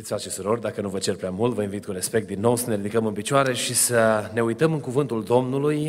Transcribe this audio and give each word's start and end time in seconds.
Iubiți 0.00 0.18
frate 0.18 0.30
și 0.34 0.42
surori, 0.42 0.60
dacă 0.60 0.80
nu 0.80 0.88
vă 0.88 0.98
cer 0.98 1.16
prea 1.16 1.30
mult, 1.30 1.54
vă 1.54 1.62
invit 1.62 1.84
cu 1.84 1.92
respect 1.92 2.26
din 2.26 2.40
nou 2.40 2.56
să 2.56 2.68
ne 2.68 2.74
ridicăm 2.74 3.06
în 3.06 3.12
picioare 3.12 3.54
și 3.54 3.74
să 3.74 4.30
ne 4.32 4.42
uităm 4.42 4.72
în 4.72 4.80
cuvântul 4.80 5.24
Domnului. 5.24 5.88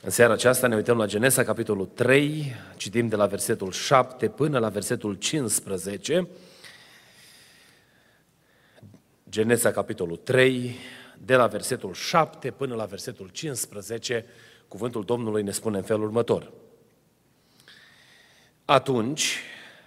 În 0.00 0.10
seara 0.10 0.32
aceasta 0.32 0.66
ne 0.66 0.74
uităm 0.74 0.96
la 0.96 1.06
Genesa, 1.06 1.44
capitolul 1.44 1.86
3, 1.86 2.54
citim 2.76 3.08
de 3.08 3.16
la 3.16 3.26
versetul 3.26 3.72
7 3.72 4.28
până 4.28 4.58
la 4.58 4.68
versetul 4.68 5.14
15. 5.14 6.28
Genesa, 9.28 9.70
capitolul 9.70 10.16
3, 10.16 10.76
de 11.18 11.36
la 11.36 11.46
versetul 11.46 11.92
7 11.92 12.50
până 12.50 12.74
la 12.74 12.84
versetul 12.84 13.28
15, 13.28 14.24
cuvântul 14.68 15.04
Domnului 15.04 15.42
ne 15.42 15.50
spune 15.50 15.76
în 15.76 15.82
felul 15.82 16.04
următor. 16.04 16.52
Atunci, 18.64 19.38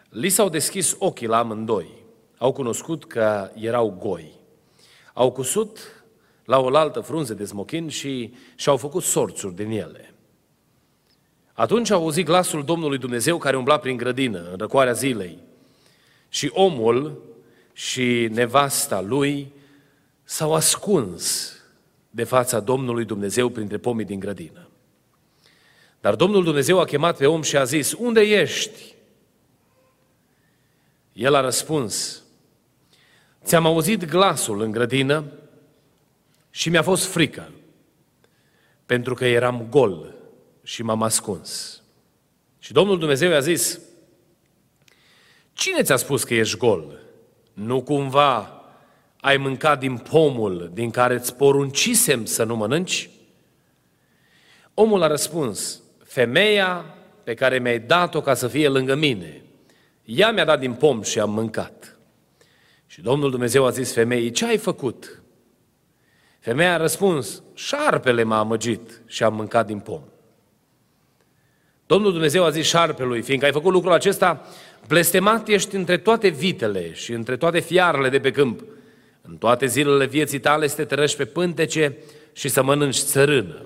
li 0.10 0.30
s-au 0.30 0.50
deschis 0.50 0.96
ochii 1.00 1.28
la 1.28 1.38
amândoi 1.38 2.00
au 2.42 2.52
cunoscut 2.52 3.06
că 3.06 3.52
erau 3.56 3.98
goi. 4.00 4.32
Au 5.14 5.32
cusut 5.32 6.04
la 6.46 6.60
oaltă 6.60 7.00
frunze 7.00 7.34
de 7.34 7.46
smochin 7.46 7.88
și 7.88 8.34
și-au 8.56 8.78
făcut 8.78 9.04
sorțuri 9.04 9.56
din 9.56 9.72
ele. 9.72 10.14
Atunci 11.54 11.90
au 11.90 12.02
auzit 12.02 12.26
glasul 12.26 12.64
Domnului 12.64 12.98
Dumnezeu 12.98 13.38
care 13.38 13.58
umbla 13.58 13.78
prin 13.78 13.98
grădină, 13.98 14.48
în 14.52 14.58
răcoarea 14.58 14.94
zilei. 14.94 15.38
Și 16.30 16.50
omul 16.54 17.22
și 17.74 18.28
nevasta 18.32 19.02
lui 19.02 19.52
s-au 20.24 20.54
ascuns 20.54 21.54
de 22.10 22.24
fața 22.24 22.60
Domnului 22.60 23.06
Dumnezeu 23.06 23.50
printre 23.50 23.78
pomii 23.78 24.06
din 24.06 24.20
grădină. 24.20 24.68
Dar 26.00 26.16
Domnul 26.16 26.44
Dumnezeu 26.44 26.80
a 26.80 26.86
chemat 26.86 27.18
pe 27.18 27.26
om 27.26 27.42
și 27.42 27.58
a 27.58 27.64
zis, 27.64 27.94
unde 27.94 28.22
ești? 28.22 28.94
El 31.14 31.36
a 31.36 31.42
răspuns, 31.42 32.21
Ți-am 33.44 33.66
auzit 33.66 34.06
glasul 34.06 34.62
în 34.62 34.72
grădină 34.72 35.24
și 36.50 36.70
mi-a 36.70 36.82
fost 36.82 37.06
frică, 37.06 37.52
pentru 38.86 39.14
că 39.14 39.26
eram 39.26 39.68
gol 39.70 40.16
și 40.64 40.84
m-am 40.84 41.02
ascuns. 41.04 41.82
Și 42.60 42.74
Domnul 42.74 43.00
Dumnezeu 43.00 43.30
i-a 43.30 43.40
zis, 43.40 43.80
Cine 45.54 45.82
ți-a 45.82 45.96
spus 45.96 46.24
că 46.24 46.34
ești 46.34 46.58
gol? 46.58 47.00
Nu 47.54 47.82
cumva 47.82 48.62
ai 49.20 49.38
mâncat 49.38 49.80
din 49.80 49.98
pomul 49.98 50.72
din 50.74 50.90
care 50.90 51.14
îți 51.14 51.36
poruncisem 51.36 52.26
să 52.26 52.44
nu 52.44 52.56
mănânci? 52.56 53.10
Omul 54.74 55.04
a 55.04 55.08
răspuns, 55.08 55.82
femeia 56.04 56.86
pe 57.24 57.34
care 57.34 57.60
mi-ai 57.60 57.80
dat-o 57.80 58.22
ca 58.22 58.34
să 58.34 58.48
fie 58.48 58.68
lângă 58.68 58.96
mine, 58.96 59.44
ea 60.04 60.32
mi-a 60.32 60.46
dat 60.46 60.60
din 60.60 60.74
pom 60.74 61.02
și 61.02 61.20
am 61.20 61.32
mâncat. 61.32 61.91
Și 62.92 63.02
Domnul 63.02 63.30
Dumnezeu 63.30 63.66
a 63.66 63.70
zis 63.70 63.94
femeii, 63.94 64.32
ce 64.32 64.46
ai 64.46 64.58
făcut? 64.58 65.22
Femeia 66.40 66.74
a 66.74 66.78
răspuns, 66.78 67.44
șarpele 67.54 68.24
m-a 68.24 68.40
amăgit 68.40 69.02
și 69.06 69.24
am 69.24 69.34
mâncat 69.34 69.66
din 69.66 69.80
pom. 69.80 70.02
Domnul 71.86 72.12
Dumnezeu 72.12 72.44
a 72.44 72.50
zis 72.50 72.68
șarpelui, 72.68 73.22
fiindcă 73.22 73.46
ai 73.46 73.52
făcut 73.52 73.72
lucrul 73.72 73.92
acesta, 73.92 74.48
blestemat 74.88 75.48
ești 75.48 75.76
între 75.76 75.98
toate 75.98 76.28
vitele 76.28 76.94
și 76.94 77.12
între 77.12 77.38
toate 77.38 77.60
fiarele 77.60 78.10
de 78.10 78.20
pe 78.20 78.32
câmp. 78.32 78.64
În 79.22 79.38
toate 79.38 79.66
zilele 79.66 80.06
vieții 80.06 80.40
tale 80.40 80.68
să 80.68 80.76
te 80.76 80.86
tărăși 80.86 81.16
pe 81.16 81.26
pântece 81.26 81.98
și 82.34 82.50
să 82.50 82.64
mănânci 82.64 82.98
țărână. 82.98 83.66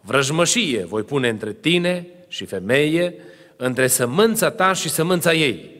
Vrăjmășie 0.00 0.84
voi 0.84 1.02
pune 1.02 1.28
între 1.28 1.52
tine 1.52 2.06
și 2.28 2.44
femeie, 2.44 3.14
între 3.56 3.86
sămânța 3.86 4.50
ta 4.50 4.72
și 4.72 4.88
sămânța 4.88 5.32
ei 5.34 5.75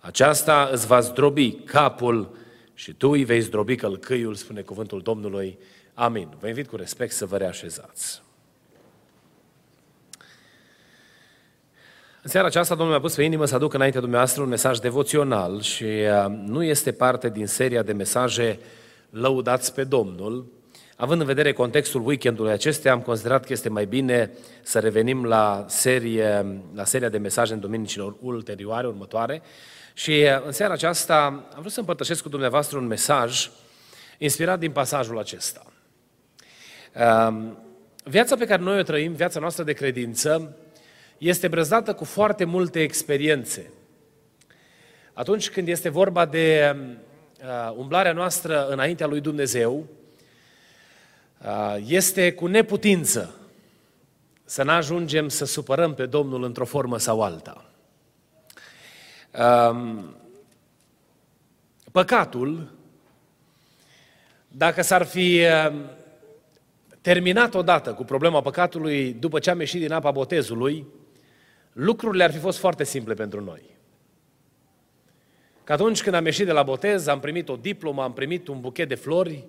aceasta 0.00 0.68
îți 0.72 0.86
va 0.86 1.00
zdrobi 1.00 1.52
capul 1.52 2.36
și 2.74 2.92
tu 2.92 3.10
îi 3.10 3.24
vei 3.24 3.40
zdrobi 3.40 3.74
călcâiul, 3.74 4.34
spune 4.34 4.60
cuvântul 4.60 5.00
Domnului. 5.00 5.58
Amin. 5.94 6.28
Vă 6.40 6.48
invit 6.48 6.68
cu 6.68 6.76
respect 6.76 7.12
să 7.12 7.26
vă 7.26 7.36
reașezați. 7.36 8.22
În 12.22 12.30
seara 12.30 12.46
aceasta 12.46 12.74
Domnul 12.74 12.92
mi-a 12.92 13.00
pus 13.00 13.14
pe 13.14 13.22
inimă 13.22 13.44
să 13.44 13.54
aduc 13.54 13.72
înaintea 13.72 14.00
dumneavoastră 14.00 14.42
un 14.42 14.48
mesaj 14.48 14.78
devoțional 14.78 15.60
și 15.60 15.84
uh, 15.84 16.26
nu 16.44 16.62
este 16.62 16.92
parte 16.92 17.28
din 17.28 17.46
seria 17.46 17.82
de 17.82 17.92
mesaje 17.92 18.58
lăudați 19.10 19.74
pe 19.74 19.84
Domnul. 19.84 20.46
Având 20.96 21.20
în 21.20 21.26
vedere 21.26 21.52
contextul 21.52 22.06
weekendului 22.06 22.52
acestea, 22.52 22.92
am 22.92 23.00
considerat 23.00 23.44
că 23.44 23.52
este 23.52 23.68
mai 23.68 23.86
bine 23.86 24.30
să 24.62 24.78
revenim 24.78 25.24
la, 25.24 25.64
serie, 25.68 26.60
la 26.74 26.84
seria 26.84 27.08
de 27.08 27.18
mesaje 27.18 27.52
în 27.52 27.60
dominicilor 27.60 28.16
ulterioare, 28.20 28.86
următoare, 28.86 29.42
și 30.00 30.10
uh, 30.10 30.44
în 30.44 30.52
seara 30.52 30.72
aceasta 30.72 31.24
am 31.24 31.58
vrut 31.58 31.72
să 31.72 31.80
împărtășesc 31.80 32.22
cu 32.22 32.28
dumneavoastră 32.28 32.78
un 32.78 32.86
mesaj 32.86 33.50
inspirat 34.18 34.58
din 34.58 34.70
pasajul 34.70 35.18
acesta. 35.18 35.72
Um, 37.28 37.58
viața 38.04 38.36
pe 38.36 38.46
care 38.46 38.62
noi 38.62 38.78
o 38.78 38.82
trăim, 38.82 39.12
viața 39.12 39.40
noastră 39.40 39.64
de 39.64 39.72
credință, 39.72 40.56
este 41.18 41.48
brăzdată 41.48 41.94
cu 41.94 42.04
foarte 42.04 42.44
multe 42.44 42.82
experiențe. 42.82 43.70
Atunci 45.12 45.50
când 45.50 45.68
este 45.68 45.88
vorba 45.88 46.26
de 46.26 46.76
uh, 46.76 47.74
umblarea 47.76 48.12
noastră 48.12 48.66
înaintea 48.68 49.06
lui 49.06 49.20
Dumnezeu, 49.20 49.86
uh, 51.38 51.76
este 51.86 52.32
cu 52.32 52.46
neputință 52.46 53.34
să 54.44 54.62
nu 54.62 54.70
ajungem 54.70 55.28
să 55.28 55.44
supărăm 55.44 55.94
pe 55.94 56.06
Domnul 56.06 56.44
într-o 56.44 56.64
formă 56.64 56.98
sau 56.98 57.22
alta. 57.22 57.69
Um, 59.38 60.16
păcatul, 61.92 62.70
dacă 64.48 64.82
s-ar 64.82 65.02
fi 65.04 65.42
um, 65.68 65.90
terminat 67.00 67.54
odată 67.54 67.92
cu 67.92 68.04
problema 68.04 68.40
păcatului 68.40 69.12
după 69.12 69.38
ce 69.38 69.50
am 69.50 69.58
ieșit 69.58 69.80
din 69.80 69.92
apa 69.92 70.10
botezului, 70.10 70.86
lucrurile 71.72 72.24
ar 72.24 72.32
fi 72.32 72.38
fost 72.38 72.58
foarte 72.58 72.84
simple 72.84 73.14
pentru 73.14 73.40
noi. 73.40 73.62
Că 75.64 75.72
atunci 75.72 76.02
când 76.02 76.14
am 76.14 76.24
ieșit 76.24 76.46
de 76.46 76.52
la 76.52 76.62
botez, 76.62 77.06
am 77.06 77.20
primit 77.20 77.48
o 77.48 77.56
diplomă, 77.56 78.02
am 78.02 78.12
primit 78.12 78.48
un 78.48 78.60
buchet 78.60 78.88
de 78.88 78.94
flori 78.94 79.44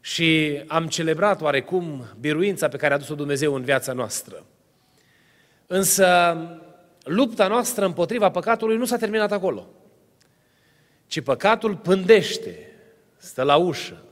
și 0.00 0.60
am 0.66 0.86
celebrat 0.86 1.40
oarecum 1.40 2.04
biruința 2.20 2.68
pe 2.68 2.76
care 2.76 2.94
a 2.94 2.98
dus-o 2.98 3.14
Dumnezeu 3.14 3.54
în 3.54 3.62
viața 3.62 3.92
noastră. 3.92 4.44
Însă 5.66 6.36
lupta 7.04 7.48
noastră 7.48 7.84
împotriva 7.84 8.30
păcatului 8.30 8.76
nu 8.76 8.84
s-a 8.84 8.96
terminat 8.96 9.32
acolo, 9.32 9.66
ci 11.06 11.20
păcatul 11.20 11.76
pândește, 11.76 12.72
stă 13.16 13.42
la 13.42 13.56
ușă, 13.56 14.02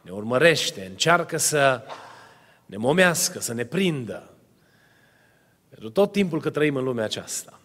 ne 0.00 0.10
urmărește, 0.10 0.86
încearcă 0.90 1.36
să 1.36 1.82
ne 2.66 2.76
momească, 2.76 3.40
să 3.40 3.54
ne 3.54 3.64
prindă. 3.64 4.30
Pentru 5.68 5.90
tot 5.90 6.12
timpul 6.12 6.40
cât 6.40 6.52
trăim 6.52 6.76
în 6.76 6.84
lumea 6.84 7.04
aceasta. 7.04 7.60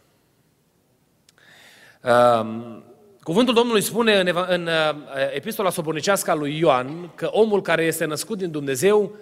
Um, 2.04 2.84
cuvântul 3.22 3.54
Domnului 3.54 3.82
spune 3.82 4.20
în, 4.20 4.46
în 4.48 4.66
uh, 4.66 4.96
epistola 5.34 5.70
sobornicească 5.70 6.32
a 6.32 6.34
lui 6.34 6.58
Ioan 6.58 7.12
că 7.16 7.30
omul 7.32 7.62
care 7.62 7.84
este 7.84 8.06
născut 8.06 8.38
din 8.38 8.52
Dumnezeu 8.52 9.16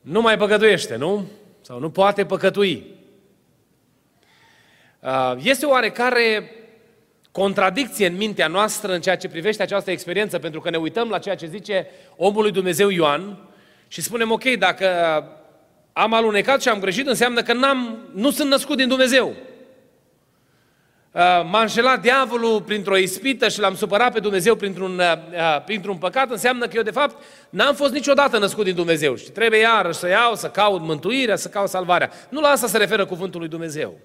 nu 0.00 0.20
mai 0.20 0.36
păcătuiește, 0.36 0.96
nu? 0.96 1.26
Sau 1.60 1.78
nu 1.78 1.90
poate 1.90 2.24
păcătui. 2.24 2.98
Uh, 5.00 5.34
este 5.42 5.66
oarecare 5.66 6.50
contradicție 7.32 8.06
în 8.06 8.16
mintea 8.16 8.46
noastră 8.46 8.92
în 8.92 9.00
ceea 9.00 9.16
ce 9.16 9.28
privește 9.28 9.62
această 9.62 9.90
experiență, 9.90 10.38
pentru 10.38 10.60
că 10.60 10.70
ne 10.70 10.76
uităm 10.76 11.08
la 11.08 11.18
ceea 11.18 11.34
ce 11.34 11.46
zice 11.46 11.86
omul 12.16 12.42
lui 12.42 12.52
Dumnezeu 12.52 12.88
Ioan 12.88 13.38
și 13.88 14.02
spunem, 14.02 14.30
ok, 14.30 14.44
dacă 14.44 14.86
am 15.92 16.14
alunecat 16.14 16.62
și 16.62 16.68
am 16.68 16.80
greșit, 16.80 17.06
înseamnă 17.06 17.42
că 17.42 17.52
n-am, 17.52 17.98
nu 18.14 18.30
sunt 18.30 18.48
născut 18.48 18.76
din 18.76 18.88
Dumnezeu. 18.88 19.28
Uh, 21.12 21.20
m-a 21.50 21.60
înșelat 21.60 22.00
diavolul 22.00 22.62
printr-o 22.62 22.96
ispită 22.96 23.48
și 23.48 23.60
l-am 23.60 23.74
supărat 23.74 24.12
pe 24.12 24.20
Dumnezeu 24.20 24.54
printr-un, 24.54 24.98
uh, 24.98 25.62
printr-un 25.64 25.96
păcat, 25.96 26.30
înseamnă 26.30 26.66
că 26.66 26.76
eu, 26.76 26.82
de 26.82 26.90
fapt, 26.90 27.22
n-am 27.50 27.74
fost 27.74 27.92
niciodată 27.92 28.38
născut 28.38 28.64
din 28.64 28.74
Dumnezeu 28.74 29.14
și 29.14 29.30
trebuie 29.30 29.60
iarăși 29.60 29.98
să 29.98 30.08
iau, 30.08 30.34
să 30.34 30.48
caut 30.48 30.80
mântuirea, 30.80 31.36
să 31.36 31.48
caut 31.48 31.68
salvarea. 31.68 32.10
Nu 32.28 32.40
la 32.40 32.48
asta 32.48 32.66
se 32.66 32.78
referă 32.78 33.06
cuvântul 33.06 33.40
lui 33.40 33.48
Dumnezeu. 33.48 33.98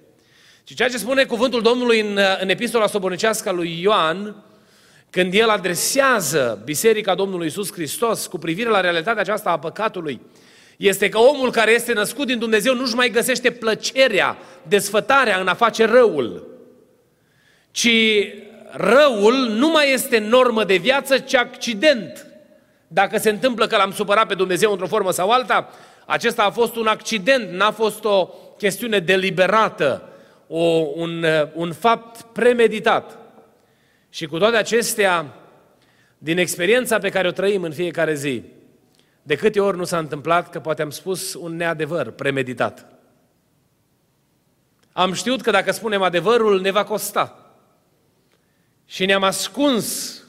Și 0.68 0.74
ceea 0.74 0.88
ce 0.88 0.98
spune 0.98 1.24
cuvântul 1.24 1.62
Domnului 1.62 2.00
în, 2.00 2.18
în 2.40 2.48
epistola 2.48 2.86
sobornicească 2.86 3.50
lui 3.50 3.80
Ioan, 3.82 4.44
când 5.10 5.34
el 5.34 5.48
adresează 5.48 6.62
Biserica 6.64 7.14
Domnului 7.14 7.46
Isus 7.46 7.72
Hristos 7.72 8.26
cu 8.26 8.38
privire 8.38 8.68
la 8.68 8.80
realitatea 8.80 9.20
aceasta 9.20 9.50
a 9.50 9.58
păcatului, 9.58 10.20
este 10.76 11.08
că 11.08 11.18
omul 11.18 11.50
care 11.50 11.70
este 11.70 11.92
născut 11.92 12.26
din 12.26 12.38
Dumnezeu 12.38 12.74
nu-și 12.74 12.94
mai 12.94 13.10
găsește 13.10 13.50
plăcerea, 13.50 14.36
desfătarea 14.62 15.40
în 15.40 15.48
a 15.48 15.54
face 15.54 15.84
răul, 15.84 16.46
ci 17.70 17.88
răul 18.70 19.34
nu 19.34 19.68
mai 19.68 19.92
este 19.92 20.18
normă 20.18 20.64
de 20.64 20.76
viață, 20.76 21.18
ci 21.18 21.34
accident. 21.34 22.26
Dacă 22.88 23.18
se 23.18 23.30
întâmplă 23.30 23.66
că 23.66 23.76
l-am 23.76 23.92
supărat 23.92 24.26
pe 24.26 24.34
Dumnezeu 24.34 24.70
într-o 24.70 24.86
formă 24.86 25.10
sau 25.10 25.30
alta, 25.30 25.70
acesta 26.06 26.42
a 26.42 26.50
fost 26.50 26.76
un 26.76 26.86
accident, 26.86 27.50
n-a 27.50 27.70
fost 27.70 28.04
o 28.04 28.28
chestiune 28.58 28.98
deliberată, 28.98 30.10
o, 30.48 30.62
un, 30.94 31.24
un 31.54 31.72
fapt 31.72 32.22
premeditat. 32.22 33.18
Și 34.08 34.26
cu 34.26 34.38
toate 34.38 34.56
acestea, 34.56 35.34
din 36.18 36.38
experiența 36.38 36.98
pe 36.98 37.08
care 37.08 37.28
o 37.28 37.30
trăim 37.30 37.62
în 37.62 37.72
fiecare 37.72 38.14
zi, 38.14 38.42
de 39.22 39.34
câte 39.34 39.60
ori 39.60 39.76
nu 39.76 39.84
s-a 39.84 39.98
întâmplat 39.98 40.50
că 40.50 40.60
poate 40.60 40.82
am 40.82 40.90
spus 40.90 41.34
un 41.34 41.56
neadevăr 41.56 42.10
premeditat. 42.10 42.86
Am 44.92 45.12
știut 45.12 45.40
că 45.40 45.50
dacă 45.50 45.72
spunem 45.72 46.02
adevărul, 46.02 46.60
ne 46.60 46.70
va 46.70 46.84
costa. 46.84 47.54
Și 48.84 49.04
ne-am 49.04 49.22
ascuns 49.22 50.20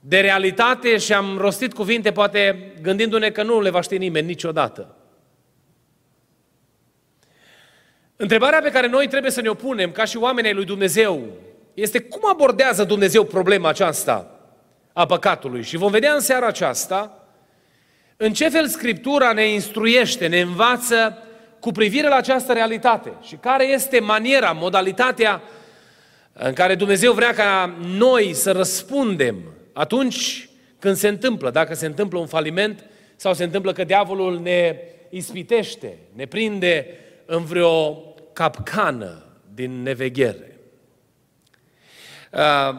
de 0.00 0.20
realitate 0.20 0.96
și 0.96 1.12
am 1.12 1.38
rostit 1.38 1.72
cuvinte, 1.72 2.12
poate 2.12 2.72
gândindu-ne 2.82 3.30
că 3.30 3.42
nu 3.42 3.60
le 3.60 3.70
va 3.70 3.80
ști 3.80 3.98
nimeni 3.98 4.26
niciodată. 4.26 4.96
Întrebarea 8.16 8.60
pe 8.60 8.70
care 8.70 8.88
noi 8.88 9.08
trebuie 9.08 9.30
să 9.30 9.40
ne 9.40 9.48
o 9.48 9.54
punem, 9.54 9.90
ca 9.90 10.04
și 10.04 10.16
oamenii 10.16 10.52
lui 10.52 10.64
Dumnezeu, 10.64 11.26
este 11.74 12.00
cum 12.00 12.20
abordează 12.30 12.84
Dumnezeu 12.84 13.24
problema 13.24 13.68
aceasta 13.68 14.30
a 14.92 15.06
păcatului. 15.06 15.62
Și 15.62 15.76
vom 15.76 15.90
vedea 15.90 16.12
în 16.12 16.20
seara 16.20 16.46
aceasta 16.46 17.26
în 18.16 18.32
ce 18.32 18.48
fel 18.48 18.68
Scriptura 18.68 19.32
ne 19.32 19.48
instruiește, 19.48 20.26
ne 20.26 20.40
învață 20.40 21.18
cu 21.60 21.72
privire 21.72 22.08
la 22.08 22.14
această 22.14 22.52
realitate 22.52 23.12
și 23.22 23.34
care 23.34 23.66
este 23.66 24.00
maniera, 24.00 24.52
modalitatea 24.52 25.42
în 26.32 26.52
care 26.52 26.74
Dumnezeu 26.74 27.12
vrea 27.12 27.32
ca 27.32 27.74
noi 27.96 28.34
să 28.34 28.52
răspundem 28.52 29.36
atunci 29.72 30.48
când 30.78 30.96
se 30.96 31.08
întâmplă, 31.08 31.50
dacă 31.50 31.74
se 31.74 31.86
întâmplă 31.86 32.18
un 32.18 32.26
faliment 32.26 32.84
sau 33.16 33.34
se 33.34 33.44
întâmplă 33.44 33.72
că 33.72 33.84
diavolul 33.84 34.40
ne 34.40 34.76
ispitește, 35.10 35.98
ne 36.12 36.26
prinde 36.26 36.86
în 37.26 37.44
vreo 37.44 37.92
capcană 38.32 39.22
din 39.54 39.82
neveghere. 39.82 40.60
Uh, 42.32 42.76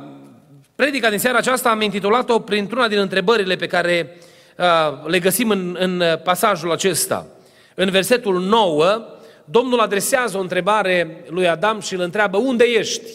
predica 0.76 1.10
din 1.10 1.20
seara 1.20 1.38
aceasta 1.38 1.70
am 1.70 1.82
intitulat-o 1.82 2.40
printr-una 2.40 2.88
din 2.88 2.98
întrebările 2.98 3.56
pe 3.56 3.68
care 3.68 4.18
uh, 4.58 5.06
le 5.06 5.20
găsim 5.20 5.50
în, 5.50 5.76
în 5.80 6.04
pasajul 6.24 6.72
acesta. 6.72 7.28
În 7.76 7.90
versetul 7.90 8.40
9, 8.40 9.18
Domnul 9.46 9.80
adresează 9.80 10.38
o 10.38 10.42
întrebare 10.42 11.24
lui 11.28 11.48
Adam 11.48 11.80
și 11.80 11.94
îl 11.94 12.00
întreabă, 12.00 12.38
unde 12.38 12.64
ești? 12.64 13.12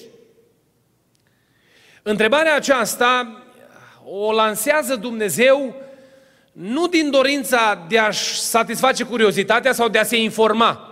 Întrebarea 2.02 2.54
aceasta 2.54 3.42
o 4.04 4.32
lansează 4.32 4.96
Dumnezeu 4.96 5.74
nu 6.52 6.86
din 6.86 7.10
dorința 7.10 7.86
de 7.88 7.98
a-și 7.98 8.40
satisface 8.40 9.04
curiozitatea 9.04 9.72
sau 9.72 9.88
de 9.88 9.98
a 9.98 10.02
se 10.02 10.16
informa, 10.16 10.91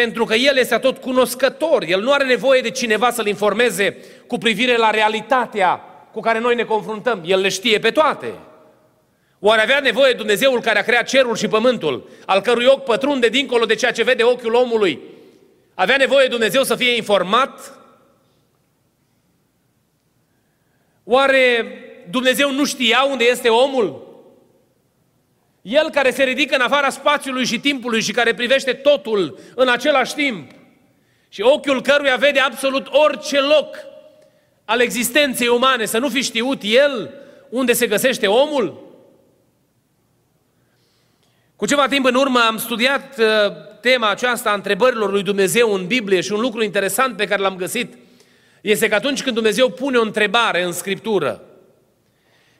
pentru 0.00 0.24
că 0.24 0.34
El 0.34 0.56
este 0.56 0.76
tot 0.76 0.98
cunoscător, 0.98 1.82
El 1.82 2.00
nu 2.00 2.12
are 2.12 2.24
nevoie 2.24 2.60
de 2.60 2.70
cineva 2.70 3.10
să-L 3.10 3.26
informeze 3.26 3.96
cu 4.26 4.38
privire 4.38 4.76
la 4.76 4.90
realitatea 4.90 5.76
cu 6.12 6.20
care 6.20 6.38
noi 6.38 6.54
ne 6.54 6.64
confruntăm. 6.64 7.22
El 7.26 7.40
le 7.40 7.48
știe 7.48 7.78
pe 7.78 7.90
toate. 7.90 8.34
Oare 9.38 9.62
avea 9.62 9.80
nevoie 9.80 10.12
Dumnezeul 10.12 10.60
care 10.60 10.78
a 10.78 10.82
creat 10.82 11.08
cerul 11.08 11.36
și 11.36 11.48
pământul, 11.48 12.08
al 12.26 12.40
cărui 12.40 12.64
ochi 12.64 12.84
pătrunde 12.84 13.28
dincolo 13.28 13.64
de 13.64 13.74
ceea 13.74 13.92
ce 13.92 14.02
vede 14.02 14.22
ochiul 14.22 14.54
omului? 14.54 15.00
Avea 15.74 15.96
nevoie 15.96 16.28
Dumnezeu 16.28 16.62
să 16.62 16.74
fie 16.74 16.96
informat? 16.96 17.78
Oare 21.04 21.66
Dumnezeu 22.10 22.52
nu 22.52 22.64
știa 22.64 23.06
unde 23.10 23.24
este 23.24 23.48
omul? 23.48 24.03
El 25.64 25.90
care 25.90 26.10
se 26.10 26.22
ridică 26.22 26.54
în 26.54 26.60
afara 26.60 26.90
spațiului 26.90 27.44
și 27.44 27.58
timpului 27.58 28.00
și 28.00 28.12
care 28.12 28.34
privește 28.34 28.72
totul 28.72 29.38
în 29.54 29.68
același 29.68 30.14
timp 30.14 30.50
și 31.28 31.40
ochiul 31.40 31.82
căruia 31.82 32.16
vede 32.16 32.38
absolut 32.38 32.86
orice 32.90 33.40
loc 33.40 33.76
al 34.64 34.80
existenței 34.80 35.48
umane, 35.48 35.84
să 35.84 35.98
nu 35.98 36.08
fi 36.08 36.22
știut 36.22 36.60
el 36.62 37.14
unde 37.48 37.72
se 37.72 37.86
găsește 37.86 38.26
omul? 38.26 38.94
Cu 41.56 41.66
ceva 41.66 41.88
timp 41.88 42.04
în 42.04 42.14
urmă 42.14 42.40
am 42.40 42.58
studiat 42.58 43.18
uh, 43.18 43.26
tema 43.80 44.10
aceasta 44.10 44.50
a 44.50 44.54
întrebărilor 44.54 45.10
lui 45.10 45.22
Dumnezeu 45.22 45.72
în 45.72 45.86
Biblie 45.86 46.20
și 46.20 46.32
un 46.32 46.40
lucru 46.40 46.62
interesant 46.62 47.16
pe 47.16 47.26
care 47.26 47.42
l-am 47.42 47.56
găsit 47.56 47.94
este 48.60 48.88
că 48.88 48.94
atunci 48.94 49.22
când 49.22 49.34
Dumnezeu 49.34 49.70
pune 49.70 49.96
o 49.96 50.02
întrebare 50.02 50.62
în 50.62 50.72
Scriptură, 50.72 51.42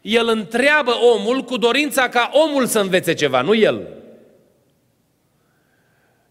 El 0.04 0.28
întreabă 0.28 0.90
omul 0.90 1.42
cu 1.42 1.56
dorința 1.56 2.08
ca 2.08 2.30
omul 2.32 2.66
să 2.66 2.80
învețe 2.80 3.14
ceva, 3.14 3.40
nu 3.40 3.54
el. 3.54 3.88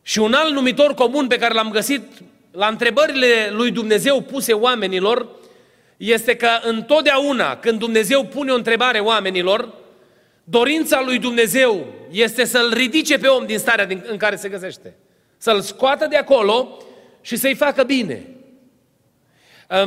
Și 0.02 0.20
un 0.20 0.34
alt 0.34 0.54
numitor 0.54 0.94
comun 0.94 1.28
pe 1.28 1.38
care 1.38 1.54
l-am 1.54 1.70
găsit 1.70 2.02
la 2.52 2.68
întrebările 2.68 3.50
lui 3.52 3.72
Dumnezeu 3.72 4.22
puse 4.22 4.54
oamenilor 4.54 5.28
este 5.98 6.36
că 6.36 6.50
întotdeauna 6.64 7.58
când 7.58 7.80
Dumnezeu 7.80 8.26
pune 8.26 8.52
o 8.52 8.56
întrebare 8.56 9.00
oamenilor, 9.00 9.74
dorința 10.44 11.02
lui 11.06 11.20
Dumnezeu 11.20 11.86
este 12.12 12.46
să-l 12.46 12.74
ridice 12.74 13.18
pe 13.18 13.28
om 13.28 13.46
din 13.46 13.58
starea 13.58 13.88
în 14.04 14.18
care 14.18 14.36
se 14.36 14.50
găsește. 14.50 14.96
Să-l 15.38 15.62
scoată 15.62 16.08
de 16.08 16.18
acolo 16.18 16.78
și 17.22 17.36
să-i 17.36 17.56
facă 17.56 17.84
bine. 17.84 18.26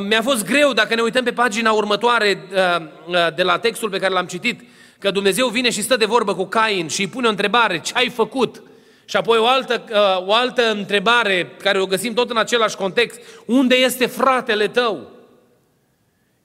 Mi-a 0.07 0.21
fost 0.21 0.45
greu, 0.45 0.73
dacă 0.73 0.95
ne 0.95 1.01
uităm 1.01 1.23
pe 1.23 1.31
pagina 1.31 1.71
următoare 1.71 2.43
uh, 2.51 2.85
uh, 3.07 3.27
de 3.35 3.43
la 3.43 3.59
textul 3.59 3.89
pe 3.89 3.99
care 3.99 4.13
l-am 4.13 4.25
citit, 4.25 4.61
că 4.99 5.11
Dumnezeu 5.11 5.47
vine 5.47 5.69
și 5.69 5.81
stă 5.81 5.95
de 5.95 6.05
vorbă 6.05 6.35
cu 6.35 6.45
Cain 6.45 6.87
și 6.87 7.01
îi 7.01 7.07
pune 7.07 7.27
o 7.27 7.29
întrebare, 7.29 7.79
ce 7.79 7.93
ai 7.95 8.09
făcut? 8.09 8.61
Și 9.05 9.15
apoi 9.15 9.37
o 9.37 9.47
altă, 9.47 9.83
uh, 9.91 10.27
o 10.27 10.33
altă 10.33 10.71
întrebare, 10.71 11.51
care 11.61 11.79
o 11.81 11.85
găsim 11.85 12.13
tot 12.13 12.29
în 12.29 12.37
același 12.37 12.75
context, 12.75 13.19
unde 13.45 13.75
este 13.75 14.05
fratele 14.05 14.67
tău? 14.67 15.11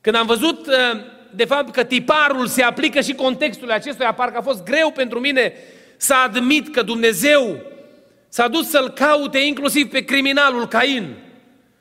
Când 0.00 0.16
am 0.16 0.26
văzut, 0.26 0.68
de 1.30 1.44
fapt, 1.44 1.72
că 1.72 1.84
tiparul 1.84 2.46
se 2.46 2.62
aplică 2.62 3.00
și 3.00 3.14
contextului 3.14 3.74
acestuia, 3.74 4.14
parcă 4.14 4.38
a 4.38 4.42
fost 4.42 4.64
greu 4.64 4.90
pentru 4.90 5.20
mine 5.20 5.52
să 5.96 6.14
admit 6.14 6.74
că 6.74 6.82
Dumnezeu 6.82 7.60
s-a 8.28 8.48
dus 8.48 8.68
să-l 8.68 8.88
caute 8.88 9.38
inclusiv 9.38 9.90
pe 9.90 10.04
criminalul 10.04 10.68
Cain 10.68 11.14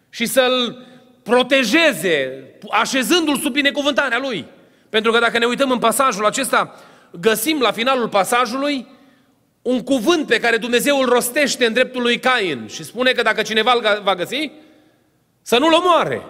și 0.10 0.26
să-l 0.26 0.90
protejeze, 1.24 2.44
așezându-l 2.70 3.38
sub 3.38 3.54
binecuvântarea 3.54 4.20
lui. 4.20 4.46
Pentru 4.90 5.12
că 5.12 5.20
dacă 5.20 5.38
ne 5.38 5.46
uităm 5.46 5.72
în 5.72 5.80
pasajul 5.80 6.26
acesta, 6.26 6.76
găsim 7.20 7.60
la 7.60 7.72
finalul 7.72 8.10
pasajului 8.10 8.88
un 9.62 9.84
cuvânt 9.84 10.28
pe 10.28 10.40
care 10.40 10.58
Dumnezeu 10.58 11.00
îl 11.00 11.06
rostește 11.06 11.66
în 11.66 11.74
dreptul 11.74 12.02
lui 12.02 12.20
Cain 12.20 12.68
și 12.68 12.84
spune 12.84 13.12
că 13.12 13.22
dacă 13.22 13.42
cineva 13.42 13.74
îl 13.74 14.02
va 14.04 14.16
găsi, 14.16 14.52
să 15.42 15.58
nu-l 15.58 15.74
omoare. 15.74 16.22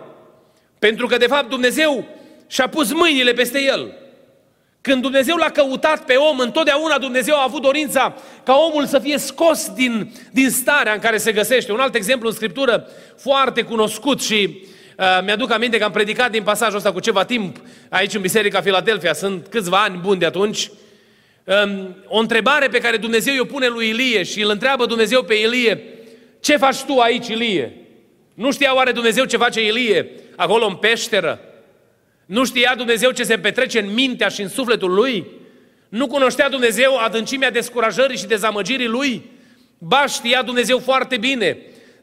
Pentru 0.79 1.07
că, 1.07 1.17
de 1.17 1.27
fapt, 1.27 1.49
Dumnezeu 1.49 2.05
și-a 2.47 2.67
pus 2.67 2.93
mâinile 2.93 3.33
peste 3.33 3.63
el. 3.63 3.93
Când 4.81 5.01
Dumnezeu 5.01 5.35
l-a 5.35 5.49
căutat 5.49 6.05
pe 6.05 6.15
om, 6.15 6.39
întotdeauna 6.39 6.97
Dumnezeu 6.97 7.35
a 7.35 7.43
avut 7.43 7.61
dorința 7.61 8.15
ca 8.43 8.55
omul 8.55 8.85
să 8.85 8.99
fie 8.99 9.17
scos 9.17 9.69
din, 9.69 10.13
din 10.31 10.49
starea 10.49 10.93
în 10.93 10.99
care 10.99 11.17
se 11.17 11.31
găsește. 11.31 11.71
Un 11.71 11.79
alt 11.79 11.95
exemplu 11.95 12.27
în 12.27 12.33
Scriptură 12.33 12.87
foarte 13.17 13.61
cunoscut 13.61 14.21
și 14.21 14.65
Uh, 14.70 14.70
mi-aduc 15.23 15.51
aminte 15.51 15.77
că 15.77 15.83
am 15.83 15.91
predicat 15.91 16.31
din 16.31 16.43
pasajul 16.43 16.77
ăsta 16.77 16.91
cu 16.91 16.99
ceva 16.99 17.25
timp 17.25 17.57
aici 17.89 18.13
în 18.13 18.21
Biserica 18.21 18.61
Filadelfia, 18.61 19.13
sunt 19.13 19.47
câțiva 19.47 19.83
ani 19.83 19.97
buni 19.97 20.19
de 20.19 20.25
atunci. 20.25 20.71
Um, 21.43 21.95
o 22.07 22.19
întrebare 22.19 22.67
pe 22.67 22.79
care 22.79 22.97
Dumnezeu 22.97 23.33
o 23.41 23.45
pune 23.45 23.67
lui 23.67 23.89
Ilie 23.89 24.23
și 24.23 24.41
îl 24.41 24.49
întreabă 24.49 24.85
Dumnezeu 24.85 25.23
pe 25.23 25.33
Ilie, 25.33 25.83
ce 26.39 26.57
faci 26.57 26.81
tu 26.81 26.97
aici, 26.97 27.27
Ilie? 27.27 27.75
Nu 28.33 28.51
știa 28.51 28.75
oare 28.75 28.91
Dumnezeu 28.91 29.25
ce 29.25 29.37
face 29.37 29.65
Ilie 29.65 30.09
acolo 30.35 30.65
în 30.65 30.75
peșteră? 30.75 31.39
Nu 32.25 32.45
știa 32.45 32.73
Dumnezeu 32.77 33.11
ce 33.11 33.23
se 33.23 33.37
petrece 33.37 33.79
în 33.79 33.93
mintea 33.93 34.27
și 34.27 34.41
în 34.41 34.49
sufletul 34.49 34.93
lui? 34.93 35.25
Nu 35.89 36.07
cunoștea 36.07 36.49
Dumnezeu 36.49 36.97
adâncimea 36.97 37.51
descurajării 37.51 38.17
și 38.17 38.25
dezamăgirii 38.25 38.87
lui? 38.87 39.29
Ba 39.77 40.05
știa 40.07 40.41
Dumnezeu 40.41 40.79
foarte 40.79 41.17
bine 41.17 41.57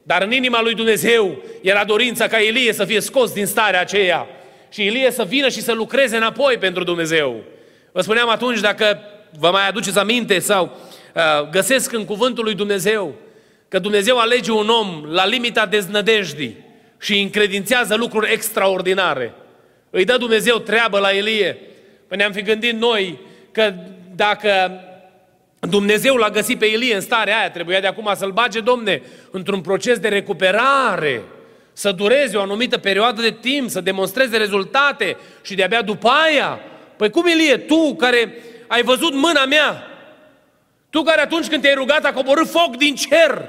dar 0.08 0.22
în 0.22 0.32
inima 0.32 0.62
lui 0.62 0.74
Dumnezeu 0.74 1.36
era 1.60 1.84
dorința 1.84 2.26
ca 2.26 2.38
Ilie 2.38 2.72
să 2.72 2.84
fie 2.84 3.00
scos 3.00 3.32
din 3.32 3.46
starea 3.46 3.80
aceea 3.80 4.26
și 4.68 4.84
Ilie 4.84 5.10
să 5.10 5.24
vină 5.24 5.48
și 5.48 5.62
să 5.62 5.72
lucreze 5.72 6.16
înapoi 6.16 6.56
pentru 6.56 6.84
Dumnezeu. 6.84 7.42
Vă 7.92 8.00
spuneam 8.00 8.28
atunci, 8.28 8.60
dacă 8.60 9.00
vă 9.38 9.50
mai 9.50 9.68
aduceți 9.68 9.98
aminte 9.98 10.38
sau 10.38 10.76
uh, 11.14 11.48
găsesc 11.50 11.92
în 11.92 12.04
cuvântul 12.04 12.44
lui 12.44 12.54
Dumnezeu 12.54 13.14
că 13.68 13.78
Dumnezeu 13.78 14.18
alege 14.18 14.52
un 14.52 14.68
om 14.68 15.04
la 15.08 15.26
limita 15.26 15.66
deznădejdii 15.66 16.56
și 17.00 17.20
încredințează 17.20 17.94
lucruri 17.94 18.32
extraordinare. 18.32 19.34
Îi 19.90 20.04
dă 20.04 20.16
Dumnezeu 20.16 20.58
treabă 20.58 20.98
la 20.98 21.16
Elie. 21.16 21.58
Păi 22.06 22.16
ne-am 22.16 22.32
fi 22.32 22.42
gândit 22.42 22.72
noi 22.72 23.18
că 23.52 23.74
dacă 24.14 24.80
Dumnezeu 25.60 26.16
l-a 26.16 26.30
găsit 26.30 26.58
pe 26.58 26.66
Elie 26.66 26.94
în 26.94 27.00
starea 27.00 27.38
aia, 27.38 27.50
trebuia 27.50 27.80
de 27.80 27.86
acum 27.86 28.12
să-l 28.16 28.30
bage, 28.30 28.60
domne, 28.60 29.02
într-un 29.30 29.60
proces 29.60 29.98
de 29.98 30.08
recuperare, 30.08 31.22
să 31.72 31.92
dureze 31.92 32.36
o 32.36 32.40
anumită 32.40 32.78
perioadă 32.78 33.20
de 33.20 33.36
timp, 33.40 33.70
să 33.70 33.80
demonstreze 33.80 34.36
rezultate 34.36 35.16
și 35.42 35.54
de-abia 35.54 35.82
după 35.82 36.08
aia. 36.08 36.60
Păi 36.96 37.10
cum, 37.10 37.26
Elie, 37.26 37.56
tu 37.56 37.94
care 37.94 38.34
ai 38.66 38.82
văzut 38.82 39.14
mâna 39.14 39.44
mea, 39.44 39.82
tu 40.90 41.02
care 41.02 41.20
atunci 41.20 41.48
când 41.48 41.62
te-ai 41.62 41.74
rugat 41.74 42.04
a 42.04 42.12
coborât 42.12 42.50
foc 42.50 42.76
din 42.76 42.94
cer, 42.94 43.44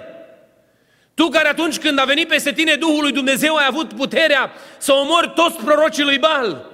tu 1.13 1.27
care 1.27 1.47
atunci 1.47 1.77
când 1.77 1.99
a 1.99 2.03
venit 2.03 2.27
peste 2.27 2.51
tine 2.51 2.75
Duhul 2.75 3.01
lui 3.01 3.11
Dumnezeu 3.11 3.55
ai 3.55 3.65
avut 3.67 3.93
puterea 3.93 4.51
să 4.77 4.93
omori 4.93 5.31
toți 5.35 5.63
prorocii 5.63 6.03
lui 6.03 6.17
Bal, 6.17 6.65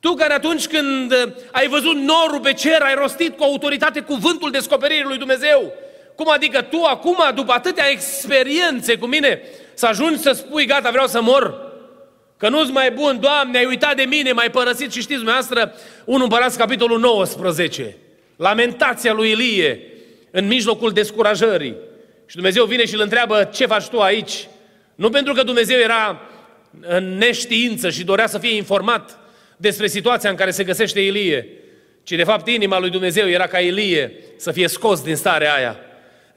tu 0.00 0.14
care 0.14 0.32
atunci 0.32 0.66
când 0.66 1.12
uh, 1.12 1.32
ai 1.52 1.68
văzut 1.68 1.96
norul 1.96 2.40
pe 2.42 2.52
cer, 2.52 2.80
ai 2.82 2.94
rostit 2.94 3.36
cu 3.36 3.42
autoritate 3.42 4.00
cuvântul 4.00 4.50
descoperirii 4.50 5.04
lui 5.04 5.18
Dumnezeu. 5.18 5.72
Cum 6.14 6.30
adică 6.30 6.62
tu 6.62 6.82
acum, 6.82 7.16
după 7.34 7.52
atâtea 7.52 7.90
experiențe 7.90 8.96
cu 8.96 9.06
mine, 9.06 9.42
să 9.74 9.86
ajungi 9.86 10.18
să 10.18 10.32
spui, 10.32 10.66
gata, 10.66 10.90
vreau 10.90 11.06
să 11.06 11.22
mor? 11.22 11.66
Că 12.36 12.48
nu-ți 12.48 12.70
mai 12.70 12.90
bun, 12.90 13.20
Doamne, 13.20 13.58
ai 13.58 13.64
uitat 13.64 13.96
de 13.96 14.02
mine, 14.02 14.32
m-ai 14.32 14.50
părăsit 14.50 14.92
și 14.92 15.00
știți 15.00 15.14
dumneavoastră, 15.14 15.72
1 16.04 16.22
Împărați, 16.22 16.58
capitolul 16.58 17.00
19, 17.00 17.96
lamentația 18.36 19.12
lui 19.12 19.30
Ilie 19.30 19.82
în 20.30 20.46
mijlocul 20.46 20.90
descurajării. 20.90 21.74
Și 22.26 22.34
Dumnezeu 22.34 22.64
vine 22.64 22.86
și 22.86 22.94
îl 22.94 23.00
întreabă, 23.00 23.50
ce 23.54 23.66
faci 23.66 23.86
tu 23.86 24.00
aici? 24.00 24.48
Nu 24.94 25.10
pentru 25.10 25.32
că 25.32 25.42
Dumnezeu 25.42 25.78
era 25.78 26.20
în 26.80 27.16
neștiință 27.16 27.90
și 27.90 28.04
dorea 28.04 28.26
să 28.26 28.38
fie 28.38 28.56
informat, 28.56 29.18
despre 29.60 29.86
situația 29.86 30.30
în 30.30 30.36
care 30.36 30.50
se 30.50 30.64
găsește 30.64 31.00
Ilie, 31.00 31.48
ci 32.02 32.12
de 32.12 32.24
fapt 32.24 32.48
inima 32.48 32.78
lui 32.78 32.90
Dumnezeu 32.90 33.28
era 33.28 33.46
ca 33.46 33.58
Ilie 33.58 34.12
să 34.36 34.52
fie 34.52 34.68
scos 34.68 35.02
din 35.02 35.16
starea 35.16 35.54
aia. 35.54 35.76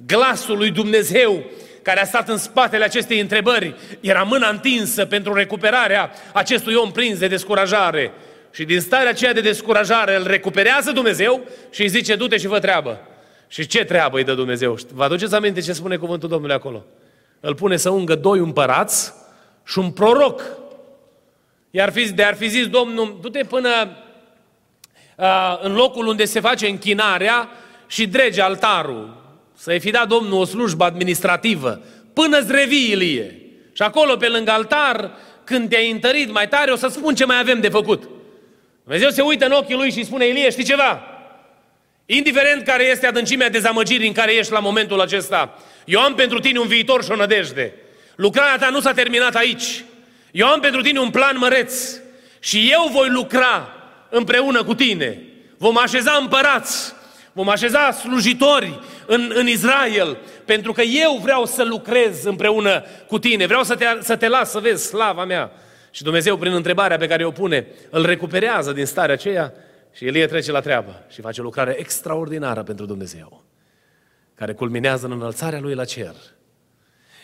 Glasul 0.05 0.57
lui 0.57 0.71
Dumnezeu 0.71 1.43
care 1.81 2.01
a 2.01 2.05
stat 2.05 2.29
în 2.29 2.37
spatele 2.37 2.83
acestei 2.83 3.19
întrebări 3.19 3.75
era 3.99 4.23
mâna 4.23 4.49
întinsă 4.49 5.05
pentru 5.05 5.33
recuperarea 5.33 6.11
acestui 6.33 6.73
om 6.73 6.91
prins 6.91 7.19
de 7.19 7.27
descurajare. 7.27 8.11
Și 8.51 8.63
din 8.63 8.79
starea 8.79 9.09
aceea 9.09 9.33
de 9.33 9.41
descurajare 9.41 10.15
îl 10.15 10.27
recuperează 10.27 10.91
Dumnezeu 10.91 11.41
și 11.69 11.81
îi 11.81 11.87
zice, 11.87 12.15
du-te 12.15 12.37
și 12.37 12.47
vă 12.47 12.59
treabă. 12.59 12.99
Și 13.47 13.67
ce 13.67 13.83
treabă 13.83 14.17
îi 14.17 14.23
dă 14.23 14.33
Dumnezeu? 14.33 14.77
Vă 14.93 15.03
aduceți 15.03 15.35
aminte 15.35 15.59
ce 15.59 15.73
spune 15.73 15.95
cuvântul 15.95 16.29
Domnului 16.29 16.55
acolo? 16.55 16.85
Îl 17.39 17.55
pune 17.55 17.77
să 17.77 17.89
ungă 17.89 18.15
doi 18.15 18.39
împărați 18.39 19.13
și 19.65 19.79
un 19.79 19.91
proroc 19.91 20.41
iar 21.71 21.91
fi, 21.91 22.13
de 22.13 22.23
ar 22.23 22.35
fi 22.35 22.47
zis 22.47 22.67
Domnul, 22.67 23.17
du-te 23.21 23.43
până 23.43 23.97
uh, 25.15 25.59
în 25.61 25.73
locul 25.73 26.07
unde 26.07 26.25
se 26.25 26.39
face 26.39 26.67
închinarea 26.67 27.49
și 27.87 28.07
drege 28.07 28.41
altarul. 28.41 29.21
Să-i 29.55 29.79
fi 29.79 29.91
dat 29.91 30.07
Domnul 30.07 30.39
o 30.39 30.45
slujbă 30.45 30.83
administrativă, 30.83 31.81
până 32.13 32.37
îți 32.37 32.51
revii, 32.51 32.91
Ilie. 32.91 33.41
Și 33.73 33.81
acolo, 33.81 34.15
pe 34.15 34.27
lângă 34.27 34.51
altar, 34.51 35.11
când 35.43 35.69
te-ai 35.69 35.91
întărit 35.91 36.31
mai 36.31 36.47
tare, 36.47 36.71
o 36.71 36.75
să 36.75 36.87
spun 36.87 37.15
ce 37.15 37.25
mai 37.25 37.39
avem 37.39 37.59
de 37.59 37.69
făcut. 37.69 38.09
Dumnezeu 38.83 39.09
se 39.09 39.21
uită 39.21 39.45
în 39.45 39.51
ochii 39.51 39.75
lui 39.75 39.91
și 39.91 40.05
spune, 40.05 40.27
Ilie, 40.27 40.49
știi 40.49 40.63
ceva? 40.63 41.03
Indiferent 42.05 42.65
care 42.65 42.83
este 42.83 43.07
adâncimea 43.07 43.49
dezamăgirii 43.49 44.07
în 44.07 44.13
care 44.13 44.33
ești 44.33 44.51
la 44.51 44.59
momentul 44.59 45.01
acesta, 45.01 45.59
eu 45.85 45.99
am 45.99 46.15
pentru 46.15 46.39
tine 46.39 46.59
un 46.59 46.67
viitor 46.67 47.03
și 47.03 47.11
o 47.11 47.15
nădejde. 47.15 47.73
Lucrarea 48.15 48.57
ta 48.57 48.69
nu 48.69 48.79
s-a 48.79 48.93
terminat 48.93 49.35
aici. 49.35 49.83
Eu 50.31 50.47
am 50.47 50.59
pentru 50.59 50.81
tine 50.81 50.99
un 50.99 51.09
plan 51.09 51.37
măreț 51.37 51.99
și 52.39 52.69
eu 52.71 52.89
voi 52.91 53.09
lucra 53.09 53.73
împreună 54.09 54.63
cu 54.63 54.75
tine. 54.75 55.21
Vom 55.57 55.77
așeza 55.77 56.11
împărați, 56.21 56.93
vom 57.31 57.49
așeza 57.49 57.91
slujitori 57.91 58.79
în, 59.05 59.31
în 59.33 59.47
Israel, 59.47 60.17
pentru 60.45 60.71
că 60.71 60.81
eu 60.81 61.19
vreau 61.21 61.45
să 61.45 61.63
lucrez 61.63 62.23
împreună 62.23 62.83
cu 63.07 63.19
tine, 63.19 63.45
vreau 63.45 63.63
să 63.63 63.75
te, 63.75 63.85
să 63.99 64.15
te 64.15 64.27
las 64.27 64.49
să 64.49 64.59
vezi 64.59 64.85
slava 64.85 65.25
mea. 65.25 65.51
Și 65.91 66.03
Dumnezeu, 66.03 66.37
prin 66.37 66.53
întrebarea 66.53 66.97
pe 66.97 67.07
care 67.07 67.25
o 67.25 67.31
pune, 67.31 67.67
îl 67.89 68.05
recuperează 68.05 68.71
din 68.71 68.85
starea 68.85 69.13
aceea 69.13 69.53
și 69.93 70.05
Elie 70.05 70.25
trece 70.25 70.51
la 70.51 70.59
treabă 70.59 71.03
și 71.09 71.21
face 71.21 71.41
o 71.41 71.43
lucrare 71.43 71.75
extraordinară 71.79 72.63
pentru 72.63 72.85
Dumnezeu, 72.85 73.43
care 74.35 74.53
culminează 74.53 75.05
în 75.05 75.11
înălțarea 75.11 75.59
lui 75.59 75.73
la 75.73 75.85
cer. 75.85 76.15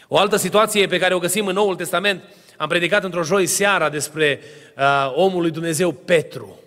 O 0.07 0.17
altă 0.17 0.35
situație 0.35 0.87
pe 0.87 0.99
care 0.99 1.13
o 1.13 1.19
găsim 1.19 1.47
în 1.47 1.53
Noul 1.53 1.75
Testament 1.75 2.23
am 2.57 2.67
predicat 2.67 3.03
într-o 3.03 3.23
joi 3.23 3.45
seara 3.45 3.89
despre 3.89 4.39
uh, 4.77 5.11
omul 5.15 5.41
lui 5.41 5.51
Dumnezeu 5.51 5.91
Petru. 5.91 6.59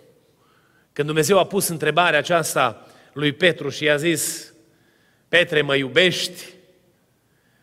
Când 0.93 1.07
Dumnezeu 1.07 1.39
a 1.39 1.45
pus 1.45 1.67
întrebarea 1.67 2.19
aceasta 2.19 2.85
lui 3.13 3.31
Petru 3.31 3.69
și 3.69 3.83
i-a 3.83 3.95
zis, 3.95 4.53
Petre, 5.29 5.61
mă 5.61 5.75
iubești? 5.75 6.43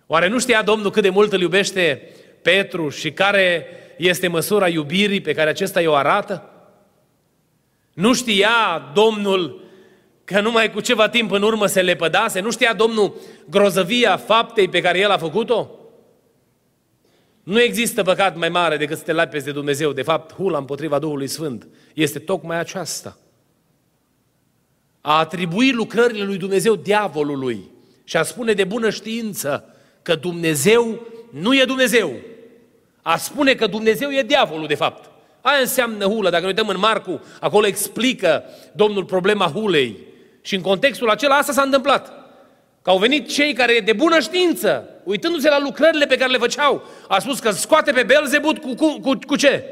Oare 0.07 0.29
nu 0.29 0.39
știa 0.39 0.63
Domnul 0.63 0.91
cât 0.91 1.03
de 1.03 1.09
mult 1.09 1.33
îl 1.33 1.41
iubește 1.41 2.03
Petru 2.43 2.89
și 2.89 3.13
care 3.13 3.67
este 3.97 4.29
măsura 4.29 4.69
iubirii 4.69 5.21
pe 5.21 5.33
care 5.33 5.51
acesta 5.51 5.81
i-o 5.81 5.95
arată? 5.95 6.51
Nu 7.93 8.15
știa 8.15 8.91
Domnul 8.95 9.65
că 10.25 10.41
numai 10.41 10.73
cu 10.73 10.81
ceva 10.81 11.09
timp 11.09 11.31
în 11.31 11.43
urmă 11.43 11.67
se 11.67 11.83
lepădase? 11.83 12.41
Nu 12.41 12.51
știa 12.51 12.73
Domnul 12.75 13.15
grozăvia 13.51 14.17
faptei 14.17 14.69
pe 14.69 14.81
care 14.81 14.99
El 14.99 15.11
a 15.11 15.19
făcut-o? 15.19 15.78
Nu 17.49 17.61
există 17.61 18.03
păcat 18.03 18.37
mai 18.37 18.49
mare 18.49 18.77
decât 18.77 18.99
să 18.99 19.05
te 19.05 19.13
lapi 19.13 19.31
peste 19.31 19.51
Dumnezeu. 19.51 19.93
De 19.93 20.03
fapt, 20.03 20.33
hula 20.33 20.59
împotriva 20.59 20.99
Duhului 20.99 21.27
Sfânt 21.27 21.69
este 21.95 22.19
tocmai 22.19 22.59
aceasta. 22.59 23.19
A 25.01 25.19
atribui 25.19 25.73
lucrările 25.73 26.25
lui 26.25 26.37
Dumnezeu 26.37 26.77
diavolului 26.77 27.71
și 28.05 28.17
a 28.17 28.23
spune 28.23 28.53
de 28.53 28.65
bună 28.65 28.91
știință 28.91 29.75
că 30.03 30.15
Dumnezeu 30.15 31.07
nu 31.31 31.57
e 31.57 31.65
Dumnezeu. 31.65 32.13
A 33.03 33.17
spune 33.17 33.55
că 33.55 33.67
Dumnezeu 33.67 34.11
e 34.11 34.23
diavolul, 34.23 34.67
de 34.67 34.75
fapt. 34.75 35.11
Aia 35.41 35.61
înseamnă 35.61 36.05
hulă. 36.05 36.31
Dacă 36.31 36.43
ne 36.43 36.49
uităm 36.49 36.69
în 36.69 36.79
Marcu, 36.79 37.21
acolo 37.41 37.67
explică 37.67 38.45
Domnul 38.73 39.05
problema 39.05 39.47
hulei. 39.47 39.97
Și 40.41 40.55
în 40.55 40.61
contextul 40.61 41.11
acela 41.11 41.37
asta 41.37 41.53
s-a 41.53 41.63
întâmplat. 41.63 42.13
Că 42.83 42.91
au 42.91 42.99
venit 42.99 43.29
cei 43.29 43.53
care 43.53 43.81
de 43.81 43.93
bună 43.93 44.21
știință, 44.21 44.89
uitându-se 45.05 45.49
la 45.49 45.61
lucrările 45.61 46.07
pe 46.07 46.17
care 46.17 46.31
le 46.31 46.39
făceau, 46.39 46.85
a 47.09 47.19
spus 47.19 47.39
că 47.39 47.51
scoate 47.51 47.93
pe 47.93 48.03
Belzebut 48.03 48.59
cu, 48.59 48.75
cu, 48.75 49.01
cu, 49.01 49.19
cu 49.27 49.37
ce? 49.37 49.65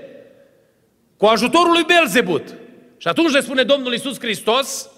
Cu 1.17 1.27
ajutorul 1.27 1.73
lui 1.73 1.85
Belzebut. 1.85 2.55
Și 2.97 3.09
atunci 3.09 3.33
le 3.33 3.41
spune 3.41 3.63
Domnul 3.63 3.95
Isus 3.95 4.19
Hristos 4.19 4.91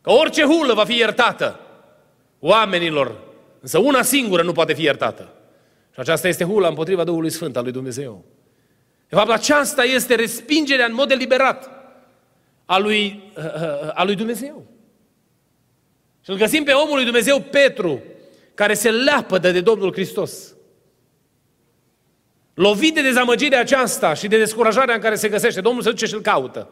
că 0.00 0.10
orice 0.10 0.42
hulă 0.42 0.74
va 0.74 0.84
fi 0.84 0.96
iertată 0.96 1.60
oamenilor, 2.40 3.20
însă 3.60 3.78
una 3.78 4.02
singură 4.02 4.42
nu 4.42 4.52
poate 4.52 4.72
fi 4.72 4.82
iertată. 4.82 5.34
Și 5.92 6.00
aceasta 6.00 6.28
este 6.28 6.44
hula 6.44 6.68
împotriva 6.68 7.04
Duhului 7.04 7.30
Sfânt 7.30 7.56
al 7.56 7.62
lui 7.62 7.72
Dumnezeu. 7.72 8.24
De 9.08 9.16
fapt, 9.16 9.30
aceasta 9.30 9.84
este 9.84 10.14
respingerea 10.14 10.86
în 10.86 10.94
mod 10.94 11.08
deliberat 11.08 11.70
a 12.64 12.78
lui, 12.78 13.32
a 13.94 14.04
lui 14.04 14.14
Dumnezeu. 14.14 14.66
Și 16.24 16.30
îl 16.30 16.36
găsim 16.36 16.64
pe 16.64 16.72
omul 16.72 16.94
lui 16.94 17.04
Dumnezeu 17.04 17.40
Petru, 17.40 18.02
care 18.54 18.74
se 18.74 18.90
leapădă 18.90 19.50
de 19.50 19.60
Domnul 19.60 19.92
Hristos. 19.92 20.54
Lovit 22.54 22.94
de 22.94 23.02
dezamăgirea 23.02 23.60
aceasta 23.60 24.14
și 24.14 24.28
de 24.28 24.38
descurajarea 24.38 24.94
în 24.94 25.00
care 25.00 25.14
se 25.14 25.28
găsește, 25.28 25.60
Domnul 25.60 25.82
se 25.82 25.90
duce 25.90 26.06
și 26.06 26.14
îl 26.14 26.20
caută. 26.20 26.68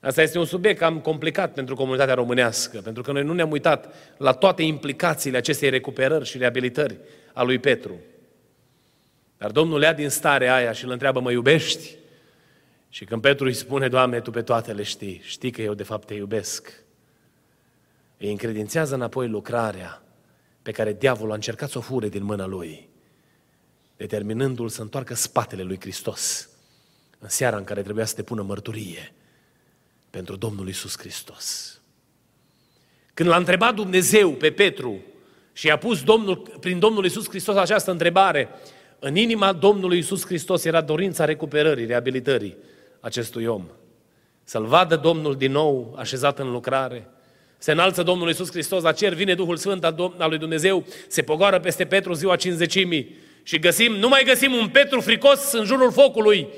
Asta 0.00 0.22
este 0.22 0.38
un 0.38 0.44
subiect 0.44 0.78
cam 0.78 1.00
complicat 1.00 1.52
pentru 1.52 1.74
comunitatea 1.74 2.14
românească, 2.14 2.80
pentru 2.84 3.02
că 3.02 3.12
noi 3.12 3.22
nu 3.22 3.32
ne-am 3.32 3.50
uitat 3.50 3.94
la 4.16 4.32
toate 4.32 4.62
implicațiile 4.62 5.36
acestei 5.36 5.70
recuperări 5.70 6.24
și 6.24 6.38
reabilitări 6.38 6.96
a 7.32 7.42
lui 7.42 7.58
Petru. 7.58 7.96
Dar 9.36 9.50
Domnul 9.50 9.78
le 9.78 9.86
ia 9.86 9.92
din 9.92 10.08
stare 10.08 10.48
aia 10.48 10.72
și 10.72 10.84
îl 10.84 10.90
întreabă, 10.90 11.20
mă 11.20 11.30
iubești? 11.30 11.90
Și 12.88 13.04
când 13.04 13.20
Petru 13.22 13.46
îi 13.46 13.52
spune, 13.52 13.88
Doamne, 13.88 14.20
Tu 14.20 14.30
pe 14.30 14.42
toate 14.42 14.72
le 14.72 14.82
știi, 14.82 15.20
știi 15.24 15.50
că 15.50 15.62
eu 15.62 15.74
de 15.74 15.82
fapt 15.82 16.06
te 16.06 16.14
iubesc 16.14 16.72
îi 18.20 18.30
încredințează 18.30 18.94
înapoi 18.94 19.28
lucrarea 19.28 20.02
pe 20.62 20.70
care 20.70 20.92
diavolul 20.92 21.30
a 21.30 21.34
încercat 21.34 21.70
să 21.70 21.78
o 21.78 21.80
fure 21.80 22.08
din 22.08 22.22
mâna 22.22 22.46
lui, 22.46 22.88
determinându-l 23.96 24.68
să 24.68 24.82
întoarcă 24.82 25.14
spatele 25.14 25.62
lui 25.62 25.80
Hristos 25.80 26.48
în 27.18 27.28
seara 27.28 27.56
în 27.56 27.64
care 27.64 27.82
trebuia 27.82 28.04
să 28.04 28.14
te 28.14 28.22
pună 28.22 28.42
mărturie 28.42 29.12
pentru 30.10 30.36
Domnul 30.36 30.68
Isus 30.68 30.98
Hristos. 30.98 31.80
Când 33.14 33.28
l-a 33.28 33.36
întrebat 33.36 33.74
Dumnezeu 33.74 34.30
pe 34.32 34.50
Petru 34.50 35.00
și 35.52 35.66
i-a 35.66 35.78
pus 35.78 36.02
Domnul, 36.02 36.36
prin 36.60 36.78
Domnul 36.78 37.04
Isus 37.04 37.28
Hristos 37.28 37.56
această 37.56 37.90
întrebare, 37.90 38.48
în 38.98 39.16
inima 39.16 39.52
Domnului 39.52 39.98
Isus 39.98 40.24
Hristos 40.24 40.64
era 40.64 40.80
dorința 40.80 41.24
recuperării, 41.24 41.86
reabilitării 41.86 42.56
acestui 43.00 43.46
om. 43.46 43.66
Să-l 44.44 44.66
vadă 44.66 44.96
Domnul 44.96 45.36
din 45.36 45.52
nou 45.52 45.94
așezat 45.98 46.38
în 46.38 46.50
lucrare, 46.50 47.10
se 47.62 47.72
înalță 47.72 48.02
Domnul 48.02 48.28
Iisus 48.28 48.50
Hristos 48.50 48.82
la 48.82 48.92
cer, 48.92 49.14
vine 49.14 49.34
Duhul 49.34 49.56
Sfânt 49.56 49.84
al, 49.84 50.14
al 50.18 50.28
lui 50.28 50.38
Dumnezeu, 50.38 50.84
se 51.08 51.22
pogoară 51.22 51.58
peste 51.58 51.84
Petru 51.84 52.12
ziua 52.12 52.36
cinzecimii 52.36 53.16
și 53.42 53.58
găsim, 53.58 53.92
nu 53.92 54.08
mai 54.08 54.24
găsim 54.24 54.52
un 54.52 54.68
Petru 54.68 55.00
fricos 55.00 55.52
în 55.52 55.64
jurul 55.64 55.92
focului, 55.92 56.48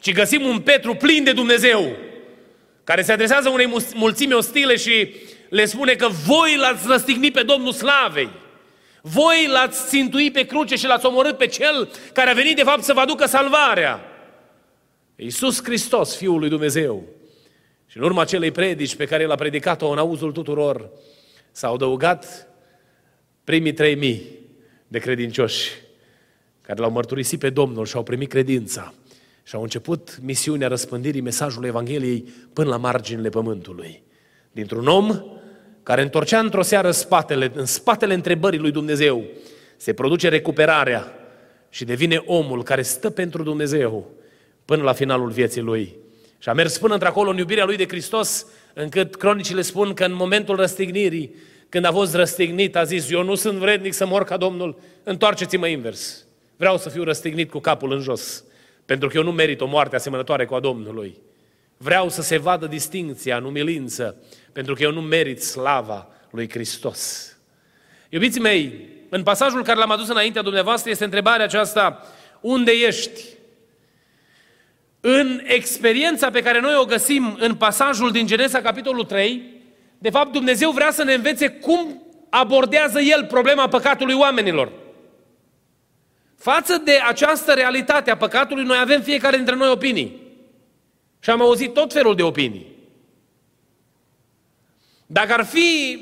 ci 0.00 0.12
găsim 0.12 0.44
un 0.44 0.60
Petru 0.60 0.94
plin 0.94 1.24
de 1.24 1.32
Dumnezeu, 1.32 1.96
care 2.84 3.02
se 3.02 3.12
adresează 3.12 3.48
unei 3.48 3.72
mulțimi 3.94 4.32
ostile 4.32 4.76
și 4.76 5.14
le 5.48 5.64
spune 5.64 5.94
că 5.94 6.08
voi 6.26 6.56
l-ați 6.56 6.86
răstignit 6.86 7.32
pe 7.32 7.42
Domnul 7.42 7.72
Slavei. 7.72 8.28
Voi 9.02 9.48
l-ați 9.52 9.88
țintuit 9.88 10.32
pe 10.32 10.46
cruce 10.46 10.76
și 10.76 10.86
l-ați 10.86 11.06
omorât 11.06 11.36
pe 11.36 11.46
Cel 11.46 11.88
care 12.12 12.30
a 12.30 12.34
venit 12.34 12.56
de 12.56 12.62
fapt 12.62 12.82
să 12.82 12.92
vă 12.92 13.00
aducă 13.00 13.26
salvarea. 13.26 14.00
Iisus 15.16 15.62
Hristos, 15.64 16.16
Fiul 16.16 16.38
lui 16.38 16.48
Dumnezeu. 16.48 17.17
Și 17.90 17.96
în 17.96 18.02
urma 18.02 18.20
acelei 18.20 18.50
predici 18.50 18.96
pe 18.96 19.04
care 19.04 19.24
l-a 19.24 19.34
predicat-o 19.34 19.88
în 19.88 19.98
auzul 19.98 20.32
tuturor, 20.32 20.90
s-au 21.50 21.74
adăugat 21.74 22.48
primii 23.44 23.72
trei 23.72 23.94
mii 23.94 24.22
de 24.88 24.98
credincioși 24.98 25.70
care 26.60 26.80
l-au 26.80 26.90
mărturisit 26.90 27.38
pe 27.38 27.50
Domnul 27.50 27.86
și 27.86 27.96
au 27.96 28.02
primit 28.02 28.28
credința 28.28 28.94
și 29.42 29.54
au 29.54 29.62
început 29.62 30.18
misiunea 30.22 30.68
răspândirii 30.68 31.20
mesajului 31.20 31.68
Evangheliei 31.68 32.28
până 32.52 32.68
la 32.68 32.76
marginile 32.76 33.28
pământului. 33.28 34.02
Dintr-un 34.52 34.86
om 34.86 35.22
care 35.82 36.02
întorcea 36.02 36.38
într-o 36.38 36.62
seară 36.62 36.90
spatele, 36.90 37.52
în 37.54 37.64
spatele 37.64 38.14
întrebării 38.14 38.58
lui 38.58 38.70
Dumnezeu, 38.70 39.24
se 39.76 39.92
produce 39.92 40.28
recuperarea 40.28 41.12
și 41.68 41.84
devine 41.84 42.22
omul 42.26 42.62
care 42.62 42.82
stă 42.82 43.10
pentru 43.10 43.42
Dumnezeu 43.42 44.10
până 44.64 44.82
la 44.82 44.92
finalul 44.92 45.30
vieții 45.30 45.60
lui. 45.60 45.96
Și 46.38 46.48
a 46.48 46.52
mers 46.52 46.78
până 46.78 46.92
într-acolo 46.92 47.30
în 47.30 47.36
iubirea 47.36 47.64
lui 47.64 47.76
de 47.76 47.86
Hristos, 47.86 48.46
încât 48.74 49.16
cronicile 49.16 49.62
spun 49.62 49.94
că 49.94 50.04
în 50.04 50.14
momentul 50.14 50.56
răstignirii, 50.56 51.34
când 51.68 51.84
a 51.84 51.92
fost 51.92 52.14
răstignit, 52.14 52.76
a 52.76 52.84
zis, 52.84 53.10
eu 53.10 53.22
nu 53.22 53.34
sunt 53.34 53.58
vrednic 53.58 53.92
să 53.92 54.06
mor 54.06 54.24
ca 54.24 54.36
Domnul, 54.36 54.78
întoarceți-mă 55.02 55.66
invers. 55.66 56.24
Vreau 56.56 56.78
să 56.78 56.88
fiu 56.88 57.04
răstignit 57.04 57.50
cu 57.50 57.58
capul 57.58 57.92
în 57.92 58.00
jos, 58.00 58.44
pentru 58.84 59.08
că 59.08 59.16
eu 59.16 59.22
nu 59.22 59.32
merit 59.32 59.60
o 59.60 59.66
moarte 59.66 59.96
asemănătoare 59.96 60.44
cu 60.44 60.54
a 60.54 60.60
Domnului. 60.60 61.18
Vreau 61.76 62.08
să 62.08 62.22
se 62.22 62.36
vadă 62.36 62.66
distinția 62.66 63.36
în 63.36 63.44
umilință, 63.44 64.16
pentru 64.52 64.74
că 64.74 64.82
eu 64.82 64.92
nu 64.92 65.00
merit 65.00 65.42
slava 65.42 66.08
lui 66.30 66.50
Hristos. 66.50 67.32
Iubiții 68.08 68.40
mei, 68.40 68.88
în 69.08 69.22
pasajul 69.22 69.62
care 69.62 69.78
l-am 69.78 69.90
adus 69.90 70.08
înaintea 70.08 70.42
dumneavoastră 70.42 70.90
este 70.90 71.04
întrebarea 71.04 71.44
aceasta, 71.44 72.06
unde 72.40 72.70
ești? 72.70 73.22
În 75.00 75.40
experiența 75.44 76.30
pe 76.30 76.42
care 76.42 76.60
noi 76.60 76.74
o 76.74 76.84
găsim 76.84 77.36
în 77.40 77.54
pasajul 77.54 78.10
din 78.10 78.26
Genesa, 78.26 78.60
capitolul 78.60 79.04
3, 79.04 79.42
de 79.98 80.10
fapt 80.10 80.32
Dumnezeu 80.32 80.70
vrea 80.70 80.90
să 80.90 81.04
ne 81.04 81.14
învețe 81.14 81.48
cum 81.48 82.02
abordează 82.30 83.00
El 83.00 83.24
problema 83.24 83.68
păcatului 83.68 84.14
oamenilor. 84.14 84.72
Față 86.38 86.80
de 86.84 86.98
această 87.06 87.52
realitate 87.52 88.10
a 88.10 88.16
păcatului, 88.16 88.64
noi 88.64 88.78
avem 88.78 89.00
fiecare 89.00 89.36
dintre 89.36 89.54
noi 89.54 89.68
opinii. 89.68 90.20
Și 91.20 91.30
am 91.30 91.40
auzit 91.40 91.72
tot 91.72 91.92
felul 91.92 92.14
de 92.14 92.22
opinii. 92.22 92.66
Dacă 95.06 95.32
ar 95.32 95.44
fi 95.44 95.98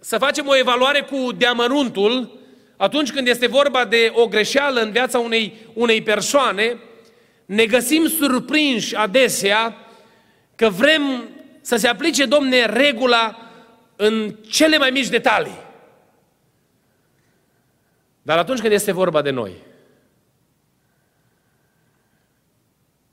să 0.00 0.18
facem 0.18 0.46
o 0.46 0.56
evaluare 0.56 1.00
cu 1.00 1.32
deamăruntul, 1.32 2.38
atunci 2.76 3.12
când 3.12 3.26
este 3.28 3.46
vorba 3.46 3.84
de 3.84 4.12
o 4.14 4.26
greșeală 4.26 4.80
în 4.80 4.90
viața 4.90 5.18
unei, 5.18 5.54
unei 5.72 6.02
persoane, 6.02 6.76
ne 7.46 7.66
găsim 7.66 8.06
surprinși 8.06 8.94
adesea 8.94 9.76
că 10.54 10.68
vrem 10.68 11.28
să 11.60 11.76
se 11.76 11.88
aplice, 11.88 12.26
domne, 12.26 12.66
regula 12.66 13.50
în 13.96 14.36
cele 14.48 14.78
mai 14.78 14.90
mici 14.90 15.08
detalii. 15.08 15.64
Dar 18.22 18.38
atunci 18.38 18.60
când 18.60 18.72
este 18.72 18.92
vorba 18.92 19.22
de 19.22 19.30
noi, 19.30 19.52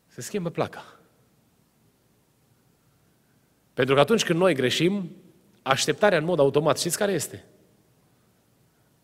se 0.07 0.21
schimbă 0.21 0.49
placa. 0.49 0.99
Pentru 3.73 3.95
că 3.95 4.01
atunci 4.01 4.23
când 4.23 4.39
noi 4.39 4.53
greșim, 4.53 5.15
așteptarea 5.61 6.17
în 6.17 6.23
mod 6.23 6.39
automat, 6.39 6.79
știți 6.79 6.97
care 6.97 7.11
este? 7.11 7.45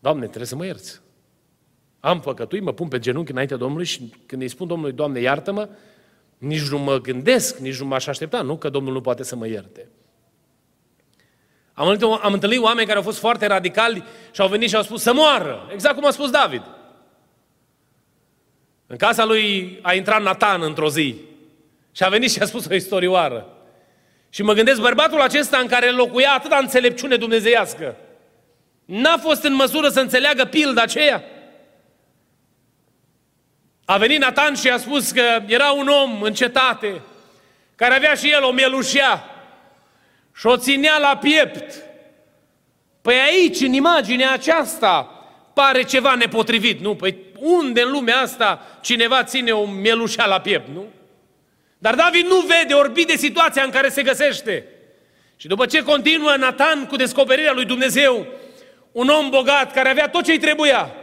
Doamne, 0.00 0.24
trebuie 0.24 0.46
să 0.46 0.56
mă 0.56 0.64
ierți. 0.64 1.00
Am 2.00 2.20
păcătuit, 2.20 2.62
mă 2.62 2.72
pun 2.72 2.88
pe 2.88 2.98
genunchi 2.98 3.30
înaintea 3.30 3.56
Domnului 3.56 3.84
și 3.86 4.12
când 4.26 4.42
îi 4.42 4.48
spun 4.48 4.66
Domnului, 4.66 4.94
Doamne, 4.94 5.20
iartă-mă, 5.20 5.68
nici 6.38 6.68
nu 6.68 6.78
mă 6.78 6.98
gândesc, 6.98 7.58
nici 7.58 7.80
nu 7.80 7.86
m-aș 7.86 8.06
aștepta, 8.06 8.42
nu? 8.42 8.56
Că 8.56 8.68
Domnul 8.68 8.92
nu 8.92 9.00
poate 9.00 9.22
să 9.22 9.36
mă 9.36 9.46
ierte. 9.46 9.88
Am 11.72 11.88
întâlnit, 11.88 12.18
am 12.22 12.32
întâlnit 12.32 12.58
oameni 12.58 12.86
care 12.86 12.98
au 12.98 13.04
fost 13.04 13.18
foarte 13.18 13.46
radicali 13.46 14.04
și 14.30 14.40
au 14.40 14.48
venit 14.48 14.68
și 14.68 14.76
au 14.76 14.82
spus 14.82 15.02
să 15.02 15.12
moară, 15.12 15.68
exact 15.72 15.94
cum 15.94 16.06
a 16.06 16.10
spus 16.10 16.30
David. 16.30 16.62
În 18.86 18.96
casa 18.96 19.24
lui 19.24 19.78
a 19.82 19.94
intrat 19.94 20.22
Nathan 20.22 20.62
într-o 20.62 20.88
zi 20.88 21.14
și 21.92 22.04
a 22.04 22.08
venit 22.08 22.30
și 22.30 22.40
a 22.42 22.44
spus 22.44 22.66
o 22.66 22.74
istorioară. 22.74 23.46
Și 24.28 24.42
mă 24.42 24.52
gândesc, 24.52 24.80
bărbatul 24.80 25.20
acesta 25.20 25.58
în 25.58 25.66
care 25.66 25.90
locuia 25.90 26.32
atâta 26.32 26.56
înțelepciune 26.56 27.16
dumnezeiască, 27.16 27.96
n-a 28.84 29.16
fost 29.16 29.44
în 29.44 29.54
măsură 29.54 29.88
să 29.88 30.00
înțeleagă 30.00 30.44
pilda 30.44 30.82
aceea? 30.82 31.24
A 33.90 33.96
venit 33.96 34.20
Nathan 34.20 34.54
și 34.54 34.68
a 34.68 34.76
spus 34.76 35.10
că 35.10 35.42
era 35.46 35.70
un 35.70 35.88
om 35.88 36.22
în 36.22 36.34
cetate, 36.34 37.00
care 37.76 37.94
avea 37.94 38.14
și 38.14 38.30
el 38.30 38.44
o 38.44 38.52
mielușea 38.52 39.24
și 40.36 40.46
o 40.46 40.56
ținea 40.56 40.98
la 40.98 41.16
piept. 41.16 41.82
Păi 43.02 43.14
aici, 43.14 43.60
în 43.60 43.72
imaginea 43.72 44.32
aceasta, 44.32 45.02
pare 45.54 45.82
ceva 45.82 46.14
nepotrivit, 46.14 46.80
nu? 46.80 46.94
Păi 46.94 47.16
unde 47.38 47.82
în 47.82 47.90
lumea 47.90 48.20
asta 48.20 48.66
cineva 48.80 49.24
ține 49.24 49.50
o 49.50 49.64
mielușea 49.64 50.26
la 50.26 50.40
piept, 50.40 50.68
nu? 50.74 50.84
Dar 51.78 51.94
David 51.94 52.26
nu 52.26 52.40
vede, 52.40 52.74
orbi 52.74 53.04
de 53.04 53.16
situația 53.16 53.62
în 53.62 53.70
care 53.70 53.88
se 53.88 54.02
găsește. 54.02 54.64
Și 55.36 55.46
după 55.46 55.66
ce 55.66 55.82
continuă 55.82 56.34
Nathan 56.36 56.86
cu 56.86 56.96
descoperirea 56.96 57.52
lui 57.52 57.64
Dumnezeu, 57.64 58.26
un 58.92 59.08
om 59.08 59.30
bogat 59.30 59.72
care 59.72 59.88
avea 59.88 60.08
tot 60.08 60.24
ce-i 60.24 60.38
trebuia, 60.38 60.94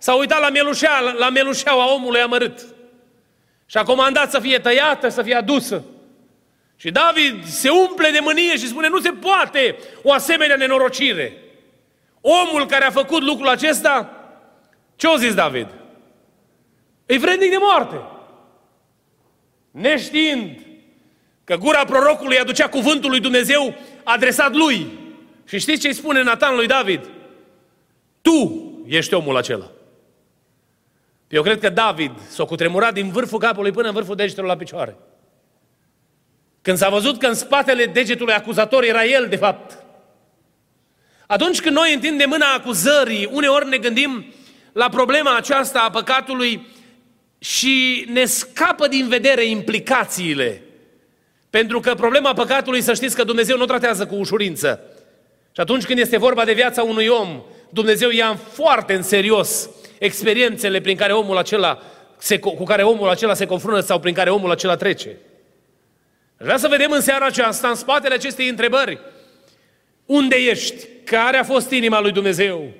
s-a 0.00 0.14
uitat 0.14 0.40
la 0.40 0.50
melușea, 0.50 1.00
la 1.00 1.30
melușeaua 1.30 1.92
omului 1.92 2.20
amărât. 2.20 2.66
Și 3.66 3.76
a 3.76 3.82
comandat 3.82 4.30
să 4.30 4.40
fie 4.40 4.58
tăiată, 4.58 5.08
să 5.08 5.22
fie 5.22 5.34
adusă. 5.34 5.84
Și 6.76 6.90
David 6.90 7.44
se 7.44 7.68
umple 7.68 8.10
de 8.10 8.18
mânie 8.20 8.56
și 8.56 8.68
spune, 8.68 8.88
nu 8.88 9.00
se 9.00 9.10
poate 9.10 9.76
o 10.02 10.12
asemenea 10.12 10.56
nenorocire. 10.56 11.36
Omul 12.20 12.66
care 12.66 12.84
a 12.84 12.90
făcut 12.90 13.22
lucrul 13.22 13.48
acesta, 13.48 14.10
ce 14.96 15.06
o 15.06 15.16
zis 15.16 15.34
David? 15.34 15.66
E 17.06 17.18
vrednic 17.18 17.50
de 17.50 17.56
moarte. 17.58 18.00
Neștiind 19.70 20.58
că 21.44 21.56
gura 21.56 21.84
prorocului 21.84 22.38
aducea 22.38 22.68
cuvântul 22.68 23.10
lui 23.10 23.20
Dumnezeu 23.20 23.74
adresat 24.04 24.54
lui. 24.54 24.86
Și 25.46 25.58
știți 25.58 25.80
ce 25.80 25.88
îi 25.88 25.94
spune 25.94 26.22
Nathan 26.22 26.54
lui 26.54 26.66
David? 26.66 27.10
Tu 28.22 28.64
ești 28.86 29.14
omul 29.14 29.36
acela. 29.36 29.70
Eu 31.30 31.42
cred 31.42 31.60
că 31.60 31.68
David 31.68 32.12
s-a 32.28 32.44
cutremurat 32.44 32.94
din 32.94 33.10
vârful 33.10 33.38
capului 33.38 33.70
până 33.70 33.88
în 33.88 33.94
vârful 33.94 34.16
degetelor 34.16 34.48
la 34.48 34.56
picioare. 34.56 34.96
Când 36.62 36.76
s-a 36.76 36.88
văzut 36.88 37.18
că 37.18 37.26
în 37.26 37.34
spatele 37.34 37.86
degetului 37.86 38.34
acuzator 38.34 38.84
era 38.84 39.04
el, 39.04 39.26
de 39.28 39.36
fapt. 39.36 39.84
Atunci 41.26 41.60
când 41.60 41.76
noi 41.76 41.94
întindem 41.94 42.28
mâna 42.28 42.52
acuzării, 42.52 43.28
uneori 43.32 43.68
ne 43.68 43.76
gândim 43.76 44.24
la 44.72 44.88
problema 44.88 45.36
aceasta 45.36 45.80
a 45.80 45.90
păcatului 45.90 46.66
și 47.38 48.06
ne 48.12 48.24
scapă 48.24 48.88
din 48.88 49.08
vedere 49.08 49.44
implicațiile. 49.44 50.62
Pentru 51.50 51.80
că 51.80 51.94
problema 51.94 52.32
păcatului, 52.32 52.80
să 52.80 52.94
știți 52.94 53.16
că 53.16 53.24
Dumnezeu 53.24 53.56
nu 53.56 53.62
o 53.62 53.66
tratează 53.66 54.06
cu 54.06 54.14
ușurință. 54.14 54.80
Și 55.52 55.60
atunci 55.60 55.84
când 55.84 55.98
este 55.98 56.18
vorba 56.18 56.44
de 56.44 56.52
viața 56.52 56.82
unui 56.82 57.06
om, 57.06 57.42
Dumnezeu 57.70 58.10
ia 58.10 58.38
foarte 58.52 58.94
în 58.94 59.02
serios 59.02 59.70
experiențele 60.00 60.80
prin 60.80 60.96
care 60.96 61.12
omul 61.12 61.36
acela 61.36 61.82
se, 62.18 62.38
cu 62.38 62.64
care 62.64 62.82
omul 62.82 63.08
acela 63.08 63.34
se 63.34 63.46
confruntă 63.46 63.80
sau 63.80 64.00
prin 64.00 64.14
care 64.14 64.30
omul 64.30 64.50
acela 64.50 64.76
trece. 64.76 65.16
Vreau 66.36 66.58
să 66.58 66.68
vedem 66.68 66.90
în 66.90 67.00
seara 67.00 67.26
aceasta, 67.26 67.68
în 67.68 67.74
spatele 67.74 68.14
acestei 68.14 68.48
întrebări, 68.48 68.98
unde 70.06 70.36
ești? 70.36 70.86
Care 71.04 71.36
a 71.36 71.44
fost 71.44 71.70
inima 71.70 72.00
lui 72.00 72.12
Dumnezeu? 72.12 72.70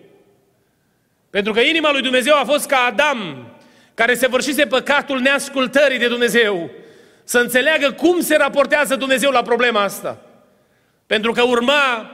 Pentru 1.31 1.53
că 1.53 1.61
inima 1.61 1.93
lui 1.93 2.03
Dumnezeu 2.03 2.35
a 2.35 2.45
fost 2.45 2.67
ca 2.67 2.77
Adam, 2.77 3.47
care 3.95 4.15
se 4.15 4.27
vârșise 4.27 4.67
păcatul 4.67 5.21
neascultării 5.21 5.99
de 5.99 6.09
Dumnezeu, 6.09 6.71
să 7.25 7.39
înțeleagă 7.39 7.93
cum 7.93 8.21
se 8.21 8.37
raportează 8.37 8.97
Dumnezeu 8.97 9.31
la 9.31 9.43
problema 9.43 9.83
asta. 9.83 10.19
Pentru 11.07 11.33
că 11.33 11.43
urma 11.43 12.11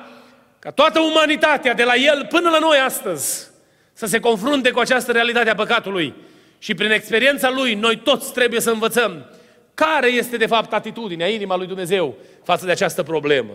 ca 0.59 0.71
toată 0.71 1.01
umanitatea, 1.01 1.75
de 1.75 1.85
la 1.85 1.95
el 1.95 2.27
până 2.29 2.51
la 2.51 2.59
noi 2.59 2.79
astăzi, 2.79 3.55
să 3.97 4.07
se 4.07 4.21
confrunte 4.21 4.71
cu 4.71 4.79
această 4.79 5.13
realitate 5.13 5.51
a 5.51 5.55
păcatului. 5.55 6.15
Și 6.59 6.75
prin 6.75 6.91
experiența 6.91 7.51
lui, 7.51 7.75
noi 7.75 7.97
toți 7.97 8.33
trebuie 8.33 8.61
să 8.61 8.71
învățăm 8.71 9.31
care 9.75 10.09
este 10.09 10.37
de 10.37 10.47
fapt 10.47 10.73
atitudinea, 10.73 11.29
inima 11.29 11.57
lui 11.57 11.67
Dumnezeu 11.67 12.17
față 12.43 12.65
de 12.65 12.71
această 12.71 13.03
problemă. 13.03 13.53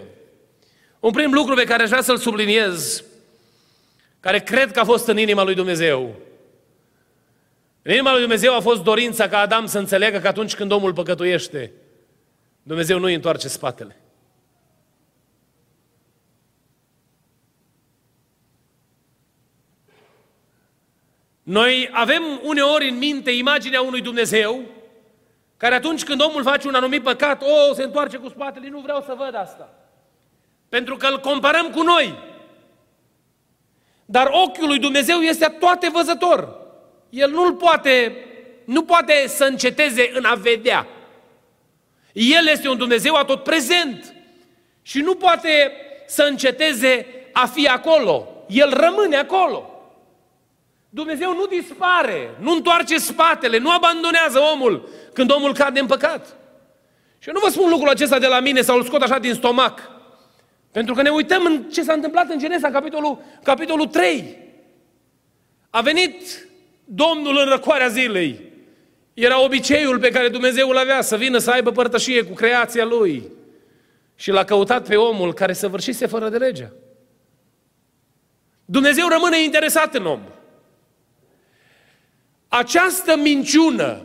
Un 1.00 1.12
prim 1.12 1.34
lucru 1.34 1.56
pe 1.56 1.64
care 1.64 1.84
aș 1.84 1.90
vrea 1.90 2.02
să-l 2.02 2.18
subliniez, 2.18 3.04
care 4.20 4.40
cred 4.40 4.72
că 4.72 4.80
a 4.80 4.84
fost 4.84 5.08
în 5.08 5.18
inima 5.18 5.44
lui 5.44 5.56
Dumnezeu, 5.56 6.16
În 7.82 7.92
inima 7.92 8.12
lui 8.12 8.20
Dumnezeu 8.20 8.56
a 8.56 8.60
fost 8.60 8.84
dorința 8.84 9.28
ca 9.28 9.38
Adam 9.38 9.66
să 9.66 9.78
înțeleagă 9.78 10.20
că 10.20 10.28
atunci 10.28 10.56
când 10.56 10.72
omul 10.72 10.94
păcătuiește, 10.94 11.72
Dumnezeu 12.64 13.00
nu 13.00 13.06
îi 13.06 13.14
întoarce 13.14 13.48
spatele. 13.48 14.01
Noi 21.52 21.90
avem 21.92 22.40
uneori 22.44 22.90
în 22.90 22.98
minte 22.98 23.32
imaginea 23.32 23.82
unui 23.82 24.02
Dumnezeu 24.02 24.62
care 25.58 25.76
atunci 25.76 26.04
când 26.04 26.22
omul 26.22 26.44
face 26.44 26.68
un 26.68 26.74
anumit 26.74 27.04
păcat, 27.04 27.42
o, 27.42 27.46
oh, 27.46 27.76
se 27.76 27.84
întoarce 27.84 28.18
cu 28.18 28.30
spatele, 28.30 28.70
nu 28.70 28.80
vreau 28.80 29.02
să 29.02 29.14
văd 29.18 29.36
asta. 29.36 29.74
Pentru 30.70 30.96
că 30.96 31.08
îl 31.08 31.20
comparăm 31.20 31.70
cu 31.70 31.82
noi. 31.82 32.20
Dar 34.06 34.30
ochiul 34.32 34.68
lui 34.68 34.80
Dumnezeu 34.80 35.20
este 35.20 35.56
toate 35.60 35.90
văzător. 35.90 36.58
El 37.10 37.30
nu 37.30 37.56
poate, 37.56 38.16
nu 38.66 38.84
poate 38.84 39.28
să 39.28 39.44
înceteze 39.44 40.12
în 40.14 40.26
a 40.26 40.34
vedea. 40.34 40.88
El 42.14 42.48
este 42.48 42.70
un 42.70 42.78
Dumnezeu 42.78 43.16
atot 43.16 43.44
prezent 43.44 44.16
și 44.82 45.00
nu 45.00 45.16
poate 45.16 45.72
să 46.08 46.24
înceteze 46.24 47.06
a 47.32 47.46
fi 47.46 47.68
acolo. 47.68 48.28
El 48.48 48.74
rămâne 48.74 49.16
acolo. 49.16 49.71
Dumnezeu 50.94 51.34
nu 51.34 51.46
dispare, 51.46 52.36
nu 52.40 52.52
întoarce 52.52 52.98
spatele, 52.98 53.58
nu 53.58 53.72
abandonează 53.72 54.40
omul 54.54 54.90
când 55.14 55.32
omul 55.32 55.54
cade 55.54 55.80
în 55.80 55.86
păcat. 55.86 56.38
Și 57.20 57.28
eu 57.28 57.34
nu 57.34 57.40
vă 57.44 57.50
spun 57.50 57.70
lucrul 57.70 57.90
acesta 57.90 58.20
de 58.20 58.28
la 58.28 58.40
mine 58.40 58.62
sau 58.62 58.78
îl 58.78 58.84
scot 58.84 59.02
așa 59.02 59.20
din 59.20 59.34
stomac. 59.34 59.92
Pentru 60.72 60.94
că 60.94 61.02
ne 61.02 61.10
uităm 61.10 61.46
în 61.46 61.64
ce 61.64 61.84
s-a 61.84 61.94
întâmplat 61.94 62.30
în 62.30 62.40
Genesa, 62.40 62.70
capitolul, 62.70 63.22
capitolul 63.44 63.88
3. 63.88 64.38
A 65.70 65.82
venit 65.82 66.48
Domnul 66.86 67.38
în 67.38 67.50
răcoarea 67.50 67.88
zilei. 67.88 68.52
Era 69.14 69.44
obiceiul 69.44 70.00
pe 70.00 70.10
care 70.10 70.30
Dumnezeu 70.30 70.70
îl 70.70 70.78
avea, 70.78 71.02
să 71.02 71.18
vină 71.18 71.38
să 71.38 71.52
aibă 71.52 71.72
părtășie 71.72 72.24
cu 72.24 72.34
creația 72.34 72.86
Lui. 72.86 73.32
Și 74.16 74.32
l-a 74.32 74.44
căutat 74.44 74.88
pe 74.88 74.96
omul 74.96 75.34
care 75.34 75.54
săvârșise 75.54 76.06
fără 76.06 76.30
de 76.30 76.38
legea. 76.38 76.72
Dumnezeu 78.66 79.08
rămâne 79.08 79.44
interesat 79.44 79.96
în 79.96 80.06
om. 80.06 80.22
Această 82.54 83.18
minciună 83.18 84.02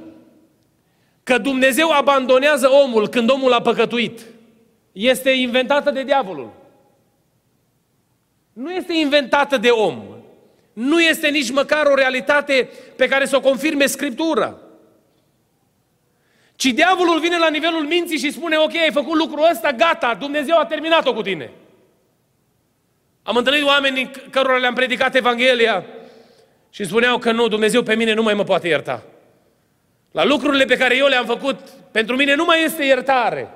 că 1.22 1.38
Dumnezeu 1.38 1.90
abandonează 1.90 2.68
omul 2.68 3.08
când 3.08 3.30
omul 3.30 3.52
a 3.52 3.60
păcătuit 3.60 4.20
este 4.92 5.30
inventată 5.30 5.90
de 5.90 6.02
diavolul. 6.02 6.52
Nu 8.52 8.72
este 8.72 8.92
inventată 8.92 9.56
de 9.56 9.68
om. 9.68 10.02
Nu 10.72 11.00
este 11.00 11.28
nici 11.28 11.50
măcar 11.50 11.86
o 11.86 11.94
realitate 11.94 12.70
pe 12.96 13.08
care 13.08 13.26
să 13.26 13.36
o 13.36 13.40
confirme 13.40 13.86
Scriptura. 13.86 14.56
Ci 16.56 16.66
diavolul 16.66 17.20
vine 17.20 17.38
la 17.38 17.48
nivelul 17.48 17.86
minții 17.86 18.18
și 18.18 18.32
spune, 18.32 18.56
ok, 18.56 18.74
ai 18.74 18.92
făcut 18.92 19.16
lucrul 19.16 19.48
ăsta, 19.50 19.72
gata, 19.72 20.14
Dumnezeu 20.14 20.58
a 20.58 20.66
terminat-o 20.66 21.14
cu 21.14 21.22
tine. 21.22 21.50
Am 23.22 23.36
întâlnit 23.36 23.64
oameni 23.64 24.10
cărora 24.30 24.58
le-am 24.58 24.74
predicat 24.74 25.14
Evanghelia 25.14 25.84
și 26.76 26.84
spuneau 26.84 27.18
că 27.18 27.32
nu, 27.32 27.48
Dumnezeu 27.48 27.82
pe 27.82 27.94
mine 27.94 28.12
nu 28.12 28.22
mai 28.22 28.34
mă 28.34 28.44
poate 28.44 28.68
ierta. 28.68 29.02
La 30.12 30.24
lucrurile 30.24 30.64
pe 30.64 30.76
care 30.76 30.96
eu 30.96 31.06
le-am 31.06 31.26
făcut, 31.26 31.60
pentru 31.90 32.16
mine 32.16 32.34
nu 32.34 32.44
mai 32.44 32.64
este 32.64 32.84
iertare. 32.84 33.48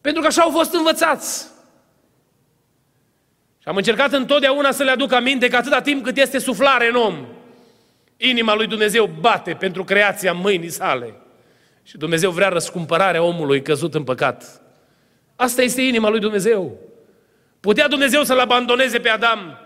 Pentru 0.00 0.20
că 0.20 0.26
așa 0.26 0.42
au 0.42 0.50
fost 0.50 0.74
învățați. 0.74 1.48
Și 3.58 3.68
am 3.68 3.76
încercat 3.76 4.12
întotdeauna 4.12 4.70
să 4.70 4.82
le 4.82 4.90
aduc 4.90 5.12
aminte 5.12 5.48
că 5.48 5.56
atâta 5.56 5.80
timp 5.80 6.04
cât 6.04 6.16
este 6.16 6.38
suflare 6.38 6.88
în 6.88 6.94
om, 6.94 7.26
inima 8.16 8.54
lui 8.54 8.66
Dumnezeu 8.66 9.10
bate 9.20 9.54
pentru 9.54 9.84
creația 9.84 10.32
mâinii 10.32 10.70
sale. 10.70 11.14
Și 11.82 11.96
Dumnezeu 11.96 12.30
vrea 12.30 12.48
răscumpărarea 12.48 13.22
omului 13.22 13.62
căzut 13.62 13.94
în 13.94 14.04
păcat. 14.04 14.62
Asta 15.36 15.62
este 15.62 15.82
inima 15.82 16.08
lui 16.08 16.20
Dumnezeu. 16.20 16.78
Putea 17.60 17.88
Dumnezeu 17.88 18.22
să-l 18.22 18.38
abandoneze 18.38 18.98
pe 18.98 19.08
Adam. 19.08 19.58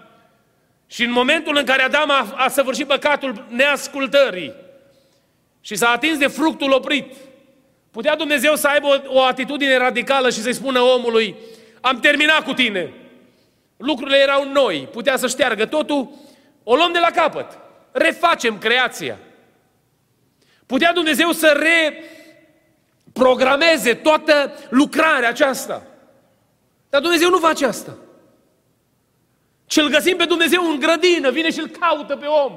Și 0.91 1.05
în 1.05 1.11
momentul 1.11 1.57
în 1.57 1.65
care 1.65 1.83
Adam 1.83 2.11
a, 2.11 2.35
a 2.37 2.49
săvârșit 2.49 2.87
păcatul 2.87 3.45
neascultării 3.49 4.55
și 5.61 5.77
s-a 5.77 5.89
atins 5.89 6.19
de 6.19 6.27
fructul 6.27 6.73
oprit, 6.73 7.15
putea 7.91 8.17
Dumnezeu 8.17 8.55
să 8.55 8.67
aibă 8.67 8.87
o, 8.87 9.19
o 9.19 9.23
atitudine 9.23 9.77
radicală 9.77 10.31
și 10.31 10.41
să-i 10.41 10.53
spună 10.53 10.81
omului, 10.81 11.37
am 11.81 12.01
terminat 12.01 12.45
cu 12.45 12.53
tine. 12.53 12.93
Lucrurile 13.77 14.17
erau 14.17 14.49
noi, 14.53 14.89
putea 14.93 15.17
să 15.17 15.27
șteargă 15.27 15.67
totul, 15.67 16.11
o 16.63 16.75
luăm 16.75 16.93
de 16.93 16.99
la 16.99 17.11
capăt. 17.11 17.59
Refacem 17.93 18.59
creația. 18.59 19.19
Putea 20.67 20.93
Dumnezeu 20.93 21.33
să 21.33 21.63
reprogrameze 23.13 23.95
toată 23.95 24.53
lucrarea 24.71 25.29
aceasta. 25.29 25.87
Dar 26.89 27.01
Dumnezeu 27.01 27.31
nu 27.31 27.39
face 27.39 27.67
asta. 27.67 27.97
Și 29.71 29.79
îl 29.79 29.89
găsim 29.89 30.17
pe 30.17 30.25
Dumnezeu 30.25 30.71
în 30.71 30.79
grădină, 30.79 31.31
vine 31.31 31.51
și 31.51 31.59
îl 31.59 31.67
caută 31.67 32.17
pe 32.17 32.27
om. 32.27 32.53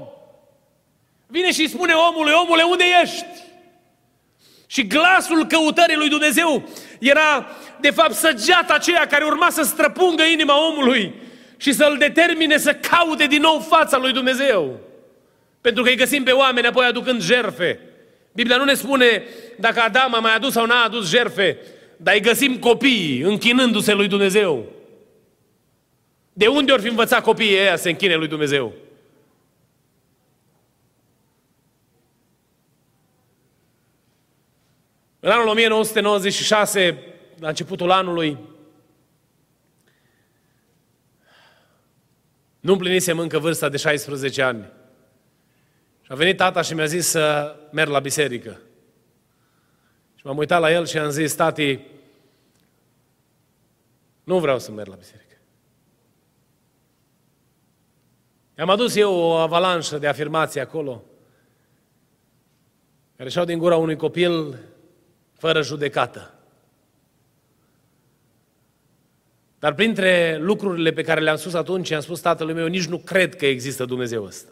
Vine 1.28 1.52
și 1.52 1.62
îi 1.62 1.70
spune 1.70 1.94
omului, 1.94 2.34
omule, 2.44 2.64
unde 2.64 2.84
ești? 3.04 3.26
Și 4.68 4.88
glasul 4.88 5.46
căutării 5.46 5.96
lui 5.96 6.10
Dumnezeu 6.10 6.70
era, 7.00 7.48
de 7.80 7.90
fapt, 7.90 8.14
săgeata 8.14 8.74
aceea 8.74 9.08
care 9.08 9.24
urma 9.24 9.50
să 9.50 9.64
străpungă 9.64 10.24
inima 10.24 10.68
omului 10.68 11.14
și 11.58 11.74
să-l 11.74 11.96
determine 11.98 12.58
să 12.58 12.74
caute 12.74 13.26
din 13.26 13.42
nou 13.42 13.60
fața 13.60 13.98
lui 13.98 14.12
Dumnezeu. 14.12 14.80
Pentru 15.62 15.84
că 15.84 15.90
îi 15.90 15.96
găsim 15.96 16.24
pe 16.24 16.32
oameni 16.32 16.68
apoi 16.68 16.86
aducând 16.86 17.22
jerfe. 17.22 17.80
Biblia 18.34 18.58
nu 18.58 18.64
ne 18.64 18.74
spune 18.74 19.24
dacă 19.58 19.80
Adam 19.80 20.14
a 20.14 20.20
mai 20.20 20.36
adus 20.36 20.52
sau 20.52 20.66
n-a 20.66 20.84
adus 20.84 21.10
jerfe, 21.10 21.58
dar 21.98 22.14
îi 22.14 22.22
găsim 22.22 22.60
copiii 22.60 23.20
închinându-se 23.22 23.94
lui 23.94 24.08
Dumnezeu. 24.08 24.66
De 26.34 26.48
unde 26.48 26.72
ori 26.72 26.82
fi 26.82 26.88
învățat 26.88 27.24
copiii 27.24 27.60
ăia 27.60 27.76
să 27.76 27.82
se 27.82 27.90
închine 27.90 28.16
lui 28.16 28.28
Dumnezeu? 28.28 28.74
În 35.20 35.32
anul 35.32 35.48
1996, 35.48 37.04
la 37.40 37.48
începutul 37.48 37.92
anului, 37.92 38.38
nu 42.60 42.72
împlinisem 42.72 43.20
încă 43.20 43.40
vârsta 43.40 43.70
de 43.70 43.78
16 43.78 44.42
ani. 44.42 44.72
Și 46.02 46.12
a 46.12 46.16
venit 46.16 46.38
tata 46.38 46.62
și 46.62 46.74
mi-a 46.74 46.86
zis 46.86 47.08
să 47.08 47.56
merg 47.72 47.90
la 47.90 48.00
biserică. 48.00 48.60
Și 50.16 50.26
m-am 50.26 50.38
uitat 50.38 50.60
la 50.60 50.72
el 50.72 50.86
și 50.86 50.98
am 50.98 51.10
zis, 51.10 51.36
tati, 51.36 51.80
nu 54.24 54.40
vreau 54.40 54.60
să 54.60 54.72
merg 54.72 54.90
la 54.90 54.96
biserică. 54.96 55.21
I-am 58.58 58.70
adus 58.70 58.96
eu 58.96 59.14
o 59.14 59.32
avalanșă 59.32 59.98
de 59.98 60.08
afirmații 60.08 60.60
acolo, 60.60 61.04
care 63.18 63.30
și-au 63.30 63.46
din 63.46 63.58
gura 63.58 63.76
unui 63.76 63.96
copil 63.96 64.60
fără 65.34 65.62
judecată. 65.62 66.34
Dar 69.60 69.74
printre 69.74 70.38
lucrurile 70.40 70.92
pe 70.92 71.02
care 71.02 71.22
le-am 71.22 71.36
spus 71.36 71.54
atunci, 71.54 71.92
am 71.92 72.02
spus 72.02 72.20
tatălui 72.20 72.54
meu, 72.54 72.68
nici 72.68 72.86
nu 72.86 72.98
cred 72.98 73.36
că 73.36 73.46
există 73.46 73.86
Dumnezeu 73.86 74.24
ăsta. 74.24 74.52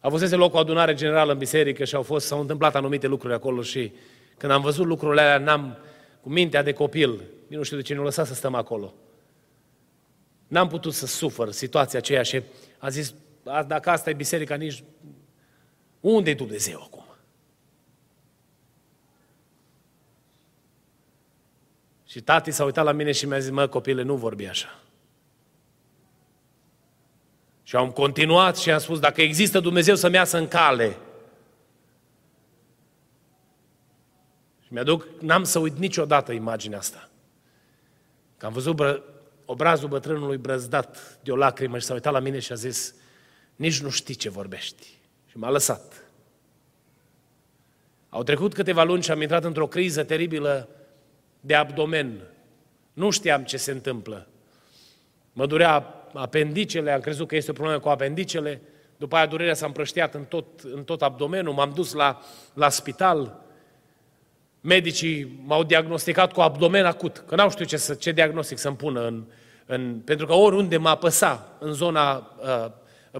A 0.00 0.08
fost 0.08 0.32
loc 0.34 0.54
o 0.54 0.58
adunare 0.58 0.94
generală 0.94 1.32
în 1.32 1.38
biserică 1.38 1.84
și 1.84 1.94
au 1.94 2.02
fost, 2.02 2.26
s-au 2.26 2.40
întâmplat 2.40 2.74
anumite 2.74 3.06
lucruri 3.06 3.34
acolo 3.34 3.62
și 3.62 3.92
când 4.36 4.52
am 4.52 4.62
văzut 4.62 4.86
lucrurile 4.86 5.20
alea, 5.20 5.38
n-am, 5.38 5.78
cu 6.20 6.28
mintea 6.28 6.62
de 6.62 6.72
copil, 6.72 7.20
nu 7.46 7.62
știu 7.62 7.76
de 7.76 7.82
ce 7.82 7.94
nu 7.94 8.02
lăsa 8.02 8.24
să 8.24 8.34
stăm 8.34 8.54
acolo. 8.54 8.94
N-am 10.50 10.68
putut 10.68 10.94
să 10.94 11.06
sufăr 11.06 11.50
situația 11.50 11.98
aceea 11.98 12.22
și 12.22 12.42
a 12.78 12.88
zis, 12.88 13.14
dacă 13.66 13.90
asta 13.90 14.10
e 14.10 14.12
biserica, 14.12 14.54
nici... 14.54 14.84
Unde 16.00 16.30
e 16.30 16.34
Dumnezeu 16.34 16.82
acum? 16.82 17.04
Și 22.06 22.20
tati 22.20 22.50
s-a 22.50 22.64
uitat 22.64 22.84
la 22.84 22.92
mine 22.92 23.12
și 23.12 23.26
mi-a 23.26 23.38
zis, 23.38 23.50
mă, 23.50 23.66
copile, 23.66 24.02
nu 24.02 24.16
vorbi 24.16 24.46
așa. 24.46 24.80
Și 27.62 27.76
am 27.76 27.90
continuat 27.90 28.56
și 28.56 28.70
am 28.70 28.78
spus, 28.78 28.98
dacă 28.98 29.22
există 29.22 29.60
Dumnezeu 29.60 29.94
să-mi 29.94 30.14
iasă 30.14 30.38
în 30.38 30.48
cale. 30.48 30.96
Și 34.60 34.72
mi-aduc, 34.72 35.06
n-am 35.20 35.44
să 35.44 35.58
uit 35.58 35.76
niciodată 35.76 36.32
imaginea 36.32 36.78
asta. 36.78 37.08
Că 38.36 38.46
am 38.46 38.52
văzut 38.52 38.76
bră, 38.76 39.04
obrazul 39.50 39.88
bătrânului 39.88 40.36
brăzdat 40.36 41.18
de 41.22 41.32
o 41.32 41.36
lacrimă 41.36 41.78
și 41.78 41.84
s-a 41.84 41.92
uitat 41.92 42.12
la 42.12 42.18
mine 42.18 42.38
și 42.38 42.52
a 42.52 42.54
zis, 42.54 42.94
nici 43.56 43.80
nu 43.80 43.90
știi 43.90 44.14
ce 44.14 44.30
vorbești. 44.30 44.86
Și 45.26 45.38
m-a 45.38 45.50
lăsat. 45.50 46.04
Au 48.08 48.22
trecut 48.22 48.54
câteva 48.54 48.82
luni 48.82 49.02
și 49.02 49.10
am 49.10 49.20
intrat 49.20 49.44
într-o 49.44 49.66
criză 49.66 50.04
teribilă 50.04 50.68
de 51.40 51.54
abdomen. 51.54 52.20
Nu 52.92 53.10
știam 53.10 53.44
ce 53.44 53.56
se 53.56 53.70
întâmplă. 53.70 54.26
Mă 55.32 55.46
durea 55.46 55.94
apendicele, 56.14 56.90
am 56.90 57.00
crezut 57.00 57.28
că 57.28 57.36
este 57.36 57.50
o 57.50 57.54
problemă 57.54 57.80
cu 57.80 57.88
apendicele, 57.88 58.60
După 59.00 59.16
aia 59.16 59.26
durerea 59.26 59.54
s-a 59.54 59.66
împrăștiat 59.66 60.14
în 60.14 60.24
tot, 60.24 60.60
în 60.60 60.84
tot 60.84 61.02
abdomenul, 61.02 61.52
m-am 61.52 61.72
dus 61.74 61.92
la, 61.92 62.20
la 62.54 62.68
spital. 62.68 63.40
Medicii 64.60 65.42
m-au 65.44 65.64
diagnosticat 65.64 66.32
cu 66.32 66.40
abdomen 66.40 66.84
acut, 66.84 67.24
că 67.26 67.34
n-au 67.34 67.50
știut 67.50 67.68
ce, 67.68 67.76
să, 67.76 67.94
ce 67.94 68.12
diagnostic 68.12 68.58
să-mi 68.58 68.76
pună 68.76 69.06
în, 69.06 69.24
în, 69.66 70.00
pentru 70.04 70.26
că 70.26 70.32
oriunde 70.32 70.76
mă 70.76 70.88
apăsa 70.88 71.56
în 71.58 71.72
zona 71.72 72.36
uh, 72.40 72.70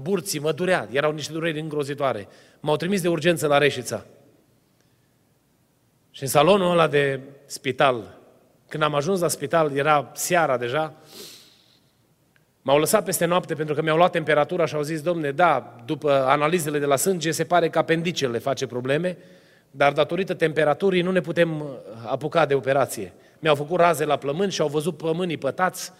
burții, 0.00 0.40
mă 0.40 0.52
durea, 0.52 0.88
erau 0.92 1.12
niște 1.12 1.32
dureri 1.32 1.60
îngrozitoare. 1.60 2.28
M-au 2.60 2.76
trimis 2.76 3.00
de 3.00 3.08
urgență 3.08 3.46
la 3.46 3.58
Reșița. 3.58 4.06
Și 6.10 6.22
în 6.22 6.28
salonul 6.28 6.70
ăla 6.70 6.88
de 6.88 7.20
spital, 7.46 8.18
când 8.68 8.82
am 8.82 8.94
ajuns 8.94 9.20
la 9.20 9.28
spital, 9.28 9.76
era 9.76 10.10
seara 10.14 10.56
deja, 10.56 10.94
m-au 12.62 12.78
lăsat 12.78 13.04
peste 13.04 13.24
noapte 13.24 13.54
pentru 13.54 13.74
că 13.74 13.82
mi-au 13.82 13.96
luat 13.96 14.10
temperatura 14.10 14.66
și 14.66 14.74
au 14.74 14.82
zis, 14.82 15.02
domne, 15.02 15.30
da, 15.30 15.76
după 15.84 16.24
analizele 16.26 16.78
de 16.78 16.84
la 16.84 16.96
sânge 16.96 17.30
se 17.30 17.44
pare 17.44 17.68
că 17.68 17.78
apendicele 17.78 18.38
face 18.38 18.66
probleme, 18.66 19.18
dar 19.70 19.92
datorită 19.92 20.34
temperaturii 20.34 21.02
nu 21.02 21.10
ne 21.10 21.20
putem 21.20 21.78
apuca 22.06 22.46
de 22.46 22.54
operație. 22.54 23.12
Mi-au 23.38 23.54
făcut 23.54 23.78
raze 23.78 24.04
la 24.04 24.16
plămâni 24.16 24.50
și 24.50 24.60
au 24.60 24.68
văzut 24.68 24.96
plămânii 24.96 25.36
pătați, 25.36 25.92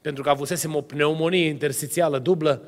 pentru 0.00 0.22
că 0.22 0.30
avusesem 0.30 0.74
o 0.74 0.80
pneumonie 0.80 1.46
interstițială 1.46 2.18
dublă. 2.18 2.62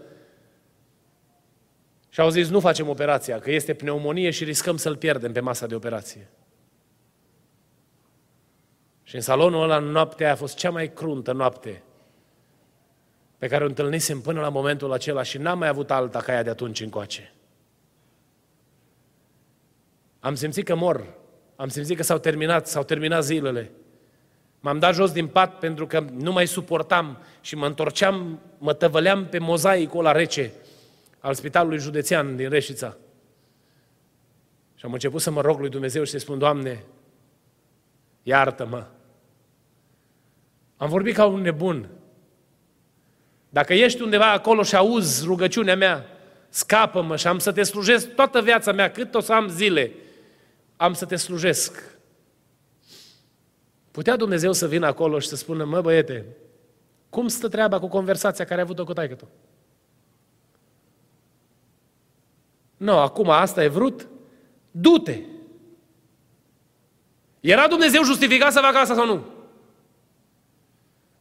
Și 2.08 2.20
au 2.20 2.28
zis, 2.28 2.48
nu 2.48 2.60
facem 2.60 2.88
operația, 2.88 3.38
că 3.38 3.50
este 3.50 3.74
pneumonie 3.74 4.30
și 4.30 4.44
riscăm 4.44 4.76
să-l 4.76 4.96
pierdem 4.96 5.32
pe 5.32 5.40
masa 5.40 5.66
de 5.66 5.74
operație. 5.74 6.28
Și 9.02 9.14
în 9.14 9.20
salonul 9.20 9.62
ăla, 9.62 9.78
noaptea 9.78 10.32
a 10.32 10.36
fost 10.36 10.56
cea 10.56 10.70
mai 10.70 10.92
cruntă 10.92 11.32
noapte 11.32 11.82
pe 13.38 13.48
care 13.48 13.64
o 13.64 13.66
întâlnisem 13.66 14.20
până 14.20 14.40
la 14.40 14.48
momentul 14.48 14.92
acela 14.92 15.22
și 15.22 15.38
n-am 15.38 15.58
mai 15.58 15.68
avut 15.68 15.90
alta 15.90 16.18
ca 16.18 16.32
aia 16.32 16.42
de 16.42 16.50
atunci 16.50 16.80
încoace. 16.80 17.32
Am 20.22 20.34
simțit 20.34 20.64
că 20.64 20.74
mor, 20.74 21.14
am 21.56 21.68
simțit 21.68 21.96
că 21.96 22.02
s-au 22.02 22.18
terminat, 22.18 22.66
s-au 22.66 22.82
terminat 22.82 23.24
zilele. 23.24 23.70
M-am 24.60 24.78
dat 24.78 24.94
jos 24.94 25.12
din 25.12 25.26
pat 25.26 25.58
pentru 25.58 25.86
că 25.86 26.04
nu 26.12 26.32
mai 26.32 26.46
suportam 26.46 27.18
și 27.40 27.56
mă 27.56 27.66
întorceam, 27.66 28.40
mă 28.58 28.72
tăvăleam 28.72 29.26
pe 29.26 29.38
mozaicul 29.38 29.98
ăla 29.98 30.12
rece 30.12 30.52
al 31.18 31.34
spitalului 31.34 31.78
județean 31.78 32.36
din 32.36 32.48
Reșița. 32.48 32.96
Și 34.74 34.84
am 34.84 34.92
început 34.92 35.20
să 35.20 35.30
mă 35.30 35.40
rog 35.40 35.58
lui 35.58 35.68
Dumnezeu 35.68 36.04
și 36.04 36.10
să-i 36.10 36.20
spun, 36.20 36.38
Doamne, 36.38 36.84
iartă-mă. 38.22 38.86
Am 40.76 40.88
vorbit 40.88 41.14
ca 41.14 41.26
un 41.26 41.40
nebun. 41.40 41.88
Dacă 43.48 43.74
ești 43.74 44.02
undeva 44.02 44.32
acolo 44.32 44.62
și 44.62 44.76
auzi 44.76 45.24
rugăciunea 45.24 45.76
mea, 45.76 46.06
scapă-mă 46.48 47.16
și 47.16 47.26
am 47.26 47.38
să 47.38 47.52
te 47.52 47.62
slujesc 47.62 48.14
toată 48.14 48.40
viața 48.40 48.72
mea, 48.72 48.90
cât 48.90 49.14
o 49.14 49.20
să 49.20 49.32
am 49.32 49.48
zile, 49.48 49.92
am 50.76 50.92
să 50.92 51.04
te 51.04 51.16
slujesc. 51.16 51.98
Putea 53.90 54.16
Dumnezeu 54.16 54.52
să 54.52 54.68
vină 54.68 54.86
acolo 54.86 55.18
și 55.18 55.28
să 55.28 55.36
spună, 55.36 55.64
mă 55.64 55.80
băiete, 55.80 56.26
cum 57.10 57.28
stă 57.28 57.48
treaba 57.48 57.78
cu 57.78 57.88
conversația 57.88 58.44
care 58.44 58.56
ai 58.56 58.62
avut-o 58.64 58.84
cu 58.84 58.92
taică 58.92 59.14
tu? 59.14 59.28
Nu, 62.76 62.98
acum 62.98 63.30
asta 63.30 63.62
e 63.62 63.68
vrut? 63.68 64.08
Du-te! 64.70 65.18
Era 67.40 67.68
Dumnezeu 67.68 68.02
justificat 68.02 68.52
să 68.52 68.60
facă 68.60 68.76
asta 68.78 68.94
sau 68.94 69.06
nu? 69.06 69.24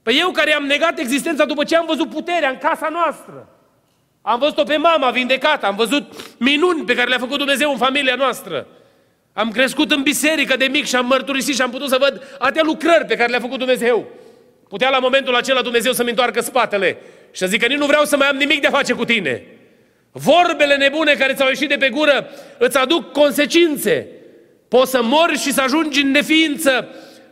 Păi 0.02 0.18
eu 0.20 0.32
care 0.32 0.54
am 0.54 0.64
negat 0.64 1.00
existența 1.00 1.46
după 1.46 1.64
ce 1.64 1.76
am 1.76 1.86
văzut 1.86 2.10
puterea 2.10 2.50
în 2.50 2.58
casa 2.58 2.90
noastră, 2.90 3.50
am 4.22 4.40
văzut-o 4.40 4.64
pe 4.64 4.78
mama 4.78 5.12
vindecată, 5.12 5.66
am 5.66 5.76
văzut 5.76 6.38
minuni 6.40 6.84
pe 6.84 6.96
care 6.96 7.10
le-a 7.10 7.18
făcut 7.18 7.38
Dumnezeu 7.38 7.72
în 7.72 7.78
familia 7.78 8.16
noastră, 8.16 8.68
am 9.34 9.52
crescut 9.52 9.92
în 9.92 10.02
biserică 10.02 10.56
de 10.58 10.66
mic 10.66 10.86
și 10.86 10.96
am 10.96 11.06
mărturisit 11.06 11.56
și 11.56 11.62
am 11.62 11.70
putut 11.70 11.90
să 11.90 11.98
văd 12.00 12.36
atâtea 12.40 12.64
lucrări 12.64 13.06
pe 13.06 13.16
care 13.16 13.30
le-a 13.30 13.40
făcut 13.40 13.58
Dumnezeu. 13.58 14.08
Putea 14.70 14.90
la 14.90 15.00
momentul 15.00 15.36
acela 15.36 15.62
Dumnezeu 15.62 15.92
să-mi 15.92 16.10
întoarcă 16.10 16.42
spatele 16.42 16.98
și 17.32 17.40
să 17.40 17.46
zică, 17.46 17.68
nici 17.68 17.78
nu 17.78 17.86
vreau 17.86 18.04
să 18.04 18.18
mai 18.18 18.28
am 18.28 18.36
nimic 18.36 18.62
de 18.62 18.68
a 18.68 18.72
face 18.72 18.94
cu 18.94 19.06
tine. 19.06 19.46
Vorbele 20.12 20.76
nebune 20.76 21.14
care 21.14 21.34
ți-au 21.34 21.48
ieșit 21.48 21.70
de 21.70 21.76
pe 21.76 21.90
gură 21.90 22.30
îți 22.58 22.78
aduc 22.78 23.12
consecințe. 23.12 24.08
Poți 24.68 24.92
să 24.92 25.04
mori 25.04 25.38
și 25.38 25.52
să 25.52 25.62
ajungi 25.62 26.02
în 26.02 26.12
neființă 26.12 26.88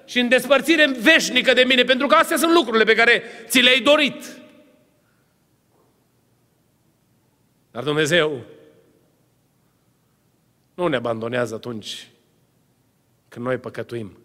și 0.05 0.19
în 0.19 0.27
despărțire 0.27 0.91
veșnică 0.99 1.53
de 1.53 1.63
mine, 1.63 1.83
pentru 1.83 2.07
că 2.07 2.15
astea 2.15 2.37
sunt 2.37 2.53
lucrurile 2.53 2.83
pe 2.83 2.93
care 2.93 3.23
ți 3.47 3.59
le-ai 3.59 3.79
dorit. 3.79 4.23
Dar 7.71 7.83
Dumnezeu 7.83 8.45
nu 10.79 10.87
ne 10.87 10.95
abandonează 10.95 11.55
atunci 11.55 12.09
când 13.27 13.45
noi 13.45 13.57
păcătuim. 13.57 14.17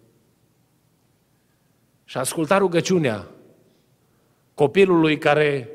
Și 2.05 2.17
asculta 2.17 2.59
rugăciunea 2.59 3.27
copilului 4.55 5.19
care 5.19 5.69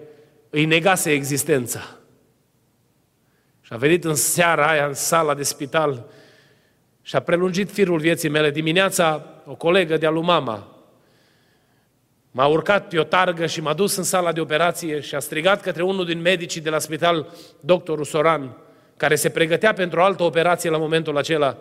îi 0.50 0.66
negase 0.66 1.12
existența. 1.12 1.98
Și 3.62 3.74
a 3.74 3.78
venit 3.78 4.04
în 4.04 4.16
seara 4.16 4.70
aia, 4.70 4.86
în 4.86 4.94
sala 4.94 5.34
de 5.34 5.44
spital, 5.44 6.06
și 7.02 7.16
a 7.16 7.20
prelungit 7.20 7.72
firul 7.72 8.00
vieții 8.00 8.30
mele. 8.30 8.52
Dimineața, 8.52 9.26
o 9.46 9.56
colegă 9.56 9.98
de-a 9.98 10.10
lui 10.10 10.24
mama 10.24 10.80
m-a 12.32 12.46
urcat 12.46 12.88
pe 12.88 13.00
o 13.00 13.04
targă 13.04 13.46
și 13.46 13.62
m-a 13.62 13.74
dus 13.74 13.96
în 13.96 14.04
sala 14.04 14.32
de 14.32 14.42
operație 14.42 15.00
și 15.00 15.16
a 15.16 15.20
strigat 15.20 15.62
către 15.62 15.84
unul 15.84 16.06
din 16.06 16.22
medicii 16.22 16.62
de 16.62 16.70
la 16.70 16.80
spital, 16.80 17.28
doctorul 17.60 18.04
Soran, 18.04 18.58
care 19.00 19.16
se 19.16 19.30
pregătea 19.30 19.74
pentru 19.74 20.00
o 20.00 20.04
altă 20.04 20.24
operație 20.24 20.70
la 20.70 20.78
momentul 20.78 21.18
acela. 21.18 21.58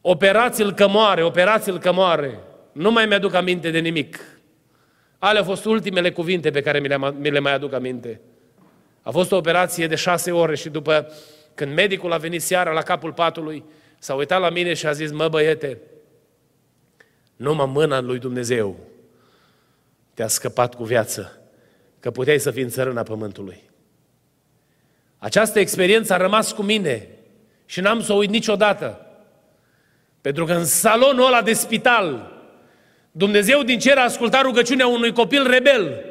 Operați-l 0.00 0.72
că 0.72 0.88
moare, 0.88 1.22
operați-l 1.22 1.78
că 1.78 1.92
moare. 1.92 2.38
Nu 2.72 2.90
mai 2.90 3.06
mi-aduc 3.06 3.34
aminte 3.34 3.70
de 3.70 3.78
nimic. 3.78 4.18
Ale 5.18 5.38
au 5.38 5.44
fost 5.44 5.64
ultimele 5.64 6.12
cuvinte 6.12 6.50
pe 6.50 6.60
care 6.60 6.78
mi 6.78 6.88
le, 6.88 6.98
mi 7.18 7.30
le 7.30 7.38
mai 7.38 7.54
aduc 7.54 7.72
aminte. 7.72 8.20
A 9.02 9.10
fost 9.10 9.32
o 9.32 9.36
operație 9.36 9.86
de 9.86 9.94
șase 9.94 10.32
ore 10.32 10.56
și 10.56 10.68
după 10.68 11.12
când 11.54 11.74
medicul 11.74 12.12
a 12.12 12.16
venit 12.16 12.42
seara 12.42 12.72
la 12.72 12.82
capul 12.82 13.12
patului, 13.12 13.64
s-a 13.98 14.14
uitat 14.14 14.40
la 14.40 14.50
mine 14.50 14.74
și 14.74 14.86
a 14.86 14.92
zis, 14.92 15.10
mă 15.10 15.28
băiete, 15.28 15.78
numai 17.36 17.66
mâna 17.66 18.00
lui 18.00 18.18
Dumnezeu 18.18 18.76
te-a 20.14 20.28
scăpat 20.28 20.74
cu 20.74 20.84
viață, 20.84 21.42
că 22.00 22.10
puteai 22.10 22.38
să 22.38 22.50
fii 22.50 22.62
în 22.62 22.68
țărâna 22.68 23.02
pământului. 23.02 23.67
Această 25.18 25.58
experiență 25.58 26.12
a 26.12 26.16
rămas 26.16 26.52
cu 26.52 26.62
mine 26.62 27.08
și 27.66 27.80
n-am 27.80 28.02
să 28.02 28.12
o 28.12 28.16
uit 28.16 28.30
niciodată. 28.30 29.06
Pentru 30.20 30.44
că 30.44 30.52
în 30.52 30.64
salonul 30.64 31.26
ăla 31.26 31.42
de 31.42 31.52
spital, 31.52 32.32
Dumnezeu 33.10 33.62
din 33.62 33.78
cer 33.78 33.98
a 33.98 34.02
ascultat 34.02 34.42
rugăciunea 34.42 34.86
unui 34.86 35.12
copil 35.12 35.46
rebel, 35.46 36.04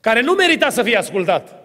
care 0.00 0.20
nu 0.20 0.32
merita 0.32 0.70
să 0.70 0.82
fie 0.82 0.96
ascultat. 0.96 1.60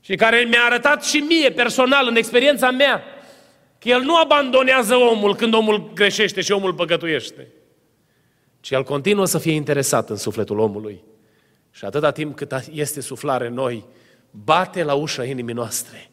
Și 0.00 0.14
care 0.14 0.46
mi-a 0.48 0.62
arătat 0.64 1.04
și 1.04 1.18
mie 1.18 1.50
personal, 1.50 2.06
în 2.08 2.16
experiența 2.16 2.70
mea, 2.70 3.02
că 3.78 3.88
El 3.88 4.00
nu 4.00 4.16
abandonează 4.16 4.94
omul 4.94 5.34
când 5.34 5.54
omul 5.54 5.92
greșește 5.94 6.40
și 6.40 6.52
omul 6.52 6.74
păcătuiește, 6.74 7.48
ci 8.60 8.70
El 8.70 8.82
continuă 8.82 9.24
să 9.24 9.38
fie 9.38 9.52
interesat 9.52 10.10
în 10.10 10.16
sufletul 10.16 10.58
omului. 10.58 11.02
Și 11.70 11.84
atâta 11.84 12.10
timp 12.10 12.36
cât 12.36 12.52
este 12.72 13.00
suflare 13.00 13.46
în 13.46 13.54
noi, 13.54 13.84
bate 14.30 14.82
la 14.82 14.94
ușa 14.94 15.24
inimii 15.24 15.54
noastre. 15.54 16.10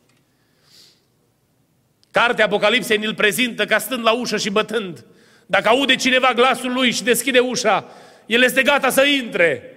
Cartea 2.12 2.46
Apocalipsei 2.46 2.98
ne-l 2.98 3.16
prezintă 3.16 3.66
ca 3.66 3.78
stând 3.78 4.04
la 4.04 4.12
ușă 4.12 4.38
și 4.38 4.50
bătând. 4.50 5.06
Dacă 5.46 5.68
aude 5.68 5.96
cineva 5.96 6.34
glasul 6.34 6.74
lui 6.74 6.92
și 6.92 7.04
deschide 7.04 7.40
ușa, 7.40 7.86
el 8.26 8.42
este 8.42 8.62
gata 8.62 8.90
să 8.90 9.04
intre. 9.04 9.72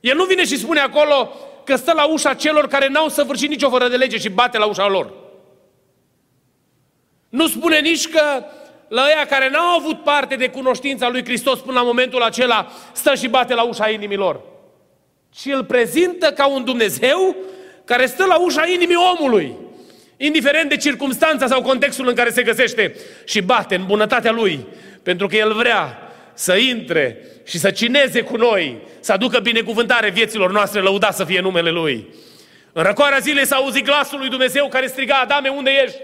El 0.00 0.16
nu 0.16 0.24
vine 0.24 0.44
și 0.44 0.58
spune 0.58 0.80
acolo 0.80 1.32
că 1.64 1.76
stă 1.76 1.92
la 1.92 2.04
ușa 2.04 2.34
celor 2.34 2.66
care 2.66 2.88
n-au 2.88 3.08
săvârșit 3.08 3.48
nicio 3.48 3.70
fără 3.70 3.88
de 3.88 3.96
lege 3.96 4.18
și 4.18 4.28
bate 4.28 4.58
la 4.58 4.66
ușa 4.66 4.88
lor. 4.88 5.12
Nu 7.28 7.48
spune 7.48 7.80
nici 7.80 8.08
că 8.08 8.44
la 8.88 9.02
ăia 9.02 9.26
care 9.26 9.50
n-au 9.50 9.78
avut 9.78 10.02
parte 10.02 10.36
de 10.36 10.48
cunoștința 10.48 11.08
lui 11.08 11.24
Hristos 11.24 11.58
până 11.58 11.78
la 11.78 11.84
momentul 11.84 12.22
acela 12.22 12.70
stă 12.92 13.14
și 13.14 13.28
bate 13.28 13.54
la 13.54 13.62
ușa 13.62 13.88
inimilor. 13.88 14.40
Și 15.34 15.50
îl 15.50 15.64
prezintă 15.64 16.32
ca 16.32 16.46
un 16.46 16.64
Dumnezeu 16.64 17.36
care 17.84 18.06
stă 18.06 18.24
la 18.24 18.36
ușa 18.40 18.66
inimii 18.66 18.96
omului, 19.18 19.56
indiferent 20.16 20.68
de 20.68 20.76
circumstanța 20.76 21.46
sau 21.46 21.62
contextul 21.62 22.08
în 22.08 22.14
care 22.14 22.30
se 22.30 22.42
găsește 22.42 22.94
și 23.24 23.40
bate 23.40 23.74
în 23.74 23.86
bunătatea 23.86 24.32
lui, 24.32 24.66
pentru 25.02 25.26
că 25.26 25.36
el 25.36 25.52
vrea 25.52 25.98
să 26.34 26.56
intre 26.56 27.18
și 27.44 27.58
să 27.58 27.70
cineze 27.70 28.20
cu 28.20 28.36
noi, 28.36 28.76
să 29.00 29.12
aducă 29.12 29.38
binecuvântare 29.38 30.10
vieților 30.10 30.52
noastre, 30.52 30.80
lăuda 30.80 31.10
să 31.10 31.24
fie 31.24 31.40
numele 31.40 31.70
Lui. 31.70 32.06
În 32.72 32.82
răcoarea 32.82 33.18
zilei 33.18 33.46
s-a 33.46 33.56
auzit 33.56 33.84
glasul 33.84 34.18
lui 34.18 34.28
Dumnezeu 34.28 34.68
care 34.68 34.86
striga, 34.86 35.14
Adame, 35.14 35.48
unde 35.48 35.70
ești? 35.84 35.98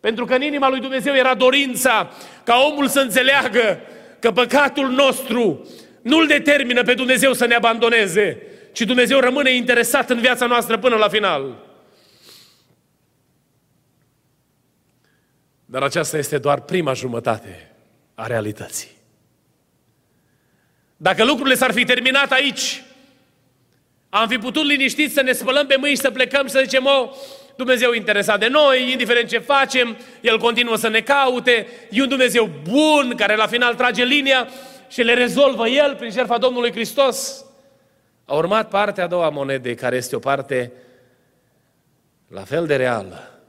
Pentru 0.00 0.24
că 0.24 0.34
în 0.34 0.42
inima 0.42 0.68
lui 0.68 0.80
Dumnezeu 0.80 1.14
era 1.14 1.34
dorința 1.34 2.10
ca 2.44 2.56
omul 2.70 2.88
să 2.88 3.00
înțeleagă 3.00 3.80
că 4.18 4.30
păcatul 4.30 4.88
nostru 4.88 5.68
nu-l 6.02 6.26
determină 6.26 6.82
pe 6.82 6.94
Dumnezeu 6.94 7.32
să 7.32 7.46
ne 7.46 7.54
abandoneze, 7.54 8.42
ci 8.76 8.80
Dumnezeu 8.84 9.20
rămâne 9.20 9.54
interesat 9.54 10.10
în 10.10 10.20
viața 10.20 10.46
noastră 10.46 10.78
până 10.78 10.96
la 10.96 11.08
final. 11.08 11.56
Dar 15.64 15.82
aceasta 15.82 16.18
este 16.18 16.38
doar 16.38 16.60
prima 16.60 16.92
jumătate 16.92 17.72
a 18.14 18.26
realității. 18.26 18.88
Dacă 20.96 21.24
lucrurile 21.24 21.54
s-ar 21.54 21.72
fi 21.72 21.84
terminat 21.84 22.32
aici, 22.32 22.82
am 24.08 24.28
fi 24.28 24.38
putut 24.38 24.64
liniștit 24.64 25.12
să 25.12 25.20
ne 25.20 25.32
spălăm 25.32 25.66
pe 25.66 25.76
mâini 25.76 25.94
și 25.94 26.00
să 26.00 26.10
plecăm 26.10 26.46
și 26.46 26.52
să 26.52 26.60
zicem, 26.62 26.84
o, 26.84 27.10
Dumnezeu 27.56 27.92
interesat 27.92 28.38
de 28.38 28.48
noi, 28.48 28.90
indiferent 28.90 29.28
ce 29.28 29.38
facem, 29.38 29.96
El 30.20 30.38
continuă 30.38 30.76
să 30.76 30.88
ne 30.88 31.00
caute, 31.00 31.66
e 31.90 32.02
un 32.02 32.08
Dumnezeu 32.08 32.50
bun 32.62 33.14
care 33.16 33.36
la 33.36 33.46
final 33.46 33.74
trage 33.74 34.04
linia 34.04 34.48
și 34.88 35.02
le 35.02 35.14
rezolvă 35.14 35.68
El 35.68 35.94
prin 35.94 36.10
jertfa 36.10 36.38
Domnului 36.38 36.72
Hristos. 36.72 37.46
A 38.26 38.34
urmat 38.34 38.68
partea 38.68 39.04
a 39.04 39.06
doua 39.06 39.28
monedei, 39.28 39.74
care 39.74 39.96
este 39.96 40.16
o 40.16 40.18
parte 40.18 40.72
la 42.28 42.44
fel 42.44 42.66
de 42.66 42.76
reală. 42.76 43.40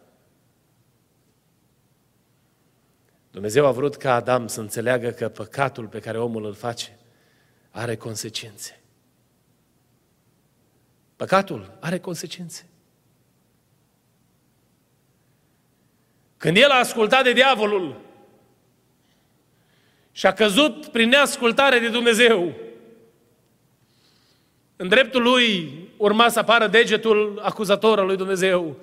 Dumnezeu 3.31 3.65
a 3.65 3.71
vrut 3.71 3.95
ca 3.95 4.13
Adam 4.13 4.47
să 4.47 4.59
înțeleagă 4.59 5.09
că 5.09 5.29
păcatul 5.29 5.87
pe 5.87 5.99
care 5.99 6.19
omul 6.19 6.45
îl 6.45 6.53
face 6.53 6.97
are 7.71 7.95
consecințe. 7.95 8.79
Păcatul 11.15 11.77
are 11.79 11.99
consecințe. 11.99 12.65
Când 16.37 16.57
el 16.57 16.69
a 16.69 16.79
ascultat 16.79 17.23
de 17.23 17.33
diavolul 17.33 18.01
și 20.11 20.25
a 20.25 20.33
căzut 20.33 20.85
prin 20.85 21.09
neascultare 21.09 21.79
de 21.79 21.89
Dumnezeu, 21.89 22.53
în 24.77 24.87
dreptul 24.87 25.21
lui 25.21 25.73
urma 25.97 26.29
să 26.29 26.39
apară 26.39 26.67
degetul 26.67 27.39
acuzator 27.43 27.99
al 27.99 28.05
lui 28.05 28.17
Dumnezeu, 28.17 28.77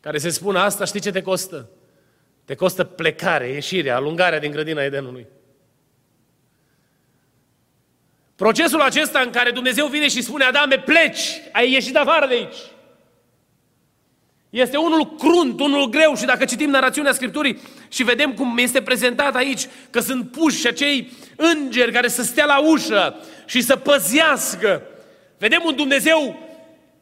care 0.00 0.18
se 0.18 0.28
spune 0.28 0.58
asta, 0.58 0.84
știi 0.84 1.00
ce 1.00 1.10
te 1.10 1.22
costă? 1.22 1.68
Te 2.44 2.54
costă 2.54 2.84
plecare, 2.84 3.48
ieșirea, 3.48 3.96
alungarea 3.96 4.38
din 4.38 4.50
grădina 4.50 4.82
Edenului. 4.82 5.26
Procesul 8.36 8.80
acesta 8.80 9.20
în 9.20 9.30
care 9.30 9.50
Dumnezeu 9.50 9.86
vine 9.86 10.08
și 10.08 10.22
spune, 10.22 10.44
Adame, 10.44 10.78
pleci, 10.78 11.40
ai 11.52 11.72
ieșit 11.72 11.96
afară 11.96 12.26
de 12.26 12.34
aici. 12.34 12.56
Este 14.50 14.76
unul 14.76 15.14
crunt, 15.14 15.60
unul 15.60 15.88
greu 15.88 16.14
și 16.14 16.24
dacă 16.24 16.44
citim 16.44 16.70
narațiunea 16.70 17.12
Scripturii 17.12 17.60
și 17.92 18.02
vedem 18.02 18.34
cum 18.34 18.58
este 18.58 18.82
prezentat 18.82 19.34
aici, 19.34 19.66
că 19.90 20.00
sunt 20.00 20.30
puși 20.30 20.66
acei 20.66 21.12
îngeri 21.36 21.92
care 21.92 22.08
să 22.08 22.22
stea 22.22 22.44
la 22.44 22.60
ușă 22.60 23.16
și 23.46 23.60
să 23.60 23.76
păzească. 23.76 24.82
Vedem 25.38 25.62
un 25.64 25.76
Dumnezeu 25.76 26.48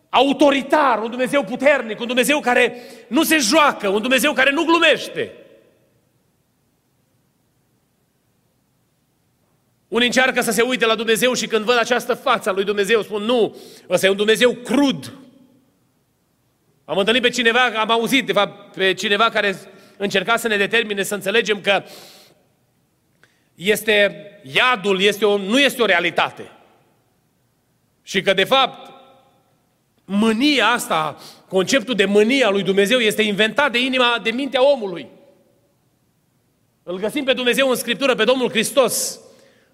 autoritar, 0.09 1.03
un 1.03 1.11
Dumnezeu 1.11 1.45
puternic, 1.45 2.01
un 2.01 2.07
Dumnezeu 2.07 2.41
care 2.41 2.83
nu 3.09 3.23
se 3.23 3.39
joacă, 3.39 3.89
un 3.89 4.01
Dumnezeu 4.01 4.33
care 4.33 4.51
nu 4.51 4.65
glumește. 4.65 5.33
Unii 9.89 10.07
încearcă 10.07 10.41
să 10.41 10.51
se 10.51 10.63
uite 10.63 10.87
la 10.87 10.95
Dumnezeu 10.95 11.35
și 11.35 11.47
când 11.47 11.65
văd 11.65 11.79
această 11.79 12.15
față 12.15 12.49
a 12.49 12.53
lui 12.53 12.65
Dumnezeu 12.65 13.03
spun 13.03 13.23
nu, 13.23 13.57
ăsta 13.89 14.07
e 14.07 14.11
un 14.11 14.17
Dumnezeu 14.17 14.53
crud. 14.53 15.13
Am 16.85 16.99
întâlnit 16.99 17.23
pe 17.23 17.29
cineva, 17.29 17.65
am 17.65 17.91
auzit 17.91 18.27
de 18.27 18.33
fapt 18.33 18.75
pe 18.75 18.95
cineva 18.95 19.31
care 19.31 19.59
încerca 19.99 20.37
să 20.37 20.49
ne 20.49 20.57
determine 20.57 21.03
să 21.03 21.15
înțelegem 21.15 21.61
că 21.61 21.83
este 23.55 24.27
iadul, 24.43 25.01
este 25.01 25.25
o, 25.25 25.37
nu 25.37 25.61
este 25.61 25.83
o 25.83 25.87
realitate. 25.87 26.51
Și 28.03 28.23
că 28.23 28.33
de 28.33 28.45
fapt 28.45 28.91
mânia 30.05 30.67
asta, 30.67 31.17
conceptul 31.49 31.95
de 31.95 32.05
mânia 32.05 32.51
lui 32.51 32.63
Dumnezeu 32.63 32.99
este 32.99 33.23
inventat 33.23 33.73
de 33.73 33.81
inima, 33.81 34.21
de 34.23 34.31
mintea 34.31 34.71
omului. 34.71 35.07
Îl 36.83 36.99
găsim 36.99 37.25
pe 37.25 37.33
Dumnezeu 37.33 37.69
în 37.69 37.77
Scriptură, 37.77 38.15
pe 38.15 38.25
Domnul 38.25 38.51
Hristos, 38.51 39.21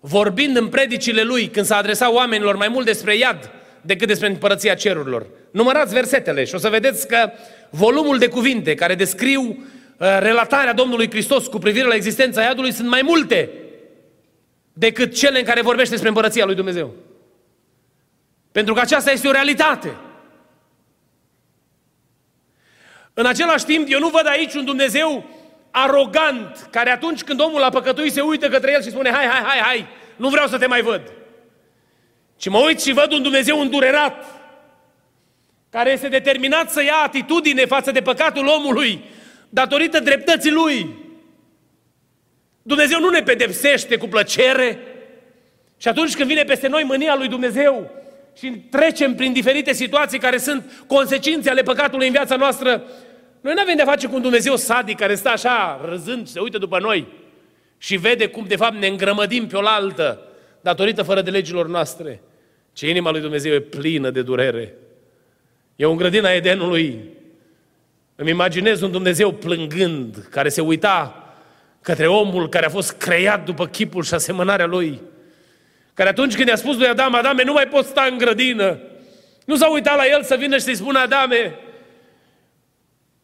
vorbind 0.00 0.56
în 0.56 0.68
predicile 0.68 1.22
lui, 1.22 1.48
când 1.48 1.66
s-a 1.66 1.76
adresat 1.76 2.12
oamenilor 2.12 2.56
mai 2.56 2.68
mult 2.68 2.86
despre 2.86 3.16
iad 3.16 3.50
decât 3.80 4.08
despre 4.08 4.26
împărăția 4.26 4.74
cerurilor. 4.74 5.26
Numărați 5.50 5.94
versetele 5.94 6.44
și 6.44 6.54
o 6.54 6.58
să 6.58 6.68
vedeți 6.68 7.08
că 7.08 7.30
volumul 7.70 8.18
de 8.18 8.28
cuvinte 8.28 8.74
care 8.74 8.94
descriu 8.94 9.42
uh, 9.42 9.56
relatarea 9.96 10.72
Domnului 10.72 11.10
Hristos 11.10 11.46
cu 11.46 11.58
privire 11.58 11.86
la 11.86 11.94
existența 11.94 12.42
iadului 12.42 12.72
sunt 12.72 12.88
mai 12.88 13.02
multe 13.02 13.50
decât 14.72 15.14
cele 15.14 15.38
în 15.38 15.44
care 15.44 15.60
vorbește 15.60 15.90
despre 15.90 16.08
împărăția 16.08 16.44
lui 16.44 16.54
Dumnezeu. 16.54 16.94
Pentru 18.52 18.74
că 18.74 18.80
aceasta 18.80 19.10
este 19.10 19.28
o 19.28 19.32
realitate. 19.32 19.96
În 23.14 23.26
același 23.26 23.64
timp, 23.64 23.86
eu 23.90 23.98
nu 23.98 24.08
văd 24.08 24.26
aici 24.26 24.54
un 24.54 24.64
Dumnezeu 24.64 25.24
arogant, 25.70 26.68
care 26.70 26.90
atunci 26.90 27.22
când 27.22 27.40
omul 27.40 27.62
a 27.62 27.68
păcătuit 27.68 28.12
se 28.12 28.20
uită 28.20 28.48
către 28.48 28.72
el 28.72 28.82
și 28.82 28.90
spune, 28.90 29.10
hai, 29.10 29.26
hai, 29.26 29.42
hai, 29.42 29.58
hai, 29.58 29.86
nu 30.16 30.28
vreau 30.28 30.46
să 30.46 30.58
te 30.58 30.66
mai 30.66 30.82
văd. 30.82 31.12
Ci 32.36 32.48
mă 32.48 32.58
uit 32.58 32.80
și 32.80 32.92
văd 32.92 33.12
un 33.12 33.22
Dumnezeu 33.22 33.60
îndurerat, 33.60 34.24
care 35.70 35.90
este 35.90 36.08
determinat 36.08 36.70
să 36.70 36.82
ia 36.82 36.96
atitudine 37.04 37.64
față 37.64 37.90
de 37.90 38.02
păcatul 38.02 38.46
omului, 38.46 39.04
datorită 39.54 40.00
dreptății 40.00 40.50
lui. 40.50 40.94
Dumnezeu 42.62 43.00
nu 43.00 43.08
ne 43.08 43.22
pedepsește 43.22 43.96
cu 43.96 44.06
plăcere 44.06 44.78
și 45.76 45.88
atunci 45.88 46.16
când 46.16 46.28
vine 46.28 46.42
peste 46.42 46.68
noi 46.68 46.82
mânia 46.82 47.14
lui 47.16 47.28
Dumnezeu 47.28 47.90
și 48.38 48.50
trecem 48.50 49.14
prin 49.14 49.32
diferite 49.32 49.72
situații 49.72 50.18
care 50.18 50.38
sunt 50.38 50.84
consecințe 50.86 51.50
ale 51.50 51.62
păcatului 51.62 52.06
în 52.06 52.12
viața 52.12 52.36
noastră, 52.36 52.70
noi 53.40 53.54
nu 53.54 53.60
avem 53.60 53.76
de-a 53.76 53.84
face 53.84 54.06
cu 54.06 54.14
un 54.14 54.22
Dumnezeu 54.22 54.56
sadic 54.56 54.98
care 54.98 55.14
stă 55.14 55.28
așa 55.28 55.80
râzând 55.88 56.26
și 56.26 56.32
se 56.32 56.40
uită 56.40 56.58
după 56.58 56.78
noi 56.78 57.06
și 57.78 57.96
vede 57.96 58.26
cum 58.26 58.44
de 58.48 58.56
fapt 58.56 58.74
ne 58.74 58.86
îngrămădim 58.86 59.46
pe 59.46 59.56
oaltă 59.56 60.26
datorită 60.60 61.02
fără 61.02 61.22
de 61.22 61.30
legilor 61.30 61.68
noastre. 61.68 62.22
Ce 62.72 62.88
inima 62.88 63.10
lui 63.10 63.20
Dumnezeu 63.20 63.52
e 63.52 63.60
plină 63.60 64.10
de 64.10 64.22
durere. 64.22 64.74
E 65.76 65.86
un 65.86 65.96
grădina 65.96 66.30
Edenului. 66.30 67.22
Îmi 68.16 68.30
imaginez 68.30 68.80
un 68.80 68.90
Dumnezeu 68.90 69.32
plângând, 69.32 70.26
care 70.30 70.48
se 70.48 70.60
uita 70.60 71.18
către 71.80 72.06
omul 72.06 72.48
care 72.48 72.66
a 72.66 72.68
fost 72.70 72.92
creat 72.92 73.44
după 73.44 73.66
chipul 73.66 74.02
și 74.02 74.14
asemănarea 74.14 74.66
lui. 74.66 75.00
Care 75.94 76.08
atunci 76.08 76.36
când 76.36 76.48
i-a 76.48 76.56
spus 76.56 76.76
lui 76.76 76.86
Adam, 76.86 77.14
Adame, 77.14 77.44
nu 77.44 77.52
mai 77.52 77.68
poți 77.68 77.88
sta 77.88 78.06
în 78.10 78.18
grădină. 78.18 78.78
Nu 79.44 79.56
s-a 79.56 79.70
uitat 79.70 79.96
la 79.96 80.06
el 80.06 80.22
să 80.22 80.36
vină 80.36 80.56
și 80.56 80.62
să-i 80.62 80.74
spună, 80.74 80.98
Adame, 80.98 81.58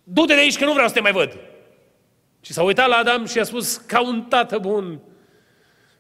du-te 0.03 0.35
de 0.35 0.41
aici 0.41 0.59
că 0.59 0.65
nu 0.65 0.73
vreau 0.73 0.89
să 0.89 0.95
te 0.95 1.01
mai 1.01 1.13
văd. 1.13 1.39
Și 2.41 2.53
s-a 2.53 2.63
uitat 2.63 2.89
la 2.89 2.97
Adam 2.97 3.27
și 3.27 3.39
a 3.39 3.43
spus, 3.43 3.77
ca 3.77 4.01
un 4.01 4.23
tată 4.23 4.59
bun, 4.59 5.01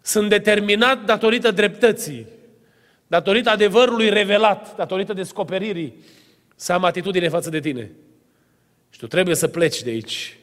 sunt 0.01 0.29
determinat 0.29 1.05
datorită 1.05 1.51
dreptății, 1.51 2.27
datorită 3.07 3.51
adevărului 3.51 4.09
revelat, 4.09 4.77
datorită 4.77 5.13
descoperirii, 5.13 6.05
să 6.57 6.73
am 6.73 6.85
atitudine 6.85 7.29
față 7.29 7.51
de 7.51 7.61
tine. 7.61 7.91
Și 9.01 9.07
tu 9.07 9.13
trebuie 9.13 9.35
să 9.35 9.49
pleci 9.49 9.83
de 9.83 9.91
aici. 9.91 10.37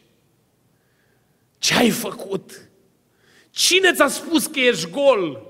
Ce 1.57 1.75
ai 1.75 1.89
făcut? 1.89 2.69
Cine 3.51 3.91
ți-a 3.93 4.07
spus 4.07 4.45
că 4.45 4.59
ești 4.59 4.89
gol? 4.89 5.41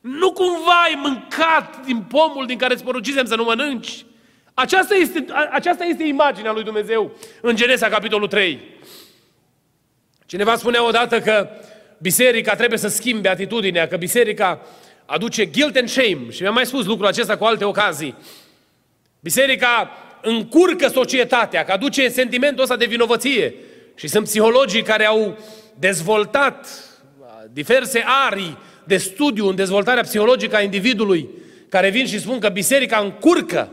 Nu 0.00 0.32
cumva 0.32 0.82
ai 0.82 0.94
mâncat 1.02 1.84
din 1.84 2.02
pomul 2.02 2.46
din 2.46 2.58
care 2.58 2.74
îți 2.74 2.84
porucisem 2.84 3.24
să 3.24 3.34
nu 3.34 3.44
mănânci? 3.44 4.04
Aceasta 4.54 4.94
este, 4.94 5.24
aceasta 5.50 5.84
este 5.84 6.04
imaginea 6.04 6.52
lui 6.52 6.62
Dumnezeu 6.62 7.16
în 7.40 7.56
Genesa, 7.56 7.88
capitolul 7.88 8.28
3. 8.28 8.60
Cineva 10.26 10.56
spunea 10.56 10.86
odată 10.86 11.20
că 11.20 11.48
biserica 11.98 12.54
trebuie 12.54 12.78
să 12.78 12.88
schimbe 12.88 13.28
atitudinea, 13.28 13.88
că 13.88 13.96
biserica 13.96 14.60
aduce 15.04 15.46
guilt 15.46 15.76
and 15.76 15.88
shame. 15.88 16.30
Și 16.30 16.40
mi-am 16.40 16.54
mai 16.54 16.66
spus 16.66 16.84
lucrul 16.84 17.06
acesta 17.06 17.36
cu 17.36 17.44
alte 17.44 17.64
ocazii. 17.64 18.14
Biserica 19.20 19.98
încurcă 20.24 20.88
societatea, 20.88 21.64
că 21.64 21.72
aduce 21.72 22.08
sentimentul 22.08 22.62
ăsta 22.62 22.76
de 22.76 22.84
vinovăție. 22.84 23.54
Și 23.94 24.08
sunt 24.08 24.24
psihologii 24.24 24.82
care 24.82 25.04
au 25.04 25.38
dezvoltat 25.78 26.66
diverse 27.52 28.04
arii 28.26 28.58
de 28.84 28.96
studiu 28.96 29.48
în 29.48 29.54
dezvoltarea 29.54 30.02
psihologică 30.02 30.56
a 30.56 30.60
individului, 30.60 31.28
care 31.68 31.90
vin 31.90 32.06
și 32.06 32.20
spun 32.20 32.38
că 32.38 32.48
biserica 32.48 32.98
încurcă 32.98 33.72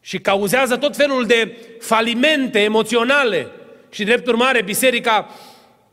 și 0.00 0.18
cauzează 0.18 0.76
tot 0.76 0.96
felul 0.96 1.26
de 1.26 1.56
falimente 1.80 2.60
emoționale. 2.60 3.46
Și 3.90 4.04
drept 4.04 4.26
urmare, 4.26 4.62
biserica 4.62 5.30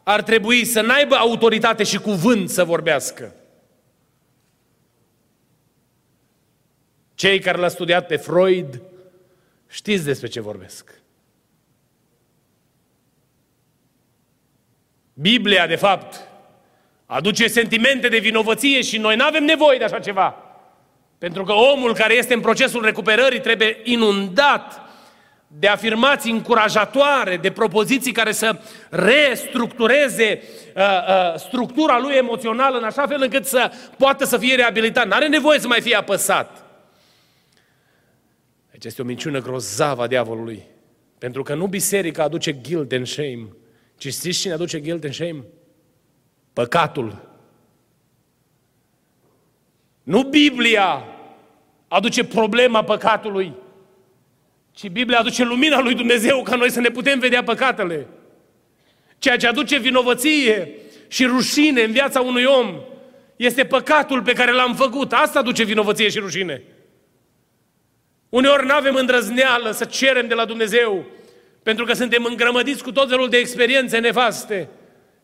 ar 0.04 0.22
trebui 0.22 0.66
să 0.66 0.82
n-aibă 0.82 1.16
autoritate 1.16 1.84
și 1.84 1.98
cuvânt 1.98 2.50
să 2.50 2.64
vorbească. 2.64 3.36
Cei 7.16 7.40
care 7.40 7.58
l-au 7.58 7.70
studiat 7.70 8.08
pe 8.08 8.16
Freud 8.16 8.82
știți 9.74 10.04
despre 10.04 10.28
ce 10.28 10.42
vorbesc. 10.42 11.02
Biblia, 15.14 15.68
de 15.68 15.76
fapt, 15.76 16.28
aduce 17.06 17.48
sentimente 17.48 18.08
de 18.08 18.18
vinovăție 18.18 18.82
și 18.82 18.98
noi 18.98 19.16
nu 19.16 19.26
avem 19.26 19.44
nevoie 19.44 19.78
de 19.78 19.84
așa 19.84 20.00
ceva. 20.00 20.36
Pentru 21.18 21.44
că 21.44 21.52
omul 21.52 21.94
care 21.94 22.14
este 22.14 22.34
în 22.34 22.42
procesul 22.42 22.84
recuperării 22.84 23.42
trebuie 23.42 23.80
inundat 23.84 24.82
de 25.48 25.68
afirmații 25.68 26.32
încurajatoare, 26.32 27.38
de 27.38 27.52
propoziții 27.52 28.12
care 28.12 28.32
să 28.32 28.60
restructureze 28.90 30.42
uh, 30.76 30.84
uh, 30.84 31.36
structura 31.36 32.00
lui 32.00 32.14
emoțională 32.14 32.78
în 32.78 32.84
așa 32.84 33.08
fel 33.08 33.22
încât 33.22 33.46
să 33.46 33.72
poată 33.98 34.26
să 34.26 34.38
fie 34.38 34.56
reabilitat. 34.56 35.06
Nu 35.06 35.16
are 35.16 35.28
nevoie 35.28 35.60
să 35.60 35.68
mai 35.68 35.82
fie 35.82 35.96
apăsat. 35.96 36.63
Deci 38.84 38.92
este 38.92 39.04
o 39.04 39.06
minciună 39.06 39.42
grozavă 39.42 40.02
a 40.02 40.08
diavolului. 40.08 40.64
Pentru 41.18 41.44
că 41.44 41.56
nu 41.56 41.68
biserica 41.68 42.24
aduce 42.24 42.52
guilt 42.52 42.92
and 42.92 43.08
shame, 43.08 43.48
ci 43.98 44.08
știți 44.14 44.40
cine 44.40 44.54
aduce 44.54 44.80
guilt 44.80 45.04
and 45.04 45.14
shame? 45.14 45.44
Păcatul. 46.54 47.30
Nu 50.04 50.24
Biblia 50.24 51.06
aduce 51.88 52.24
problema 52.24 52.84
păcatului, 52.84 53.54
ci 54.72 54.90
Biblia 54.90 55.20
aduce 55.20 55.44
lumina 55.44 55.80
lui 55.80 55.96
Dumnezeu 55.96 56.42
ca 56.42 56.56
noi 56.56 56.70
să 56.70 56.80
ne 56.80 56.90
putem 56.90 57.20
vedea 57.20 57.44
păcatele. 57.44 58.08
Ceea 59.18 59.38
ce 59.38 59.48
aduce 59.48 59.78
vinovăție 59.78 60.72
și 61.08 61.26
rușine 61.26 61.82
în 61.82 61.92
viața 61.92 62.22
unui 62.22 62.44
om 62.44 62.80
este 63.36 63.66
păcatul 63.66 64.22
pe 64.22 64.34
care 64.34 64.52
l-am 64.52 64.76
făcut. 64.76 65.14
Asta 65.14 65.40
aduce 65.40 65.64
vinovăție 65.64 66.10
și 66.10 66.20
rușine. 66.20 66.64
Uneori 68.34 68.66
nu 68.66 68.74
avem 68.74 68.96
îndrăzneală 68.96 69.72
să 69.72 69.86
cerem 69.86 70.28
de 70.28 70.34
la 70.34 70.46
Dumnezeu, 70.46 71.06
pentru 71.64 71.86
că 71.86 71.94
suntem 71.94 72.26
îngrămădiți 72.26 72.84
cu 72.84 72.92
tot 72.92 73.10
felul 73.10 73.30
de 73.30 73.38
experiențe 73.38 73.98
nefaste. 73.98 74.70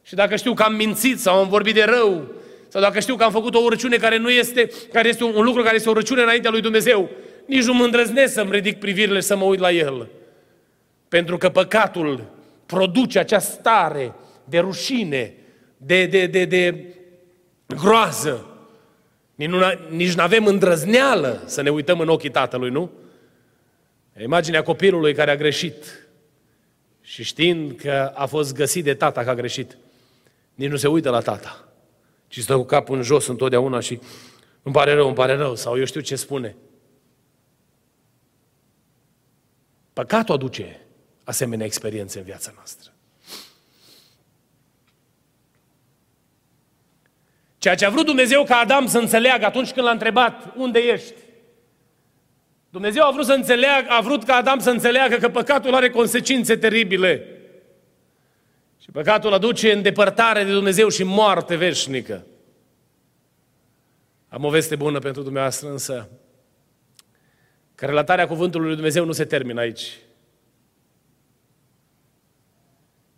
Și 0.04 0.16
dacă 0.16 0.36
știu 0.36 0.54
că 0.54 0.64
am 0.64 0.74
mințit 0.74 1.20
sau 1.20 1.38
am 1.38 1.48
vorbit 1.48 1.74
de 1.74 1.84
rău, 1.84 2.34
sau 2.68 2.82
dacă 2.82 3.00
știu 3.00 3.16
că 3.16 3.24
am 3.24 3.32
făcut 3.32 3.56
o 3.56 3.60
urăciune 3.60 3.98
care 3.98 4.18
nu 4.18 4.30
este, 4.30 4.70
care 4.94 5.08
este 5.08 5.24
un, 5.24 5.34
un 5.36 5.44
lucru 5.44 5.64
care 5.64 5.76
este 5.76 5.88
o 5.88 5.92
urăciune 5.92 6.22
înaintea 6.22 6.52
lui 6.52 6.62
Dumnezeu, 6.62 7.10
nici 7.46 7.64
nu 7.64 7.74
mă 7.74 7.84
îndrăznesc 7.84 8.34
să-mi 8.34 8.52
ridic 8.52 8.80
privirile 8.80 9.20
și 9.20 9.26
să 9.26 9.36
mă 9.36 9.44
uit 9.44 9.60
la 9.60 9.72
el. 9.72 10.10
Pentru 11.08 11.38
că 11.38 11.50
păcatul 11.50 12.26
produce 12.66 13.20
acea 13.20 13.40
stare 13.40 14.14
de 14.44 14.60
rușine, 14.60 15.34
de, 15.78 16.06
de, 16.06 16.26
de, 16.26 16.46
de 16.46 16.86
groază. 17.68 18.59
Nici 19.90 20.14
nu 20.14 20.22
avem 20.22 20.46
îndrăzneală 20.46 21.44
să 21.46 21.62
ne 21.62 21.70
uităm 21.70 22.00
în 22.00 22.10
ochii 22.10 22.30
tatălui, 22.30 22.70
nu? 22.70 22.92
Imaginea 24.22 24.64
copilului 24.64 25.14
care 25.14 25.32
a 25.32 25.36
greșit 25.36 26.08
și 27.02 27.24
știind 27.24 27.80
că 27.80 28.12
a 28.16 28.26
fost 28.26 28.54
găsit 28.54 28.84
de 28.84 28.94
tata 28.94 29.24
că 29.24 29.30
a 29.30 29.36
greșit, 29.36 29.78
nici 30.56 30.70
nu 30.70 30.76
se 30.76 30.88
uită 30.88 31.10
la 31.10 31.20
tata, 31.20 31.68
ci 32.28 32.40
stă 32.40 32.56
cu 32.56 32.64
capul 32.64 32.96
în 32.96 33.04
jos 33.04 33.28
întotdeauna 33.28 33.80
și 33.80 34.00
îmi 34.64 34.74
pare 34.74 34.94
rău, 34.94 35.06
îmi 35.06 35.16
pare 35.16 35.36
rău, 35.36 35.56
sau 35.56 35.78
eu 35.78 35.86
știu 35.86 36.02
ce 36.02 36.16
spune. 36.16 36.56
Păcatul 39.94 40.36
aduce 40.36 40.82
asemenea 41.24 41.66
experiențe 41.66 42.18
în 42.18 42.24
viața 42.24 42.52
noastră. 42.56 42.92
Ceea 47.60 47.76
ce 47.76 47.86
a 47.86 47.90
vrut 47.90 48.06
Dumnezeu 48.06 48.44
ca 48.44 48.56
Adam 48.56 48.88
să 48.88 48.98
înțeleagă 48.98 49.46
atunci 49.46 49.72
când 49.72 49.86
l-a 49.86 49.92
întrebat, 49.92 50.54
unde 50.56 50.80
ești? 50.80 51.14
Dumnezeu 52.70 53.04
a 53.06 53.12
vrut 53.12 53.26
să 53.26 53.34
înțeleagă, 53.34 53.88
a 53.90 54.02
vrut 54.02 54.24
ca 54.24 54.36
Adam 54.36 54.60
să 54.60 54.70
înțeleagă 54.70 55.16
că 55.16 55.30
păcatul 55.30 55.76
are 55.76 55.90
consecințe 55.90 56.58
teribile. 56.58 57.26
Și 58.82 58.92
păcatul 58.92 59.34
aduce 59.34 59.72
îndepărtare 59.72 60.44
de 60.44 60.52
Dumnezeu 60.52 60.90
și 60.90 61.04
moarte 61.04 61.56
veșnică. 61.56 62.26
Am 64.28 64.44
o 64.44 64.50
veste 64.50 64.76
bună 64.76 65.00
pentru 65.00 65.22
dumneavoastră, 65.22 65.70
însă 65.70 66.10
că 67.76 67.86
relatarea 67.86 68.28
cuvântului 68.28 68.66
lui 68.66 68.76
Dumnezeu 68.76 69.06
nu 69.06 69.12
se 69.12 69.26
termină 69.26 69.60
aici. 69.60 69.98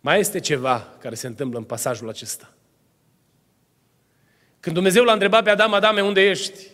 Mai 0.00 0.18
este 0.18 0.40
ceva 0.40 0.88
care 0.98 1.14
se 1.14 1.26
întâmplă 1.26 1.58
în 1.58 1.64
pasajul 1.64 2.08
acesta. 2.08 2.52
Când 4.62 4.74
Dumnezeu 4.74 5.04
l-a 5.04 5.12
întrebat 5.12 5.44
pe 5.44 5.50
Adam, 5.50 5.72
Adame, 5.72 6.00
unde 6.00 6.20
ești? 6.20 6.66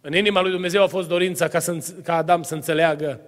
În 0.00 0.14
inima 0.14 0.40
lui 0.40 0.50
Dumnezeu 0.50 0.82
a 0.82 0.86
fost 0.86 1.08
dorința 1.08 1.48
ca, 1.48 1.58
să, 1.58 1.78
ca 2.02 2.16
Adam 2.16 2.42
să 2.42 2.54
înțeleagă 2.54 3.20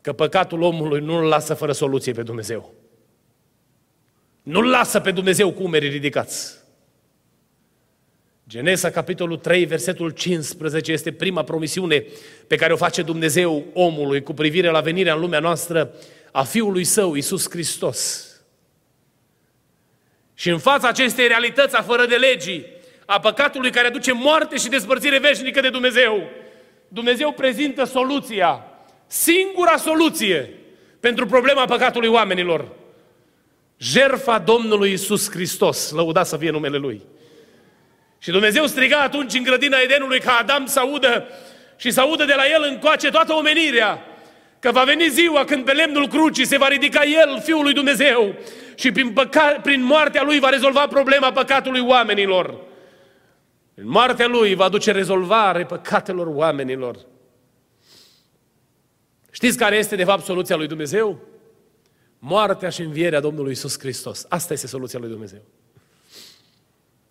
că 0.00 0.12
păcatul 0.12 0.62
omului 0.62 1.00
nu 1.00 1.16
îl 1.16 1.24
lasă 1.24 1.54
fără 1.54 1.72
soluție 1.72 2.12
pe 2.12 2.22
Dumnezeu. 2.22 2.74
Nu-l 4.42 4.68
lasă 4.68 5.00
pe 5.00 5.10
Dumnezeu 5.10 5.52
cu 5.52 5.62
umerii 5.62 5.88
ridicați. 5.88 6.54
Genesa, 8.48 8.90
capitolul 8.90 9.36
3, 9.36 9.64
versetul 9.64 10.10
15, 10.10 10.92
este 10.92 11.12
prima 11.12 11.42
promisiune 11.42 12.04
pe 12.46 12.56
care 12.56 12.72
o 12.72 12.76
face 12.76 13.02
Dumnezeu 13.02 13.64
omului 13.72 14.22
cu 14.22 14.32
privire 14.32 14.68
la 14.68 14.80
venirea 14.80 15.14
în 15.14 15.20
lumea 15.20 15.40
noastră 15.40 15.94
a 16.32 16.42
Fiului 16.42 16.84
Său, 16.84 17.14
Isus 17.14 17.50
Hristos. 17.50 18.30
Și 20.34 20.50
în 20.50 20.58
fața 20.58 20.88
acestei 20.88 21.26
realități 21.26 21.76
a 21.76 21.82
fără 21.82 22.06
de 22.06 22.16
legii, 22.16 22.74
a 23.06 23.20
păcatului 23.20 23.70
care 23.70 23.86
aduce 23.86 24.12
moarte 24.12 24.56
și 24.56 24.68
despărțire 24.68 25.18
veșnică 25.18 25.60
de 25.60 25.70
Dumnezeu, 25.70 26.30
Dumnezeu 26.88 27.32
prezintă 27.32 27.84
soluția, 27.84 28.64
singura 29.06 29.76
soluție 29.76 30.50
pentru 31.00 31.26
problema 31.26 31.64
păcatului 31.64 32.08
oamenilor. 32.08 32.68
Jerfa 33.78 34.38
Domnului 34.38 34.92
Isus 34.92 35.30
Hristos, 35.30 35.90
lăudat 35.90 36.26
să 36.26 36.36
fie 36.36 36.50
numele 36.50 36.76
Lui. 36.76 37.02
Și 38.18 38.30
Dumnezeu 38.30 38.66
striga 38.66 38.98
atunci 38.98 39.34
în 39.34 39.42
grădina 39.42 39.78
Edenului 39.78 40.20
ca 40.20 40.38
Adam 40.40 40.66
să 40.66 40.80
audă 40.80 41.28
și 41.76 41.90
să 41.90 42.00
audă 42.00 42.24
de 42.24 42.34
la 42.34 42.46
el 42.46 42.66
încoace 42.70 43.10
toată 43.10 43.32
omenirea 43.32 44.00
că 44.58 44.70
va 44.70 44.84
veni 44.84 45.08
ziua 45.08 45.44
când 45.44 45.64
pe 45.64 45.72
lemnul 45.72 46.08
crucii 46.08 46.46
se 46.46 46.56
va 46.56 46.68
ridica 46.68 47.04
El, 47.04 47.40
Fiul 47.44 47.62
lui 47.62 47.72
Dumnezeu, 47.72 48.34
și 48.74 48.92
prin, 48.92 49.12
păca- 49.12 49.60
prin 49.62 49.82
moartea 49.82 50.22
Lui 50.22 50.38
va 50.38 50.48
rezolva 50.48 50.86
problema 50.86 51.32
păcatului 51.32 51.80
oamenilor. 51.80 52.54
În 53.78 53.88
moartea 53.88 54.26
Lui 54.26 54.54
va 54.54 54.68
duce 54.68 54.90
rezolvare 54.90 55.64
păcatelor 55.64 56.26
oamenilor. 56.26 56.98
Știți 59.30 59.58
care 59.58 59.76
este 59.76 59.96
de 59.96 60.04
fapt 60.04 60.24
soluția 60.24 60.56
lui 60.56 60.66
Dumnezeu? 60.66 61.18
Moartea 62.18 62.68
și 62.68 62.80
învierea 62.80 63.20
Domnului 63.20 63.52
Isus 63.52 63.78
Hristos. 63.78 64.26
Asta 64.28 64.52
este 64.52 64.66
soluția 64.66 64.98
lui 64.98 65.08
Dumnezeu. 65.08 65.42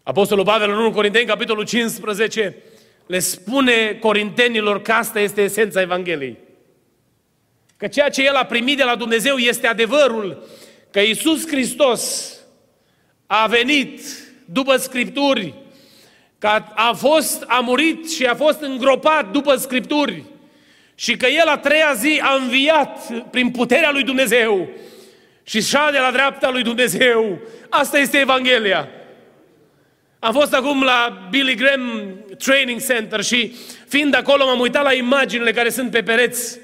Apostolul 0.03 0.45
Pavel 0.45 0.69
în 0.69 0.77
1 0.77 0.91
Corinteni, 0.91 1.25
capitolul 1.25 1.65
15, 1.65 2.57
le 3.05 3.19
spune 3.19 3.97
corintenilor 4.01 4.81
că 4.81 4.91
asta 4.91 5.19
este 5.19 5.41
esența 5.41 5.81
Evangheliei. 5.81 6.37
Că 7.77 7.87
ceea 7.87 8.09
ce 8.09 8.25
el 8.25 8.35
a 8.35 8.45
primit 8.45 8.77
de 8.77 8.83
la 8.83 8.95
Dumnezeu 8.95 9.35
este 9.35 9.67
adevărul 9.67 10.43
că 10.91 10.99
Isus 10.99 11.47
Hristos 11.47 12.33
a 13.25 13.47
venit 13.47 14.01
după 14.45 14.77
Scripturi, 14.77 15.64
că 16.45 16.63
a 16.73 16.93
fost, 16.93 17.43
a 17.47 17.59
murit 17.59 18.11
și 18.11 18.25
a 18.25 18.35
fost 18.35 18.61
îngropat 18.61 19.31
după 19.31 19.55
Scripturi 19.55 20.23
și 20.95 21.17
că 21.17 21.25
El 21.25 21.47
a 21.47 21.57
treia 21.57 21.93
zi 21.93 22.19
a 22.23 22.35
înviat 22.35 22.99
prin 23.31 23.49
puterea 23.51 23.91
lui 23.91 24.03
Dumnezeu 24.03 24.69
și 25.43 25.61
șade 25.61 25.99
la 25.99 26.11
dreapta 26.11 26.49
lui 26.49 26.63
Dumnezeu. 26.63 27.39
Asta 27.69 27.97
este 27.97 28.17
Evanghelia. 28.17 28.87
Am 30.19 30.33
fost 30.33 30.53
acum 30.53 30.83
la 30.83 31.27
Billy 31.29 31.55
Graham 31.55 32.15
Training 32.37 32.85
Center 32.85 33.23
și 33.23 33.55
fiind 33.87 34.15
acolo 34.15 34.45
m-am 34.45 34.59
uitat 34.59 34.83
la 34.83 34.93
imaginile 34.93 35.51
care 35.51 35.69
sunt 35.69 35.91
pe 35.91 36.03
pereți 36.03 36.59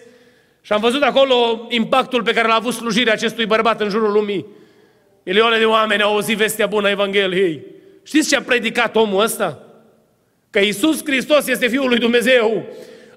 și 0.62 0.74
am 0.74 0.80
văzut 0.80 1.02
acolo 1.02 1.68
impactul 1.70 2.24
pe 2.24 2.34
care 2.34 2.48
l-a 2.48 2.56
avut 2.56 2.74
slujirea 2.74 3.14
acestui 3.14 3.46
bărbat 3.46 3.82
în 3.82 3.90
jurul 3.90 4.12
lumii. 4.12 4.46
Milioane 5.24 5.58
de 5.58 5.66
oameni 5.66 6.02
au 6.02 6.14
auzit 6.14 6.38
vestea 6.38 6.68
bună 6.68 6.88
a 6.88 6.92
Evangheliei. 6.92 7.62
Știți 8.04 8.30
ce 8.30 8.36
a 8.36 8.42
predicat 8.42 8.96
omul 8.96 9.24
ăsta? 9.24 9.71
Că 10.52 10.60
Isus 10.60 11.06
Hristos 11.06 11.48
este 11.48 11.68
Fiul 11.68 11.88
lui 11.88 12.00
Dumnezeu. 12.00 12.66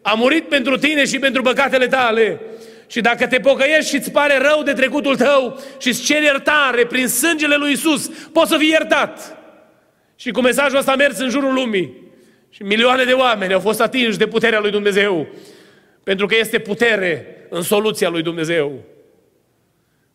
A 0.03 0.15
murit 0.15 0.49
pentru 0.49 0.77
tine 0.77 1.05
și 1.05 1.19
pentru 1.19 1.43
păcatele 1.43 1.87
tale. 1.87 2.41
Și 2.87 3.01
dacă 3.01 3.27
te 3.27 3.39
pocăiești 3.39 3.91
și 3.91 3.97
îți 3.97 4.11
pare 4.11 4.39
rău 4.39 4.63
de 4.63 4.73
trecutul 4.73 5.17
tău 5.17 5.61
și 5.79 5.89
îți 5.89 6.03
ceri 6.03 6.25
iertare 6.25 6.87
prin 6.87 7.09
sângele 7.09 7.57
lui 7.57 7.73
Isus, 7.73 8.11
poți 8.33 8.51
să 8.51 8.57
fii 8.57 8.69
iertat. 8.69 9.39
Și 10.17 10.31
cu 10.31 10.41
mesajul 10.41 10.79
ăsta 10.79 10.93
a 10.93 10.97
mers 10.97 11.19
în 11.19 11.31
jurul 11.31 11.55
lumii. 11.55 12.03
Și 12.51 12.63
milioane 12.63 13.05
de 13.05 13.13
oameni 13.13 13.53
au 13.53 13.61
fost 13.61 13.81
atinși 13.81 14.19
de 14.19 14.27
puterea 14.27 14.61
lui 14.61 14.71
Dumnezeu. 14.71 15.27
Pentru 16.03 16.27
că 16.27 16.37
este 16.39 16.59
putere 16.59 17.47
în 17.49 17.63
soluția 17.63 18.09
lui 18.09 18.23
Dumnezeu. 18.23 18.83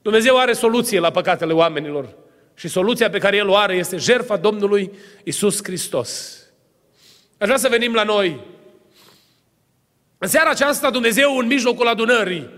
Dumnezeu 0.01 0.37
are 0.37 0.53
soluție 0.53 0.99
la 0.99 1.11
păcatele 1.11 1.53
oamenilor. 1.53 2.15
Și 2.55 2.67
soluția 2.67 3.09
pe 3.09 3.17
care 3.17 3.37
El 3.37 3.47
o 3.47 3.55
are 3.55 3.75
este 3.75 3.97
jertfa 3.97 4.37
Domnului 4.37 4.91
Isus 5.23 5.63
Hristos. 5.63 6.38
Aș 7.39 7.47
vrea 7.47 7.57
să 7.57 7.69
venim 7.69 7.93
la 7.93 8.03
noi. 8.03 8.39
În 10.17 10.27
seara 10.27 10.49
aceasta 10.49 10.89
Dumnezeu, 10.89 11.37
în 11.37 11.47
mijlocul 11.47 11.87
adunării, 11.87 12.49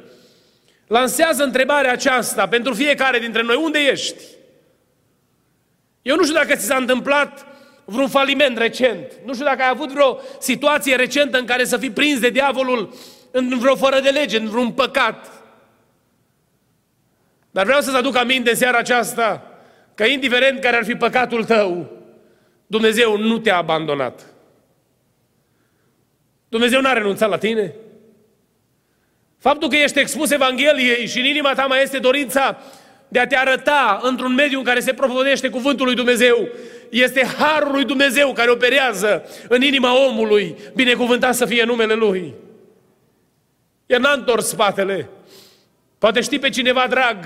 lansează 0.87 1.43
întrebarea 1.43 1.91
aceasta 1.91 2.47
pentru 2.47 2.73
fiecare 2.73 3.19
dintre 3.19 3.41
noi. 3.41 3.55
Unde 3.55 3.79
ești? 3.79 4.23
Eu 6.01 6.15
nu 6.15 6.23
știu 6.23 6.35
dacă 6.35 6.55
ți 6.55 6.65
s-a 6.65 6.75
întâmplat 6.75 7.45
vreun 7.85 8.07
faliment 8.07 8.57
recent. 8.57 9.11
Nu 9.25 9.33
știu 9.33 9.45
dacă 9.45 9.61
ai 9.61 9.69
avut 9.69 9.91
vreo 9.91 10.19
situație 10.39 10.95
recentă 10.95 11.37
în 11.37 11.45
care 11.45 11.65
să 11.65 11.77
fii 11.77 11.91
prins 11.91 12.19
de 12.19 12.29
diavolul 12.29 12.93
în 13.31 13.59
vreo 13.59 13.75
fără 13.75 13.99
de 13.99 14.09
lege, 14.09 14.37
în 14.37 14.49
vreun 14.49 14.71
păcat. 14.71 15.31
Dar 17.51 17.65
vreau 17.65 17.81
să-ți 17.81 17.97
aduc 17.97 18.15
aminte 18.15 18.49
în 18.49 18.55
seara 18.55 18.77
aceasta 18.77 19.59
că 19.95 20.03
indiferent 20.03 20.59
care 20.59 20.75
ar 20.75 20.85
fi 20.85 20.95
păcatul 20.95 21.45
tău, 21.45 21.91
Dumnezeu 22.67 23.17
nu 23.17 23.37
te-a 23.37 23.57
abandonat. 23.57 24.30
Dumnezeu 26.51 26.81
n-a 26.81 26.93
renunțat 26.93 27.29
la 27.29 27.37
tine. 27.37 27.73
Faptul 29.37 29.69
că 29.69 29.75
ești 29.75 29.99
expus 29.99 30.31
Evangheliei 30.31 31.07
și 31.07 31.19
în 31.19 31.25
inima 31.25 31.53
ta 31.53 31.65
mai 31.65 31.81
este 31.81 31.97
dorința 31.97 32.61
de 33.07 33.19
a 33.19 33.27
te 33.27 33.35
arăta 33.35 33.99
într-un 34.03 34.33
mediu 34.33 34.57
în 34.57 34.63
care 34.63 34.79
se 34.79 34.93
propovădește 34.93 35.49
cuvântul 35.49 35.85
lui 35.85 35.95
Dumnezeu, 35.95 36.49
este 36.89 37.25
harul 37.37 37.71
lui 37.71 37.85
Dumnezeu 37.85 38.33
care 38.33 38.51
operează 38.51 39.29
în 39.47 39.61
inima 39.61 40.07
omului, 40.07 40.55
binecuvântat 40.75 41.35
să 41.35 41.45
fie 41.45 41.63
numele 41.63 41.93
Lui. 41.93 42.33
El 43.85 43.99
n-a 43.99 44.11
întors 44.11 44.47
spatele. 44.47 45.09
Poate 45.97 46.21
știi 46.21 46.39
pe 46.39 46.49
cineva 46.49 46.85
drag 46.89 47.17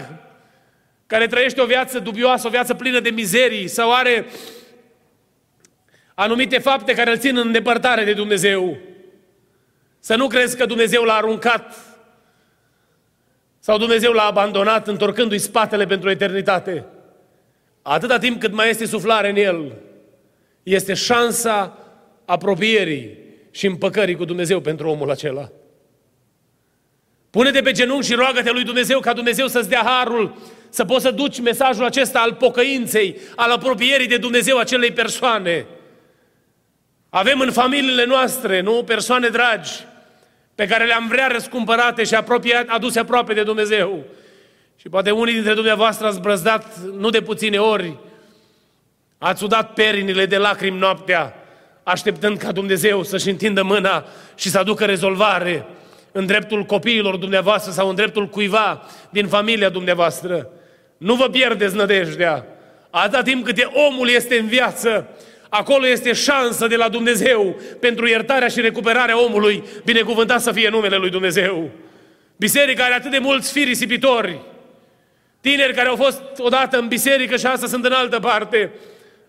care 1.07 1.28
trăiește 1.28 1.61
o 1.61 1.65
viață 1.65 1.99
dubioasă, 1.99 2.47
o 2.47 2.49
viață 2.49 2.73
plină 2.73 2.99
de 2.99 3.09
mizerii 3.09 3.67
sau 3.67 3.93
are 3.93 4.26
anumite 6.13 6.57
fapte 6.57 6.93
care 6.93 7.11
îl 7.11 7.17
țin 7.17 7.38
în 7.38 7.51
depărtare 7.51 8.03
de 8.03 8.13
Dumnezeu. 8.13 8.78
Să 10.06 10.16
nu 10.16 10.28
crezi 10.28 10.58
că 10.58 10.66
Dumnezeu 10.66 11.03
l-a 11.03 11.14
aruncat 11.14 11.76
sau 13.60 13.78
Dumnezeu 13.78 14.12
l-a 14.12 14.24
abandonat 14.24 14.88
întorcându-i 14.88 15.38
spatele 15.38 15.86
pentru 15.86 16.10
eternitate. 16.10 16.86
Atâta 17.82 18.18
timp 18.18 18.39
cât 18.39 18.53
mai 18.53 18.70
este 18.70 18.86
suflare 18.86 19.30
în 19.30 19.36
el, 19.36 19.72
este 20.64 20.93
șansa 20.93 21.78
apropierii 22.26 23.18
și 23.51 23.66
împăcării 23.66 24.16
cu 24.16 24.26
Dumnezeu 24.26 24.60
pentru 24.60 24.89
omul 24.89 25.12
acela. 25.12 25.51
Pune-te 27.30 27.62
pe 27.62 27.72
genunchi 27.72 28.08
și 28.08 28.14
roagă-te 28.14 28.51
lui 28.51 28.64
Dumnezeu 28.64 28.99
ca 28.99 29.14
Dumnezeu 29.14 29.47
să-ți 29.47 29.70
dea 29.70 29.84
harul 29.86 30.36
să 30.70 30.86
poți 30.86 31.03
să 31.03 31.12
duci 31.12 31.39
mesajul 31.39 31.86
acesta 31.86 32.20
al 32.20 32.34
pocăinței, 32.34 33.18
al 33.36 33.51
apropierii 33.51 34.08
de 34.08 34.18
Dumnezeu 34.18 34.58
acelei 34.58 34.91
persoane. 34.91 35.66
Avem 37.10 37.39
în 37.39 37.51
familiile 37.51 38.06
noastre, 38.06 38.62
nu, 38.62 38.84
persoane 38.84 39.28
dragi, 39.28 39.72
pe 40.56 40.68
care 40.68 40.86
le-am 40.86 41.08
vrea 41.08 41.28
răscumpărate 41.28 42.03
și 42.03 42.16
apropiat, 42.16 42.68
aduse 42.68 42.99
aproape 42.99 43.34
de 43.34 43.43
Dumnezeu. 43.43 44.03
Și 44.76 44.89
poate 44.89 45.12
unii 45.12 45.34
dintre 45.34 45.53
dumneavoastră 45.53 46.08
ați 46.08 46.22
brăzdat 46.22 46.78
nu 46.78 47.10
de 47.10 47.22
puține 47.22 47.58
ori, 47.58 47.97
ați 49.18 49.43
udat 49.43 49.74
perinile 49.74 50.26
de 50.26 50.38
lacrimi 50.38 50.80
noaptea, 50.80 51.34
așteptând 51.84 52.38
ca 52.38 52.51
Dumnezeu 52.51 53.03
să-și 53.03 53.30
întindă 53.30 53.64
mâna 53.64 54.06
și 54.36 54.49
să 54.49 54.60
aducă 54.60 54.86
rezolvare 54.86 55.66
în 56.12 56.26
dreptul 56.26 56.64
copiilor 56.64 57.16
dumneavoastră 57.16 57.72
sau 57.72 57.89
în 57.89 57.95
dreptul 57.95 58.28
cuiva 58.28 58.82
din 59.10 59.28
familia 59.28 59.70
dumneavoastră. 59.70 60.49
Nu 60.97 61.16
vă 61.16 61.30
pierdeți 61.30 61.76
nădejdea. 61.76 62.45
Atâta 62.89 63.22
timp 63.22 63.45
cât 63.45 63.70
omul 63.89 64.10
este 64.10 64.38
în 64.38 64.47
viață, 64.47 65.08
acolo 65.58 65.88
este 65.88 66.14
șansă 66.14 66.68
de 66.68 66.76
la 66.76 66.89
Dumnezeu 66.89 67.56
pentru 67.80 68.08
iertarea 68.08 68.47
și 68.47 68.62
recuperarea 68.62 69.24
omului, 69.24 69.64
binecuvântat 69.84 70.41
să 70.41 70.51
fie 70.51 70.70
numele 70.70 70.95
lui 70.95 71.10
Dumnezeu. 71.10 71.70
Biserica 72.36 72.84
are 72.84 72.93
atât 72.93 73.12
de 73.12 73.18
mulți 73.18 73.51
fii 73.51 73.64
risipitori, 73.64 74.41
tineri 75.41 75.74
care 75.74 75.88
au 75.88 75.95
fost 75.95 76.22
odată 76.38 76.78
în 76.78 76.88
biserică 76.88 77.38
și 77.38 77.45
astăzi 77.45 77.72
sunt 77.72 77.86
în 77.86 77.91
altă 77.91 78.20
parte. 78.20 78.72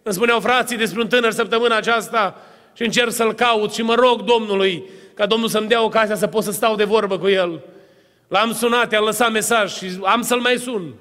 Îmi 0.02 0.14
spuneau 0.14 0.40
frații 0.40 0.76
despre 0.76 1.00
un 1.00 1.08
tânăr 1.08 1.32
săptămâna 1.32 1.76
aceasta 1.76 2.40
și 2.76 2.82
încerc 2.82 3.10
să-l 3.10 3.34
caut 3.34 3.72
și 3.72 3.82
mă 3.82 3.94
rog 3.94 4.22
Domnului 4.22 4.84
ca 5.14 5.26
Domnul 5.26 5.48
să-mi 5.48 5.68
dea 5.68 5.82
ocazia 5.82 6.16
să 6.16 6.26
pot 6.26 6.42
să 6.42 6.50
stau 6.50 6.76
de 6.76 6.84
vorbă 6.84 7.18
cu 7.18 7.28
el. 7.28 7.60
L-am 8.28 8.52
sunat, 8.52 8.92
i-am 8.92 9.04
lăsat 9.04 9.32
mesaj 9.32 9.72
și 9.72 9.98
am 10.02 10.22
să-l 10.22 10.40
mai 10.40 10.56
sun. 10.56 10.94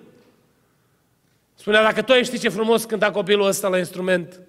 Spunea, 1.56 1.84
dacă 1.84 2.02
tu 2.02 2.12
ai 2.12 2.24
ști 2.24 2.40
ce 2.40 2.50
frumos 2.50 2.84
cânta 2.84 3.12
copilul 3.12 3.48
ăsta 3.48 3.68
la 3.68 3.78
instrument, 3.78 4.40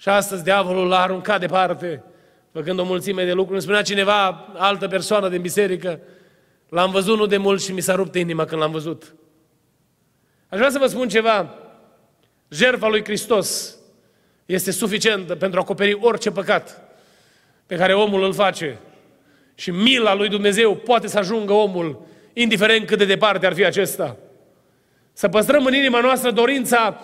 și 0.00 0.08
astăzi 0.08 0.44
diavolul 0.44 0.88
l-a 0.88 1.00
aruncat 1.00 1.40
departe, 1.40 2.02
făcând 2.52 2.78
o 2.78 2.84
mulțime 2.84 3.24
de 3.24 3.32
lucruri. 3.32 3.52
Îmi 3.52 3.62
spunea 3.62 3.82
cineva, 3.82 4.48
altă 4.56 4.88
persoană 4.88 5.28
din 5.28 5.40
biserică, 5.40 6.00
l-am 6.68 6.90
văzut 6.90 7.18
nu 7.18 7.26
de 7.26 7.36
mult 7.36 7.62
și 7.62 7.72
mi 7.72 7.80
s-a 7.80 7.94
rupt 7.94 8.14
inima 8.14 8.44
când 8.44 8.60
l-am 8.60 8.70
văzut. 8.70 9.14
Aș 10.48 10.58
vrea 10.58 10.70
să 10.70 10.78
vă 10.78 10.86
spun 10.86 11.08
ceva. 11.08 11.54
Jertfa 12.48 12.88
lui 12.88 13.04
Hristos 13.04 13.76
este 14.46 14.70
suficientă 14.70 15.36
pentru 15.36 15.58
a 15.58 15.62
acoperi 15.62 15.98
orice 16.00 16.30
păcat 16.30 16.82
pe 17.66 17.76
care 17.76 17.94
omul 17.94 18.22
îl 18.22 18.32
face. 18.32 18.78
Și 19.54 19.70
mila 19.70 20.14
lui 20.14 20.28
Dumnezeu 20.28 20.76
poate 20.76 21.06
să 21.06 21.18
ajungă 21.18 21.52
omul, 21.52 22.06
indiferent 22.32 22.86
cât 22.86 22.98
de 22.98 23.04
departe 23.04 23.46
ar 23.46 23.54
fi 23.54 23.64
acesta. 23.64 24.16
Să 25.12 25.28
păstrăm 25.28 25.64
în 25.64 25.74
inima 25.74 26.00
noastră 26.00 26.30
dorința 26.30 27.00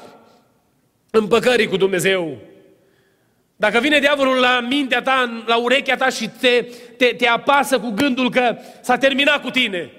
împăcării 1.10 1.68
cu 1.68 1.76
Dumnezeu. 1.76 2.45
Dacă 3.56 3.78
vine 3.78 3.98
diavolul 3.98 4.40
la 4.40 4.66
mintea 4.68 5.02
ta, 5.02 5.44
la 5.46 5.56
urechea 5.56 5.96
ta 5.96 6.08
și 6.08 6.30
te, 6.40 6.66
te, 6.96 7.06
te 7.06 7.26
apasă 7.26 7.78
cu 7.78 7.90
gândul 7.90 8.30
că 8.30 8.56
s-a 8.80 8.98
terminat 8.98 9.42
cu 9.42 9.50
tine, 9.50 9.90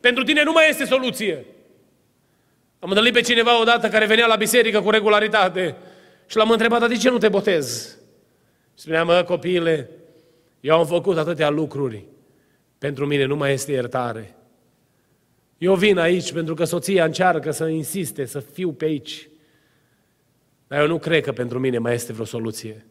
pentru 0.00 0.24
tine 0.24 0.42
nu 0.42 0.52
mai 0.52 0.68
este 0.68 0.84
soluție. 0.84 1.44
Am 2.78 2.88
întâlnit 2.88 3.12
pe 3.12 3.20
cineva 3.20 3.60
odată 3.60 3.88
care 3.88 4.06
venea 4.06 4.26
la 4.26 4.36
biserică 4.36 4.80
cu 4.80 4.90
regularitate 4.90 5.76
și 6.26 6.36
l-am 6.36 6.50
întrebat, 6.50 6.80
dar 6.80 6.88
de 6.88 6.96
ce 6.96 7.10
nu 7.10 7.18
te 7.18 7.28
botezi? 7.28 7.88
Și 8.74 8.82
spunea, 8.82 9.04
mă, 9.04 9.22
copiile, 9.22 9.90
eu 10.60 10.78
am 10.78 10.86
făcut 10.86 11.18
atâtea 11.18 11.48
lucruri. 11.48 12.04
Pentru 12.78 13.06
mine 13.06 13.24
nu 13.24 13.36
mai 13.36 13.52
este 13.52 13.72
iertare. 13.72 14.36
Eu 15.58 15.74
vin 15.74 15.98
aici 15.98 16.32
pentru 16.32 16.54
că 16.54 16.64
soția 16.64 17.04
încearcă 17.04 17.50
să 17.50 17.66
insiste, 17.66 18.24
să 18.24 18.40
fiu 18.40 18.72
pe 18.72 18.84
aici. 18.84 19.28
Dar 20.66 20.80
eu 20.80 20.86
nu 20.86 20.98
cred 20.98 21.22
că 21.22 21.32
pentru 21.32 21.58
mine 21.58 21.78
mai 21.78 21.94
este 21.94 22.12
vreo 22.12 22.24
soluție. 22.24 22.86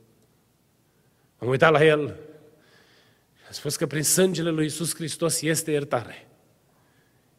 Am 1.38 1.48
uitat 1.48 1.72
la 1.72 1.86
el. 1.86 2.16
A 3.50 3.52
spus 3.52 3.76
că 3.76 3.88
prin 3.88 4.04
sângele 4.04 4.50
lui 4.50 4.66
Isus 4.66 4.96
Hristos 4.96 5.42
este 5.42 5.72
iertare. 5.72 6.28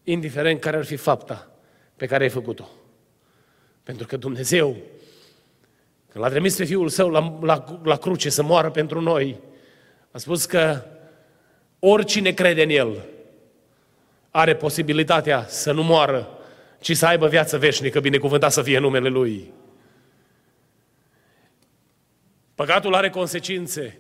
Indiferent 0.03 0.61
care 0.61 0.77
ar 0.77 0.85
fi 0.85 0.97
fapta 0.97 1.51
pe 1.97 2.07
care 2.07 2.23
ai 2.23 2.31
făcut-o. 2.31 2.69
Pentru 3.83 4.07
că 4.07 4.17
Dumnezeu, 4.17 4.77
când 6.13 6.25
l-a 6.25 6.31
trimis 6.31 6.57
pe 6.57 6.65
Fiul 6.65 6.89
Său 6.89 7.11
la, 7.11 7.39
la, 7.41 7.81
la 7.85 7.97
cruce 7.97 8.29
să 8.31 8.43
moară 8.43 8.71
pentru 8.71 9.01
noi, 9.01 9.41
a 10.11 10.19
spus 10.19 10.45
că 10.45 10.85
oricine 11.79 12.33
crede 12.33 12.63
în 12.63 12.71
El 12.71 13.05
are 14.31 14.57
posibilitatea 14.57 15.47
să 15.49 15.73
nu 15.73 15.83
moară, 15.83 16.39
ci 16.81 16.97
să 16.97 17.07
aibă 17.07 17.29
viață 17.29 17.59
veșnică, 17.59 18.01
binecuvântat 18.01 18.53
să 18.53 18.63
fie 18.63 18.79
numele 18.79 19.09
Lui. 19.09 19.53
Păcatul 22.57 22.95
are 22.95 23.11
consecințe, 23.11 23.99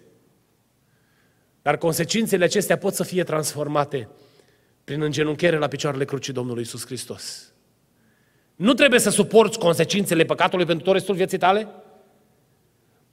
dar 1.62 1.76
consecințele 1.76 2.44
acestea 2.44 2.78
pot 2.78 2.94
să 2.94 3.04
fie 3.04 3.24
transformate 3.24 4.08
prin 4.84 5.02
îngenunchiere 5.02 5.58
la 5.58 5.68
picioarele 5.68 6.04
crucii 6.04 6.32
Domnului 6.32 6.62
Isus 6.62 6.86
Hristos. 6.86 7.52
Nu 8.56 8.74
trebuie 8.74 9.00
să 9.00 9.10
suporți 9.10 9.58
consecințele 9.58 10.24
păcatului 10.24 10.66
pentru 10.66 10.84
tot 10.84 10.94
restul 10.94 11.14
vieții 11.14 11.38
tale? 11.38 11.68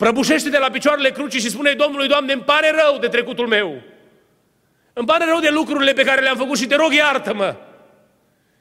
prăbușește 0.03 0.49
de 0.49 0.57
la 0.57 0.69
picioarele 0.69 1.11
crucii 1.11 1.39
și 1.39 1.49
spune 1.49 1.73
Domnului, 1.73 2.07
Doamne, 2.07 2.33
îmi 2.33 2.41
pare 2.41 2.71
rău 2.83 2.99
de 2.99 3.07
trecutul 3.07 3.47
meu. 3.47 3.81
Îmi 4.93 5.07
pare 5.07 5.25
rău 5.25 5.39
de 5.39 5.49
lucrurile 5.49 5.93
pe 5.93 6.03
care 6.03 6.21
le-am 6.21 6.37
făcut 6.37 6.57
și 6.57 6.67
te 6.67 6.75
rog, 6.75 6.93
iartă-mă. 6.93 7.55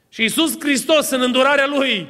Și 0.09 0.23
Isus 0.23 0.59
Hristos, 0.59 1.09
în 1.09 1.21
îndurarea 1.21 1.67
Lui, 1.67 2.07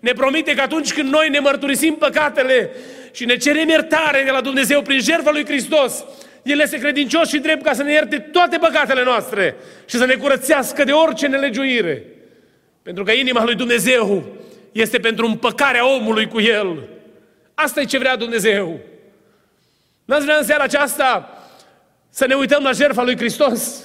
ne 0.00 0.12
promite 0.12 0.54
că 0.54 0.60
atunci 0.60 0.92
când 0.92 1.12
noi 1.12 1.28
ne 1.28 1.38
mărturisim 1.38 1.94
păcatele 1.94 2.70
și 3.12 3.24
ne 3.24 3.36
cerem 3.36 3.68
iertare 3.68 4.22
de 4.24 4.30
la 4.30 4.40
Dumnezeu 4.40 4.82
prin 4.82 5.00
jertfa 5.00 5.30
lui 5.30 5.44
Hristos, 5.44 6.04
El 6.42 6.60
este 6.60 6.78
credincios 6.78 7.28
și 7.28 7.38
drept 7.38 7.64
ca 7.64 7.72
să 7.72 7.82
ne 7.82 7.92
ierte 7.92 8.18
toate 8.18 8.58
păcatele 8.58 9.04
noastre 9.04 9.56
și 9.86 9.96
să 9.96 10.04
ne 10.04 10.14
curățească 10.14 10.84
de 10.84 10.92
orice 10.92 11.26
nelegiuire. 11.26 12.04
Pentru 12.82 13.04
că 13.04 13.12
inima 13.12 13.44
lui 13.44 13.54
Dumnezeu 13.54 14.24
este 14.72 14.98
pentru 14.98 15.26
împăcarea 15.26 15.94
omului 15.94 16.28
cu 16.28 16.40
El. 16.40 16.88
Asta 17.54 17.80
e 17.80 17.84
ce 17.84 17.98
vrea 17.98 18.16
Dumnezeu. 18.16 18.80
N-ați 20.04 20.24
vrea 20.24 20.36
în 20.36 20.44
seara 20.44 20.62
aceasta 20.62 21.38
să 22.08 22.26
ne 22.26 22.34
uităm 22.34 22.62
la 22.62 22.72
jertfa 22.72 23.02
lui 23.02 23.16
Hristos? 23.16 23.84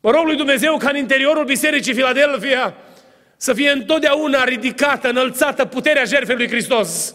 Mă 0.00 0.10
rog 0.10 0.26
lui 0.26 0.36
Dumnezeu 0.36 0.76
ca 0.76 0.88
în 0.88 0.96
interiorul 0.96 1.44
Bisericii 1.44 1.94
Filadelfia 1.94 2.74
să 3.42 3.52
fie 3.52 3.70
întotdeauna 3.70 4.44
ridicată, 4.44 5.08
înălțată 5.08 5.64
puterea 5.64 6.04
jertfei 6.04 6.36
lui 6.36 6.48
Hristos. 6.48 7.14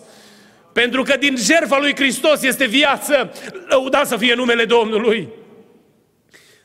Pentru 0.73 1.03
că 1.03 1.17
din 1.17 1.35
jertfa 1.37 1.79
lui 1.79 1.95
Hristos 1.95 2.41
este 2.41 2.65
viață, 2.65 3.33
lăuda 3.67 4.03
să 4.03 4.17
fie 4.17 4.33
numele 4.33 4.65
Domnului. 4.65 5.29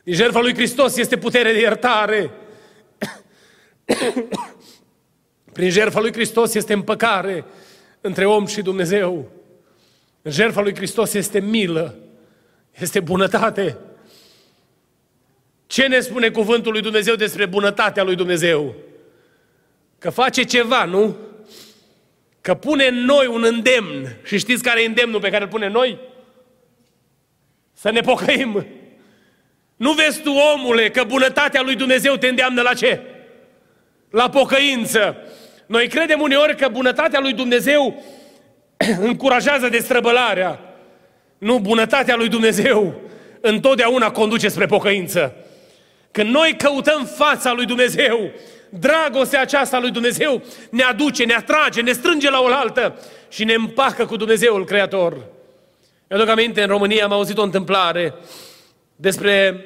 Din 0.02 0.14
jertfa 0.14 0.40
lui 0.40 0.54
Hristos 0.54 0.96
este 0.96 1.16
putere 1.16 1.52
de 1.52 1.60
iertare. 1.60 2.30
Prin 5.52 5.70
jertfa 5.70 6.00
lui 6.00 6.12
Hristos 6.12 6.54
este 6.54 6.72
împăcare 6.72 7.44
între 8.00 8.26
om 8.26 8.46
și 8.46 8.62
Dumnezeu. 8.62 9.30
În 10.22 10.30
jertfa 10.30 10.60
lui 10.60 10.74
Hristos 10.74 11.14
este 11.14 11.40
milă, 11.40 11.98
este 12.78 13.00
bunătate. 13.00 13.76
Ce 15.66 15.86
ne 15.86 16.00
spune 16.00 16.30
cuvântul 16.30 16.72
lui 16.72 16.82
Dumnezeu 16.82 17.14
despre 17.14 17.46
bunătatea 17.46 18.02
lui 18.02 18.14
Dumnezeu? 18.14 18.74
Că 20.00 20.10
face 20.10 20.42
ceva, 20.42 20.84
nu? 20.84 21.16
Că 22.40 22.54
pune 22.54 22.86
în 22.86 22.94
noi 22.94 23.26
un 23.26 23.44
îndemn. 23.44 24.16
Și 24.24 24.38
știți 24.38 24.62
care 24.62 24.82
e 24.82 24.86
îndemnul 24.86 25.20
pe 25.20 25.30
care 25.30 25.42
îl 25.42 25.50
pune 25.50 25.66
în 25.66 25.72
noi? 25.72 25.98
Să 27.72 27.90
ne 27.90 28.00
pocăim. 28.00 28.66
Nu 29.76 29.92
vezi 29.92 30.20
tu, 30.20 30.32
omule, 30.54 30.90
că 30.90 31.04
bunătatea 31.04 31.62
lui 31.62 31.74
Dumnezeu 31.74 32.16
te 32.16 32.26
îndeamnă 32.26 32.62
la 32.62 32.74
ce? 32.74 33.00
La 34.10 34.28
pocăință. 34.28 35.16
Noi 35.66 35.88
credem 35.88 36.20
uneori 36.20 36.56
că 36.56 36.68
bunătatea 36.68 37.20
lui 37.20 37.32
Dumnezeu 37.32 38.04
încurajează 39.08 39.68
destrăbălarea. 39.68 40.60
Nu, 41.38 41.58
bunătatea 41.58 42.16
lui 42.16 42.28
Dumnezeu 42.28 43.00
întotdeauna 43.40 44.10
conduce 44.10 44.48
spre 44.48 44.66
pocăință. 44.66 45.34
Când 46.10 46.30
noi 46.30 46.54
căutăm 46.56 47.04
fața 47.04 47.52
lui 47.52 47.66
Dumnezeu, 47.66 48.30
dragostea 48.70 49.40
aceasta 49.40 49.78
lui 49.78 49.90
Dumnezeu 49.90 50.42
ne 50.70 50.82
aduce, 50.82 51.24
ne 51.24 51.34
atrage, 51.34 51.80
ne 51.80 51.92
strânge 51.92 52.30
la 52.30 52.40
oaltă 52.40 52.98
și 53.28 53.44
ne 53.44 53.54
împacă 53.54 54.06
cu 54.06 54.16
Dumnezeul 54.16 54.64
Creator. 54.64 55.12
Eu 56.08 56.16
aduc 56.16 56.28
aminte, 56.28 56.62
în 56.62 56.68
România 56.68 57.04
am 57.04 57.12
auzit 57.12 57.38
o 57.38 57.42
întâmplare 57.42 58.14
despre 58.96 59.64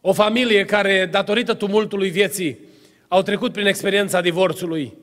o 0.00 0.12
familie 0.12 0.64
care, 0.64 1.06
datorită 1.06 1.54
tumultului 1.54 2.10
vieții, 2.10 2.58
au 3.08 3.22
trecut 3.22 3.52
prin 3.52 3.66
experiența 3.66 4.20
divorțului. 4.20 4.94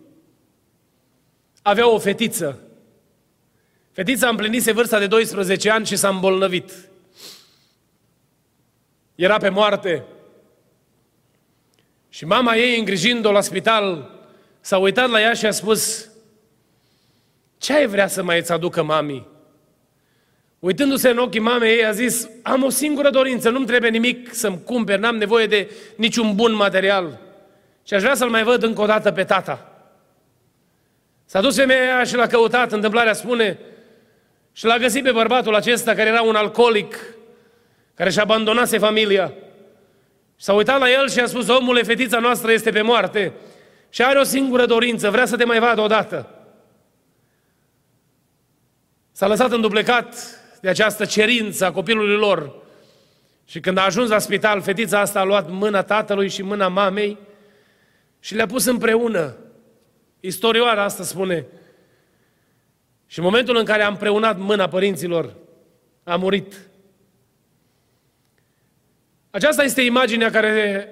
Aveau 1.62 1.94
o 1.94 2.00
fetiță. 2.00 2.60
Fetița 3.92 4.28
împlinise 4.28 4.72
vârsta 4.72 5.00
de 5.00 5.08
12 5.08 5.70
ani 5.70 5.86
și 5.86 5.96
s-a 5.96 6.10
îmbolnăvit. 6.10 6.72
Era 9.16 9.38
pe 9.38 9.50
moarte. 9.50 10.04
Și 12.14 12.26
mama 12.26 12.56
ei, 12.56 12.80
îngrijind-o 12.80 13.32
la 13.32 13.42
spital, 13.42 14.10
s-a 14.60 14.78
uitat 14.78 15.10
la 15.10 15.22
ea 15.22 15.34
și 15.34 15.46
a 15.46 15.52
spus, 15.52 16.10
ce 17.58 17.74
ai 17.74 17.88
vrea 17.88 18.08
să 18.08 18.24
mai 18.24 18.40
îți 18.40 18.52
aducă 18.52 18.84
mami? 18.84 19.28
Uitându-se 20.60 21.10
în 21.10 21.18
ochii 21.18 21.40
mamei 21.40 21.78
ei, 21.78 21.86
a 21.86 21.92
zis, 21.92 22.30
am 22.42 22.64
o 22.64 22.70
singură 22.70 23.10
dorință, 23.10 23.50
nu-mi 23.50 23.66
trebuie 23.66 23.90
nimic 23.90 24.34
să-mi 24.34 24.64
cumperi, 24.64 25.00
n-am 25.02 25.16
nevoie 25.16 25.46
de 25.46 25.72
niciun 25.96 26.36
bun 26.36 26.56
material. 26.56 27.20
Și 27.84 27.94
aș 27.94 28.02
vrea 28.02 28.16
să-l 28.16 28.30
mai 28.30 28.44
văd 28.44 28.64
încă 28.64 28.82
o 28.82 28.86
dată 28.86 29.12
pe 29.12 29.24
tata. 29.24 29.86
S-a 31.26 31.42
dus 31.42 31.56
femeia 31.56 32.04
și 32.04 32.16
l-a 32.16 32.28
căutat, 32.28 32.72
întâmplarea 32.72 33.14
spune, 33.14 33.60
și 34.52 34.66
l-a 34.66 34.78
găsit 34.78 35.04
pe 35.04 35.12
bărbatul 35.12 35.56
acesta 35.56 35.94
care 35.94 36.10
era 36.10 36.22
un 36.22 36.36
alcoolic, 36.36 37.00
care 37.96 38.10
și 38.10 38.20
abandonase 38.20 38.78
familia. 38.78 39.34
S-a 40.44 40.54
uitat 40.54 40.80
la 40.80 40.92
el 40.92 41.10
și 41.10 41.20
a 41.20 41.26
spus, 41.26 41.48
omule, 41.48 41.84
fetița 41.84 42.20
noastră 42.20 42.52
este 42.52 42.72
pe 42.72 42.82
moarte 42.82 43.34
și 43.90 44.04
are 44.04 44.20
o 44.20 44.24
singură 44.24 44.66
dorință, 44.66 45.10
vrea 45.10 45.26
să 45.26 45.36
te 45.36 45.44
mai 45.44 45.60
vadă 45.60 45.82
odată. 45.82 46.30
S-a 49.12 49.28
lăsat 49.28 49.52
înduplecat 49.52 50.16
de 50.62 50.70
această 50.70 51.06
cerință 51.06 51.66
a 51.66 51.72
copilului 51.72 52.16
lor. 52.16 52.56
Și 53.46 53.60
când 53.60 53.78
a 53.78 53.84
ajuns 53.84 54.10
la 54.10 54.20
spital, 54.20 54.62
fetița 54.62 55.00
asta 55.00 55.20
a 55.20 55.24
luat 55.24 55.50
mâna 55.50 55.84
tatălui 55.84 56.30
și 56.30 56.42
mâna 56.42 56.68
mamei 56.68 57.18
și 58.20 58.36
le-a 58.36 58.46
pus 58.46 58.66
împreună. 58.66 59.36
Istorioara 60.20 60.84
asta 60.84 61.04
spune. 61.04 61.46
Și 63.06 63.20
în 63.20 63.26
momentul 63.26 63.58
în 63.58 63.66
care 63.66 63.84
a 63.84 63.88
împreunat 63.88 64.38
mâna 64.38 64.68
părinților, 64.68 65.34
a 66.04 66.16
murit. 66.16 66.54
Aceasta 69.36 69.64
este 69.64 69.82
imaginea 69.82 70.30
care, 70.30 70.88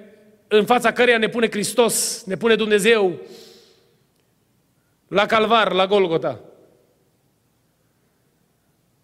în 0.48 0.64
fața 0.64 0.92
căreia 0.92 1.18
ne 1.18 1.28
pune 1.28 1.50
Hristos, 1.50 2.24
ne 2.24 2.36
pune 2.36 2.54
Dumnezeu 2.54 3.20
la 5.08 5.26
Calvar, 5.26 5.72
la 5.72 5.86
Golgota. 5.86 6.40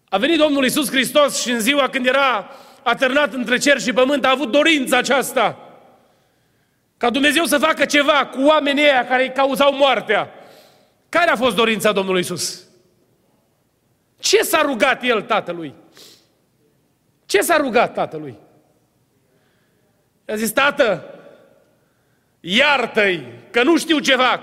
A 0.09 0.17
venit 0.17 0.37
Domnul 0.37 0.65
Isus 0.65 0.89
Hristos 0.89 1.41
și 1.41 1.51
în 1.51 1.59
ziua 1.59 1.89
când 1.89 2.05
era 2.05 2.49
atârnat 2.83 3.33
între 3.33 3.57
cer 3.57 3.81
și 3.81 3.93
pământ 3.93 4.25
a 4.25 4.29
avut 4.29 4.51
dorința 4.51 4.97
aceasta 4.97 5.73
ca 6.97 7.09
Dumnezeu 7.09 7.43
să 7.43 7.57
facă 7.57 7.85
ceva 7.85 8.25
cu 8.25 8.41
oamenii 8.41 8.83
ăia 8.83 9.07
care 9.07 9.23
îi 9.23 9.31
cauzau 9.31 9.75
moartea. 9.75 10.33
Care 11.09 11.29
a 11.29 11.35
fost 11.35 11.55
dorința 11.55 11.91
Domnului 11.91 12.21
Isus? 12.21 12.63
Ce 14.19 14.41
s-a 14.41 14.61
rugat 14.61 15.03
el 15.03 15.21
tatălui? 15.21 15.73
Ce 17.25 17.41
s-a 17.41 17.57
rugat 17.57 17.93
tatălui? 17.93 18.47
A 20.31 20.35
zis, 20.35 20.51
tată, 20.51 21.03
iartă-i, 22.39 23.23
că 23.51 23.63
nu 23.63 23.77
știu 23.77 23.99
ce 23.99 24.15
fac. 24.15 24.41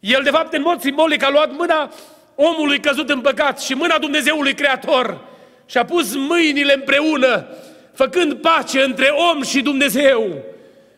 El, 0.00 0.20
de 0.22 0.30
fapt, 0.30 0.52
în 0.52 0.62
mod 0.62 0.80
simbolic, 0.80 1.24
a 1.24 1.30
luat 1.30 1.52
mâna 1.52 1.92
omului 2.34 2.80
căzut 2.80 3.10
în 3.10 3.20
păcat 3.20 3.60
și 3.60 3.74
mâna 3.74 3.98
Dumnezeului 3.98 4.54
Creator 4.54 5.20
și 5.66 5.78
a 5.78 5.84
pus 5.84 6.14
mâinile 6.14 6.74
împreună, 6.74 7.46
făcând 7.92 8.34
pace 8.34 8.80
între 8.80 9.06
om 9.06 9.42
și 9.42 9.60
Dumnezeu. 9.60 10.44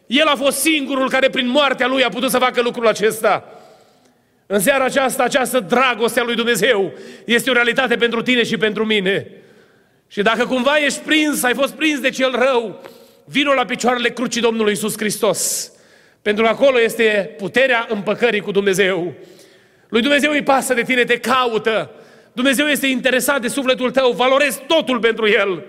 El 0.07 0.27
a 0.27 0.35
fost 0.35 0.59
singurul 0.59 1.11
care 1.11 1.29
prin 1.29 1.49
moartea 1.49 1.87
lui 1.87 2.05
a 2.05 2.09
putut 2.09 2.31
să 2.31 2.39
facă 2.39 2.63
lucrul 2.63 2.87
acesta. 2.87 3.45
În 4.47 4.61
seara 4.61 4.85
aceasta, 4.85 5.23
această 5.23 5.61
dragoste 5.61 6.21
a 6.21 6.25
lui 6.25 6.35
Dumnezeu 6.35 6.93
este 7.25 7.51
o 7.51 7.53
realitate 7.53 7.97
pentru 7.97 8.23
tine 8.23 8.43
și 8.43 8.57
pentru 8.57 8.85
mine. 8.85 9.27
Și 10.09 10.23
dacă 10.23 10.47
cumva 10.47 10.77
ești 10.77 11.01
prins, 11.01 11.43
ai 11.43 11.55
fost 11.55 11.73
prins 11.73 12.01
de 12.01 12.11
cel 12.11 12.31
rău, 12.31 12.83
vino 13.25 13.53
la 13.53 13.65
picioarele 13.65 14.09
crucii 14.11 14.41
Domnului 14.41 14.73
Isus 14.73 14.97
Hristos. 14.97 15.73
Pentru 16.23 16.45
că 16.45 16.51
acolo 16.51 16.81
este 16.81 17.35
puterea 17.39 17.87
împăcării 17.89 18.41
cu 18.41 18.51
Dumnezeu. 18.51 19.13
Lui 19.89 20.01
Dumnezeu 20.01 20.33
îi 20.33 20.43
pasă 20.43 20.75
de 20.75 20.83
tine, 20.83 21.05
te 21.05 21.19
caută. 21.19 21.91
Dumnezeu 22.33 22.67
este 22.67 22.87
interesat 22.87 23.41
de 23.41 23.49
sufletul 23.49 23.91
tău, 23.91 24.13
valorezi 24.13 24.63
totul 24.67 24.99
pentru 24.99 25.29
el. 25.29 25.65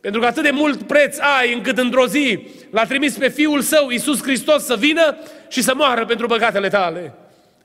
Pentru 0.00 0.20
că 0.20 0.26
atât 0.26 0.42
de 0.42 0.50
mult 0.50 0.82
preț 0.82 1.18
ai 1.18 1.52
încât 1.52 1.78
într-o 1.78 2.06
zi 2.06 2.48
l-a 2.70 2.84
trimis 2.84 3.16
pe 3.16 3.28
Fiul 3.28 3.60
Său, 3.60 3.90
Iisus 3.90 4.22
Hristos, 4.22 4.64
să 4.64 4.76
vină 4.76 5.16
și 5.48 5.62
să 5.62 5.74
moară 5.76 6.04
pentru 6.04 6.26
păcatele 6.26 6.68
tale. 6.68 7.14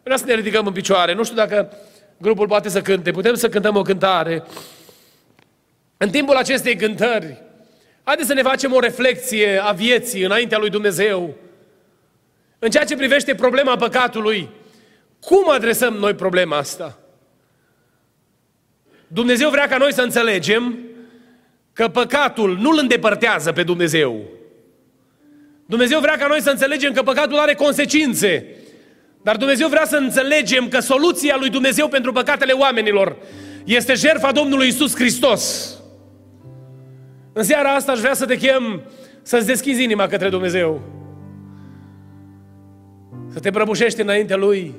Vreau 0.04 0.18
să 0.18 0.26
ne 0.26 0.36
ridicăm 0.36 0.66
în 0.68 0.74
picioare. 0.74 1.14
Nu 1.14 1.24
știu 1.24 1.36
dacă 1.36 1.78
grupul 2.18 2.48
poate 2.48 2.70
să 2.70 2.82
cânte. 2.82 3.12
Putem 3.12 3.36
să 3.36 3.50
cântăm 3.50 3.76
o 3.76 3.82
cântare. 3.82 4.44
În 5.98 6.10
timpul 6.10 6.36
acestei 6.36 6.76
cântări, 6.76 7.42
haideți 8.06 8.28
să 8.28 8.34
ne 8.34 8.42
facem 8.42 8.74
o 8.74 8.80
reflexie 8.80 9.58
a 9.64 9.72
vieții 9.72 10.24
înaintea 10.24 10.58
lui 10.58 10.70
Dumnezeu. 10.70 11.34
În 12.60 12.70
ceea 12.70 12.84
ce 12.84 12.96
privește 12.96 13.36
problema 13.36 13.76
păcatului, 13.76 14.50
cum 15.20 15.50
adresăm 15.50 15.94
noi 15.94 16.14
problema 16.14 16.58
asta? 16.58 17.00
Dumnezeu 19.08 19.50
vrea 19.50 19.68
ca 19.68 19.78
noi 19.78 19.94
să 19.94 20.02
înțelegem 20.02 20.78
că 21.74 21.88
păcatul 21.88 22.58
nu 22.58 22.70
îl 22.70 22.78
îndepărtează 22.82 23.52
pe 23.52 23.64
Dumnezeu. 23.64 24.22
Dumnezeu 25.66 26.00
vrea 26.00 26.18
ca 26.18 26.28
noi 26.28 26.42
să 26.42 26.50
înțelegem 26.50 26.94
că 26.94 27.02
păcatul 27.02 27.38
are 27.38 27.54
consecințe. 27.54 28.46
Dar 29.22 29.38
Dumnezeu 29.38 29.68
vrea 29.68 29.86
să 29.86 29.96
înțelegem 29.96 30.68
că 30.68 30.80
soluția 30.80 31.36
lui 31.40 31.50
Dumnezeu 31.50 31.88
pentru 31.88 32.12
păcatele 32.12 32.52
oamenilor 32.52 33.18
este 33.64 33.94
jertfa 33.94 34.32
Domnului 34.32 34.68
Isus 34.68 34.96
Hristos. 34.96 35.75
În 37.38 37.44
seara 37.44 37.70
asta 37.74 37.92
aș 37.92 38.00
vrea 38.00 38.14
să 38.14 38.26
te 38.26 38.38
chem 38.38 38.82
să-ți 39.22 39.46
deschizi 39.46 39.84
inima 39.84 40.08
către 40.08 40.30
Dumnezeu. 40.30 40.82
Să 43.34 43.40
te 43.40 43.52
prăbușești 43.52 44.02
înaintea 44.02 44.36
Lui. 44.36 44.74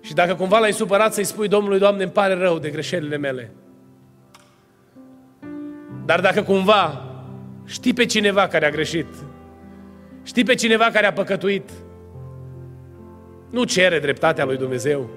Și 0.00 0.14
dacă 0.14 0.34
cumva 0.34 0.58
l-ai 0.58 0.72
supărat 0.72 1.14
să-i 1.14 1.24
spui 1.24 1.48
Domnului, 1.48 1.78
Doamne, 1.78 2.02
îmi 2.02 2.12
pare 2.12 2.34
rău 2.34 2.58
de 2.58 2.70
greșelile 2.70 3.16
mele. 3.16 3.50
Dar 6.04 6.20
dacă 6.20 6.42
cumva 6.42 7.04
știi 7.64 7.92
pe 7.92 8.04
cineva 8.04 8.46
care 8.46 8.66
a 8.66 8.70
greșit, 8.70 9.06
știi 10.22 10.44
pe 10.44 10.54
cineva 10.54 10.84
care 10.84 11.06
a 11.06 11.12
păcătuit, 11.12 11.70
nu 13.50 13.64
cere 13.64 13.98
dreptatea 13.98 14.44
lui 14.44 14.56
Dumnezeu. 14.56 15.10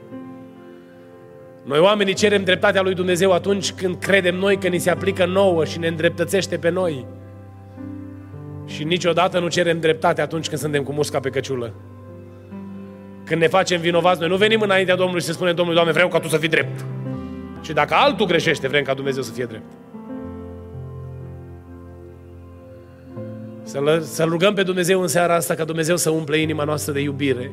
Noi 1.64 1.80
oamenii 1.80 2.14
cerem 2.14 2.44
dreptatea 2.44 2.82
lui 2.82 2.94
Dumnezeu 2.94 3.32
atunci 3.32 3.72
când 3.72 3.96
credem 3.96 4.36
noi 4.36 4.58
că 4.58 4.68
ni 4.68 4.78
se 4.78 4.90
aplică 4.90 5.26
nouă 5.26 5.66
și 5.66 5.80
ne 5.80 5.88
îndreptățește 5.88 6.58
pe 6.58 6.70
noi. 6.70 7.06
Și 8.66 8.84
niciodată 8.84 9.40
nu 9.40 9.48
cerem 9.48 9.80
dreptate 9.80 10.22
atunci 10.22 10.48
când 10.48 10.62
suntem 10.62 10.84
cu 10.84 10.92
musca 10.92 11.20
pe 11.20 11.30
căciulă. 11.30 11.74
Când 13.24 13.42
ne 13.42 13.48
facem 13.48 13.80
vinovați, 13.80 14.20
noi 14.20 14.30
nu 14.30 14.36
venim 14.36 14.62
înaintea 14.62 14.96
Domnului 14.96 15.22
și 15.22 15.28
să 15.28 15.34
spunem 15.34 15.56
Domnului, 15.56 15.76
Doamne, 15.82 15.94
vreau 15.94 16.08
ca 16.08 16.20
Tu 16.20 16.28
să 16.28 16.38
fii 16.38 16.50
drept. 16.50 16.86
Și 17.62 17.74
dacă 17.74 17.94
altul 17.94 18.26
greșește, 18.26 18.68
vrem 18.68 18.84
ca 18.84 18.94
Dumnezeu 18.94 19.24
să 19.24 19.32
fie 19.32 19.46
drept. 19.46 19.72
Să-L, 23.64 24.02
să 24.02 24.24
rugăm 24.24 24.54
pe 24.54 24.64
Dumnezeu 24.64 25.02
în 25.02 25.08
seara 25.08 25.36
asta 25.36 25.54
ca 25.54 25.64
Dumnezeu 25.64 25.98
să 25.98 26.10
umple 26.10 26.38
inima 26.38 26.64
noastră 26.64 26.94
de 26.94 27.00
iubire. 27.00 27.52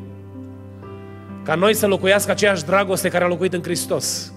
Ca 1.51 1.57
noi 1.57 1.75
să 1.75 1.87
locuiască 1.87 2.31
aceeași 2.31 2.65
dragoste 2.65 3.09
care 3.09 3.25
a 3.25 3.27
locuit 3.27 3.53
în 3.53 3.63
Hristos. 3.63 4.33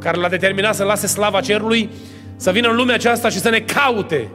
Care 0.00 0.16
l-a 0.16 0.28
determinat 0.28 0.74
să 0.74 0.84
lase 0.84 1.06
slava 1.06 1.40
cerului, 1.40 1.90
să 2.36 2.50
vină 2.50 2.68
în 2.68 2.76
lumea 2.76 2.94
aceasta 2.94 3.28
și 3.28 3.38
să 3.38 3.48
ne 3.48 3.60
caute. 3.60 4.30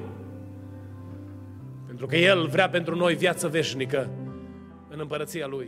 Pentru 1.86 2.06
Pentru 2.06 2.06
că 2.06 2.16
El 2.16 2.48
vrea 2.48 2.70
pentru 2.70 2.96
noi 2.96 3.16
viață 3.16 3.48
veșnică 3.48 4.10
în 4.90 5.00
împărăția 5.00 5.48
Lui. 5.48 5.68